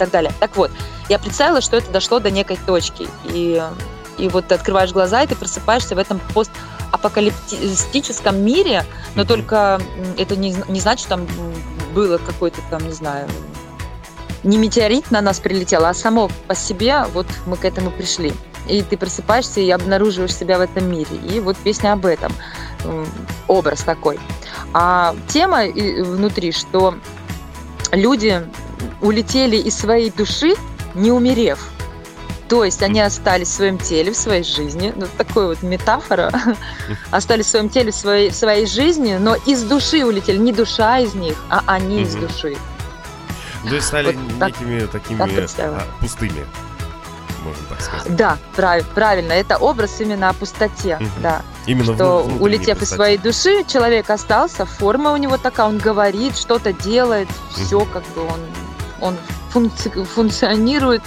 так 0.00 0.10
далее. 0.10 0.32
Так 0.40 0.56
вот, 0.56 0.70
я 1.08 1.18
представила, 1.18 1.60
что 1.60 1.76
это 1.76 1.90
дошло 1.92 2.18
до 2.18 2.30
некой 2.30 2.58
точки, 2.66 3.06
и, 3.24 3.62
и 4.18 4.28
вот 4.28 4.48
ты 4.48 4.56
открываешь 4.56 4.92
глаза, 4.92 5.22
и 5.22 5.26
ты 5.26 5.36
просыпаешься 5.36 5.94
в 5.94 5.98
этом 5.98 6.20
постапокалиптическом 6.34 8.42
мире, 8.42 8.84
но 9.14 9.24
только 9.24 9.80
это 10.18 10.36
не, 10.36 10.56
не 10.68 10.80
значит, 10.80 11.06
что 11.06 11.10
там 11.10 11.26
было 11.94 12.18
какой-то 12.18 12.60
там, 12.70 12.86
не 12.86 12.92
знаю, 12.92 13.28
не 14.42 14.56
метеорит 14.56 15.10
на 15.10 15.20
нас 15.20 15.38
прилетел, 15.38 15.84
а 15.84 15.94
само 15.94 16.30
по 16.48 16.54
себе 16.54 17.04
вот 17.12 17.26
мы 17.46 17.56
к 17.56 17.64
этому 17.64 17.90
пришли. 17.90 18.32
И 18.68 18.82
ты 18.82 18.96
просыпаешься 18.96 19.60
и 19.60 19.70
обнаруживаешь 19.70 20.34
себя 20.34 20.58
в 20.58 20.60
этом 20.60 20.90
мире. 20.90 21.16
И 21.28 21.40
вот 21.40 21.56
песня 21.56 21.92
об 21.92 22.06
этом. 22.06 22.32
Образ 23.48 23.82
такой. 23.82 24.18
А 24.72 25.14
тема 25.28 25.64
внутри, 25.64 26.52
что 26.52 26.94
люди 27.92 28.42
улетели 29.00 29.56
из 29.56 29.76
своей 29.78 30.10
души, 30.10 30.54
не 30.94 31.10
умерев. 31.12 31.58
То 32.48 32.64
есть 32.64 32.82
они 32.82 33.00
остались 33.00 33.48
в 33.48 33.52
своем 33.52 33.78
теле, 33.78 34.10
в 34.12 34.16
своей 34.16 34.42
жизни. 34.42 34.92
Ну, 34.96 35.06
такой 35.16 35.46
вот 35.46 35.62
метафора. 35.62 36.32
Остались 37.12 37.46
в 37.46 37.48
своем 37.50 37.68
теле, 37.68 37.92
в 37.92 37.94
своей, 37.94 38.30
в 38.30 38.34
своей 38.34 38.66
жизни, 38.66 39.16
но 39.20 39.36
из 39.46 39.62
души 39.62 40.04
улетели. 40.04 40.36
Не 40.36 40.52
душа 40.52 40.98
из 40.98 41.14
них, 41.14 41.36
а 41.48 41.62
они 41.66 42.02
из 42.02 42.16
Мгм. 42.16 42.26
души. 42.26 42.56
То 43.68 43.74
есть 43.74 43.86
стали 43.86 44.06
Вот 44.06 44.38
так- 44.40 44.48
некими 44.60 44.86
такими 44.86 45.18
так 45.18 45.28
а, 45.58 45.82
пустыми, 46.00 46.44
можно 47.44 47.62
так 47.68 47.80
сказать. 47.82 48.16
Да, 48.16 48.38
прав- 48.56 48.88
правильно. 48.94 49.32
Это 49.32 49.56
образ 49.58 50.00
именно 50.00 50.30
о 50.30 50.32
пустоте. 50.32 50.96
Мгм. 50.98 51.10
Да. 51.22 51.42
Именно 51.66 51.94
что 51.94 52.22
улетев 52.40 52.82
из 52.82 52.90
своей 52.90 53.18
души, 53.18 53.64
человек 53.66 54.10
остался, 54.10 54.64
форма 54.64 55.12
у 55.12 55.16
него 55.16 55.36
такая, 55.36 55.66
он 55.68 55.78
говорит, 55.78 56.36
что-то 56.36 56.72
делает, 56.72 57.28
все 57.54 57.84
как 57.84 58.02
бы 58.14 58.22
он, 58.22 58.40
он 59.00 59.16
функци- 59.52 60.04
функционирует, 60.04 61.02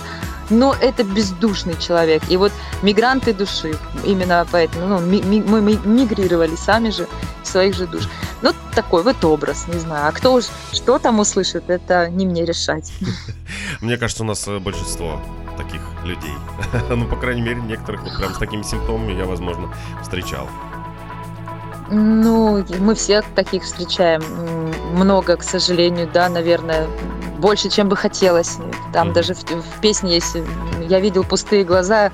но 0.49 0.75
это 0.79 1.03
бездушный 1.03 1.75
человек. 1.79 2.21
И 2.29 2.37
вот 2.37 2.51
мигранты 2.81 3.33
души, 3.33 3.75
именно 4.03 4.45
поэтому 4.51 4.87
ну, 4.87 4.99
ми- 4.99 5.21
ми- 5.23 5.41
мы 5.41 5.61
ми- 5.61 5.79
мигрировали 5.85 6.55
сами 6.55 6.89
же 6.91 7.07
из 7.43 7.49
своих 7.49 7.75
же 7.75 7.87
душ. 7.87 8.07
Ну, 8.41 8.51
такой 8.75 9.03
вот 9.03 9.23
образ, 9.25 9.67
не 9.67 9.79
знаю. 9.79 10.07
А 10.07 10.11
кто 10.11 10.33
уж 10.33 10.45
что 10.71 10.99
там 10.99 11.19
услышит, 11.19 11.69
это 11.69 12.09
не 12.09 12.25
мне 12.25 12.45
решать. 12.45 12.91
Мне 13.81 13.97
кажется, 13.97 14.23
у 14.23 14.25
нас 14.27 14.47
э, 14.47 14.59
большинство 14.59 15.19
таких 15.57 15.81
людей. 16.03 16.33
ну, 16.89 17.05
по 17.05 17.15
крайней 17.15 17.41
мере, 17.41 17.61
некоторых 17.61 18.03
вот 18.03 18.17
прям 18.17 18.33
с 18.33 18.37
такими 18.37 18.61
симптомами 18.63 19.13
я, 19.13 19.25
возможно, 19.25 19.73
встречал. 20.01 20.47
Ну, 21.89 22.65
мы 22.79 22.95
всех 22.95 23.25
таких 23.35 23.63
встречаем. 23.63 24.21
Много, 24.93 25.37
к 25.37 25.43
сожалению, 25.43 26.09
да, 26.11 26.29
наверное, 26.29 26.87
больше, 27.37 27.69
чем 27.69 27.89
бы 27.89 27.95
хотелось. 27.95 28.57
Там 28.93 29.07
Мгм. 29.07 29.13
даже 29.13 29.33
в, 29.33 29.43
в 29.43 29.81
песне 29.81 30.15
есть 30.15 30.37
«Я 30.81 30.99
видел 30.99 31.23
пустые 31.23 31.63
глаза», 31.63 32.11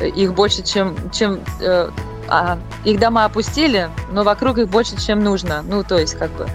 их 0.00 0.34
больше, 0.34 0.62
чем... 0.62 0.94
чем 1.10 1.40
э, 1.60 1.90
а, 2.28 2.58
их 2.84 3.00
дома 3.00 3.24
опустили, 3.24 3.88
но 4.12 4.22
вокруг 4.22 4.58
их 4.58 4.68
больше, 4.68 5.00
чем 5.00 5.24
нужно. 5.24 5.62
Ну, 5.62 5.82
то 5.82 5.98
есть, 5.98 6.14
как 6.14 6.30
бы, 6.32 6.46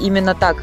именно 0.00 0.34
так. 0.34 0.56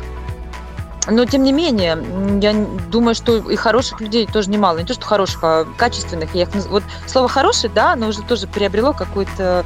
Но, 1.10 1.26
тем 1.26 1.44
не 1.44 1.52
менее, 1.52 1.98
я 2.42 2.54
думаю, 2.92 3.16
что 3.16 3.38
и 3.38 3.56
хороших 3.56 4.02
людей 4.02 4.28
тоже 4.28 4.50
немало. 4.50 4.78
Не 4.78 4.86
то, 4.86 4.94
что 4.94 5.06
хороших, 5.06 5.40
а 5.44 5.66
качественных. 5.78 6.36
Я 6.36 6.44
их 6.44 6.50
Вот 6.68 6.84
слово 7.08 7.28
«хороший», 7.28 7.70
да, 7.70 7.94
оно 7.94 8.08
уже 8.08 8.22
тоже 8.22 8.48
приобрело 8.48 8.94
какой-то 8.94 9.66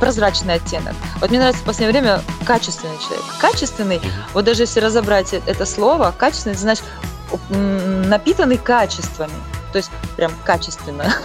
прозрачный 0.00 0.54
оттенок. 0.54 0.94
Вот 1.20 1.30
мне 1.30 1.38
нравится 1.38 1.62
в 1.62 1.66
последнее 1.66 1.92
время 1.92 2.22
качественный 2.44 2.98
человек. 2.98 3.24
Качественный, 3.40 4.00
вот 4.32 4.44
даже 4.44 4.62
если 4.62 4.80
разобрать 4.80 5.32
э- 5.34 5.42
это 5.46 5.66
слово, 5.66 6.14
качественный, 6.16 6.56
значит 6.56 6.84
напитанный 7.48 8.58
качествами. 8.58 9.32
То 9.72 9.78
есть 9.78 9.90
прям 10.16 10.32
качественно. 10.44 11.12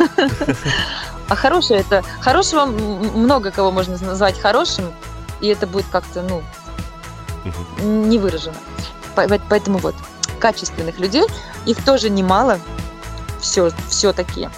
А 1.30 1.36
хороший 1.36 1.78
это... 1.78 2.03
Хорошего 2.22 2.66
много 2.66 3.51
кого 3.51 3.70
можно 3.70 3.95
назвать 3.99 4.39
хорошим, 4.39 4.86
и 5.41 5.47
это 5.47 5.68
будет 5.68 5.86
как-то, 5.91 6.24
ну, 6.24 6.41
не 7.84 8.18
выражено. 8.18 8.55
По- 9.20 9.28
по- 9.28 9.43
Поэтому 9.49 9.80
вот 9.80 9.95
качественных 10.39 10.99
людей, 10.99 11.26
их 11.65 11.84
тоже 11.84 12.09
немало, 12.09 12.59
все, 13.41 13.72
все 13.89 14.13
такие. 14.13 14.49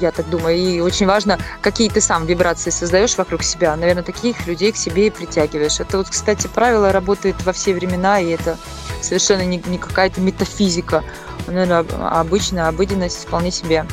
Я 0.00 0.12
так 0.12 0.28
думаю. 0.28 0.56
И 0.56 0.80
очень 0.80 1.06
важно, 1.06 1.38
какие 1.62 1.88
ты 1.88 2.00
сам 2.00 2.26
вибрации 2.26 2.70
создаешь 2.70 3.16
вокруг 3.16 3.42
себя. 3.42 3.74
Наверное, 3.74 4.02
таких 4.04 4.46
людей 4.46 4.70
к 4.70 4.76
себе 4.76 5.08
и 5.08 5.10
притягиваешь. 5.10 5.80
Это 5.80 5.98
вот, 5.98 6.08
кстати, 6.08 6.46
правило 6.46 6.92
работает 6.92 7.36
во 7.44 7.52
все 7.52 7.74
времена, 7.74 8.20
и 8.20 8.28
это 8.28 8.56
совершенно 9.00 9.44
не, 9.44 9.60
не 9.66 9.78
какая-то 9.78 10.20
метафизика. 10.20 11.02
Наверное, 11.46 11.84
обычная 12.10 12.68
обыденность 12.68 13.26
вполне 13.26 13.50
себе. 13.50 13.86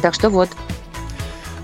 Так 0.00 0.14
что 0.14 0.30
вот. 0.30 0.48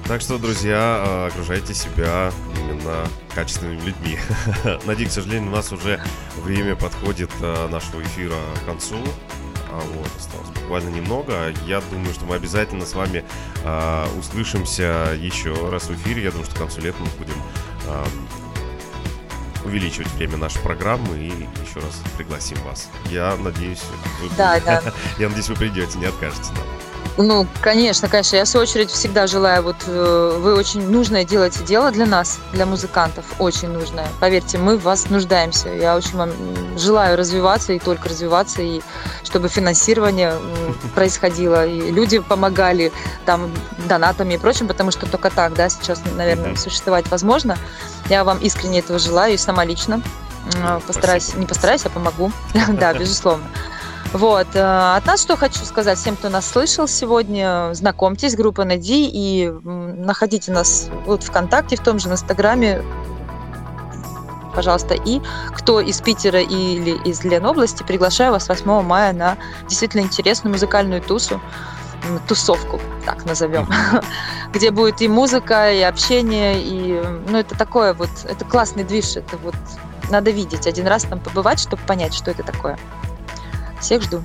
Так 0.06 0.20
что, 0.20 0.38
друзья, 0.38 1.02
э, 1.06 1.26
окружайте 1.28 1.72
себя 1.72 2.30
именно 2.66 3.06
качественными 3.34 3.80
людьми. 3.80 4.18
Надеюсь, 4.84 5.10
к 5.10 5.14
сожалению, 5.14 5.50
у 5.50 5.54
нас 5.54 5.72
уже 5.72 6.00
время 6.36 6.76
подходит 6.76 7.30
э, 7.40 7.68
нашего 7.68 8.02
эфира 8.02 8.36
к 8.62 8.66
концу. 8.66 8.96
А 9.70 9.80
вот, 9.80 10.08
осталось 10.16 10.48
буквально 10.50 10.90
немного. 10.90 11.52
Я 11.66 11.80
думаю, 11.90 12.14
что 12.14 12.24
мы 12.24 12.36
обязательно 12.36 12.86
с 12.86 12.94
вами 12.94 13.24
э, 13.64 14.06
услышимся 14.18 15.16
еще 15.18 15.70
раз 15.70 15.88
в 15.88 15.94
эфире. 15.94 16.24
Я 16.24 16.30
думаю, 16.30 16.46
что 16.46 16.54
к 16.54 16.58
концу 16.58 16.80
лета 16.80 16.98
мы 17.00 17.08
будем 17.18 17.42
э, 17.86 18.04
увеличивать 19.64 20.10
время 20.12 20.36
нашей 20.36 20.60
программы 20.62 21.18
и 21.18 21.28
еще 21.28 21.80
раз 21.80 22.02
пригласим 22.16 22.56
вас. 22.64 22.88
Я 23.10 23.36
надеюсь, 23.36 23.82
вы, 24.22 24.30
Да, 24.36 24.60
да. 24.60 24.82
я 25.18 25.28
надеюсь, 25.28 25.48
вы 25.48 25.56
придете, 25.56 25.98
не 25.98 26.06
откажете 26.06 26.52
нам. 26.52 26.95
Ну, 27.18 27.46
конечно, 27.62 28.08
конечно. 28.08 28.36
Я, 28.36 28.44
в 28.44 28.48
свою 28.48 28.64
очередь, 28.64 28.90
всегда 28.90 29.26
желаю, 29.26 29.62
вот 29.62 29.76
э, 29.86 30.38
вы 30.38 30.54
очень 30.54 30.86
нужное 30.90 31.24
делаете 31.24 31.60
дело 31.64 31.90
для 31.90 32.04
нас, 32.04 32.38
для 32.52 32.66
музыкантов, 32.66 33.24
очень 33.38 33.68
нужное. 33.68 34.06
Поверьте, 34.20 34.58
мы 34.58 34.76
в 34.76 34.82
вас 34.82 35.08
нуждаемся. 35.08 35.70
Я 35.70 35.96
очень 35.96 36.16
вам 36.16 36.30
желаю 36.76 37.16
развиваться 37.16 37.72
и 37.72 37.78
только 37.78 38.10
развиваться, 38.10 38.60
и 38.60 38.82
чтобы 39.24 39.48
финансирование 39.48 40.34
происходило, 40.94 41.66
и 41.66 41.90
люди 41.90 42.18
помогали 42.18 42.92
там 43.24 43.50
донатами 43.88 44.34
и 44.34 44.38
прочим, 44.38 44.68
потому 44.68 44.90
что 44.90 45.06
только 45.06 45.30
так, 45.30 45.54
да, 45.54 45.70
сейчас, 45.70 46.02
наверное, 46.16 46.48
Мгм. 46.48 46.56
существовать 46.56 47.10
возможно. 47.10 47.56
Я 48.10 48.24
вам 48.24 48.38
искренне 48.38 48.80
этого 48.80 48.98
желаю 48.98 49.34
и 49.34 49.38
сама 49.38 49.64
лично 49.64 50.02
постараюсь, 50.86 51.24
Спасибо. 51.24 51.40
не 51.40 51.46
постараюсь, 51.46 51.84
а 51.86 51.90
помогу. 51.90 52.30
Да, 52.68 52.92
безусловно. 52.98 53.46
Вот. 54.12 54.46
э, 54.54 54.96
От 54.96 55.06
нас 55.06 55.22
что 55.22 55.36
хочу 55.36 55.64
сказать 55.64 55.98
всем, 55.98 56.16
кто 56.16 56.28
нас 56.28 56.46
слышал 56.46 56.88
сегодня. 56.88 57.70
Знакомьтесь, 57.74 58.36
группа 58.36 58.64
Нади, 58.64 59.10
и 59.12 59.48
находите 59.48 60.52
нас 60.52 60.88
вот 61.04 61.22
ВКонтакте, 61.22 61.76
в 61.76 61.80
том 61.80 61.98
же 61.98 62.08
Инстаграме, 62.08 62.82
пожалуйста. 64.54 64.94
И 64.94 65.20
кто 65.54 65.80
из 65.80 66.00
Питера 66.00 66.40
или 66.40 66.98
из 67.04 67.22
Ленобласти, 67.22 67.82
приглашаю 67.82 68.32
вас 68.32 68.48
8 68.48 68.82
мая 68.82 69.12
на 69.12 69.36
действительно 69.68 70.00
интересную 70.00 70.52
музыкальную 70.52 71.02
тусу, 71.02 71.40
тусовку, 72.26 72.80
так 73.04 73.24
назовем, 73.26 73.68
где 74.52 74.70
будет 74.70 75.02
и 75.02 75.08
музыка, 75.08 75.72
и 75.72 75.82
общение, 75.82 76.60
и, 76.60 77.02
ну, 77.28 77.38
это 77.38 77.56
такое 77.56 77.94
вот, 77.94 78.10
это 78.24 78.44
классный 78.44 78.84
движ, 78.84 79.16
это 79.16 79.36
вот 79.38 79.56
надо 80.10 80.30
видеть, 80.30 80.66
один 80.66 80.86
раз 80.86 81.02
там 81.02 81.20
побывать, 81.20 81.60
чтобы 81.60 81.82
понять, 81.82 82.14
что 82.14 82.30
это 82.30 82.42
такое. 82.42 82.78
Всех 83.80 84.02
жду. 84.02 84.22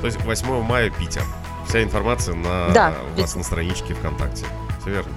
То 0.00 0.06
есть 0.06 0.20
8 0.24 0.62
мая 0.62 0.90
Питер. 0.90 1.22
Вся 1.68 1.82
информация 1.82 2.34
на 2.34 2.68
Да, 2.70 2.94
у 3.16 3.20
вас 3.20 3.34
на 3.36 3.42
страничке 3.42 3.94
ВКонтакте. 3.94 4.44
Все 4.80 4.90
верно? 4.90 5.12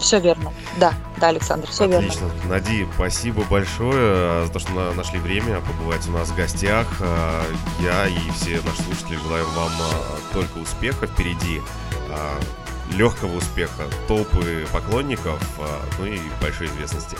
Все 0.00 0.18
верно. 0.18 0.52
Да, 0.76 0.92
да, 1.18 1.28
Александр, 1.28 1.68
все 1.68 1.86
верно. 1.86 2.08
Отлично. 2.08 2.28
Нади, 2.48 2.86
спасибо 2.96 3.42
большое 3.44 4.42
э, 4.42 4.44
за 4.46 4.52
то, 4.52 4.58
что 4.58 4.72
на- 4.72 4.92
нашли 4.92 5.18
время 5.20 5.60
побывать 5.60 6.06
у 6.08 6.10
нас 6.10 6.28
в 6.30 6.34
гостях. 6.36 6.86
Э, 7.00 7.42
Я 7.80 8.06
и 8.08 8.18
все 8.32 8.60
наши 8.64 8.82
слушатели 8.82 9.16
желаем 9.22 9.46
вам 9.54 9.70
э, 9.70 10.32
только 10.32 10.58
успеха 10.58 11.06
впереди, 11.06 11.62
легкого 12.92 13.36
успеха, 13.36 13.84
толпы 14.08 14.66
поклонников, 14.72 15.40
ну 15.98 16.04
и 16.06 16.20
большой 16.40 16.66
известности. 16.68 17.16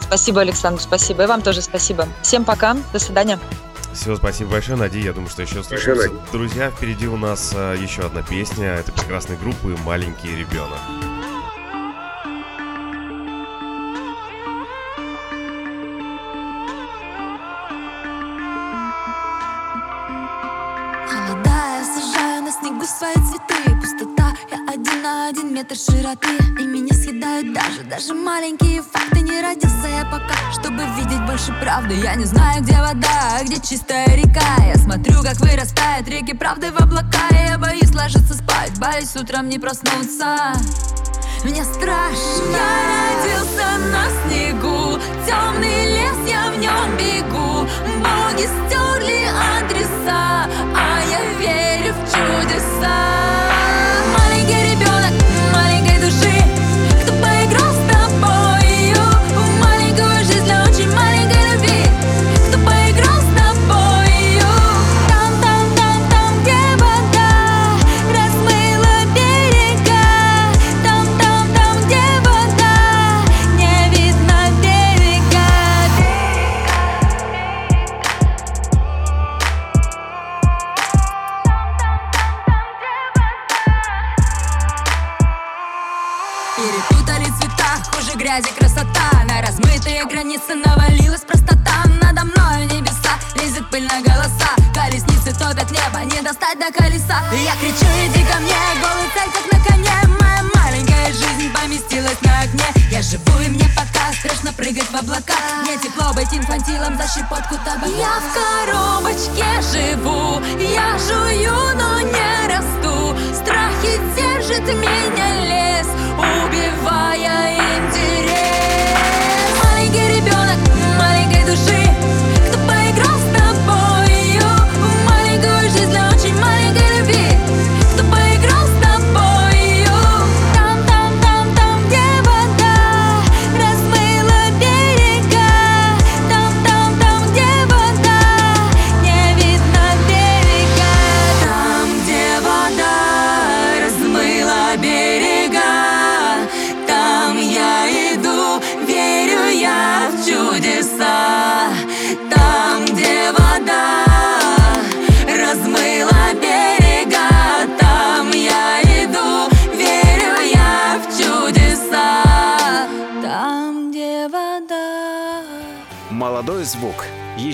Спасибо, 0.00 0.40
Александр, 0.42 0.80
спасибо. 0.80 1.22
И 1.24 1.26
вам 1.26 1.42
тоже 1.42 1.62
спасибо. 1.62 2.08
Всем 2.22 2.44
пока, 2.44 2.76
до 2.92 2.98
свидания. 2.98 3.38
Все, 3.94 4.16
спасибо 4.16 4.50
большое, 4.50 4.76
Нади. 4.76 5.00
Я 5.00 5.12
думаю, 5.12 5.30
что 5.30 5.42
еще 5.42 5.60
услышимся. 5.60 6.10
Друзья, 6.32 6.70
впереди 6.70 7.06
у 7.06 7.16
нас 7.16 7.52
э, 7.54 7.76
еще 7.80 8.02
одна 8.02 8.22
песня. 8.22 8.74
Это 8.74 8.92
прекрасной 8.92 9.36
группы 9.36 9.76
«Маленький 9.84 10.34
ребенок». 10.34 10.78
Снегу 22.60 22.84
свои 22.84 23.14
цветы 23.14 23.76
Пустота, 23.80 24.32
я 24.48 24.74
один 24.74 25.02
на 25.02 25.26
один 25.26 25.52
метр 25.52 25.74
широты 25.74 26.28
И 26.60 26.64
меня 26.64 26.94
съедают 26.94 27.52
даже, 27.52 27.82
даже 27.82 28.14
маленькие 28.14 28.80
факты 28.80 29.13
Не 29.24 29.40
родился 29.40 29.88
я 29.88 30.04
пока, 30.04 30.34
чтобы 30.52 30.84
видеть 30.98 31.24
больше 31.26 31.50
правды. 31.58 31.94
Я 31.94 32.14
не 32.14 32.26
знаю, 32.26 32.62
где 32.62 32.76
вода, 32.76 33.38
а 33.38 33.42
где 33.42 33.58
чистая 33.58 34.06
река. 34.14 34.62
Я 34.62 34.74
смотрю, 34.76 35.22
как 35.22 35.36
вырастают 35.40 36.06
реки 36.08 36.34
правды 36.34 36.70
в 36.70 36.76
облака. 36.76 37.30
Я 37.30 37.56
боюсь 37.56 37.94
ложиться 37.94 38.34
спать, 38.34 38.78
боюсь 38.78 39.16
утром 39.16 39.48
не 39.48 39.58
проснуться. 39.58 40.52
Мне 41.42 41.64
страшно. 41.64 42.52
Я 42.52 42.84
родился 43.00 43.78
на 43.92 44.04
снегу. 44.28 44.98
Темный 45.26 45.86
лес, 45.86 46.30
я 46.30 46.50
в 46.50 46.58
нем 46.58 46.94
бегу. 46.98 47.66
Боги 48.04 48.46
стерли 48.46 49.24
адреса 49.24 50.50
А 50.74 51.00
я 51.10 51.24
верю 51.38 51.94
в 51.94 52.10
чудеса 52.10 53.53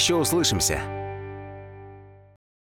Еще 0.01 0.15
услышимся. 0.15 0.81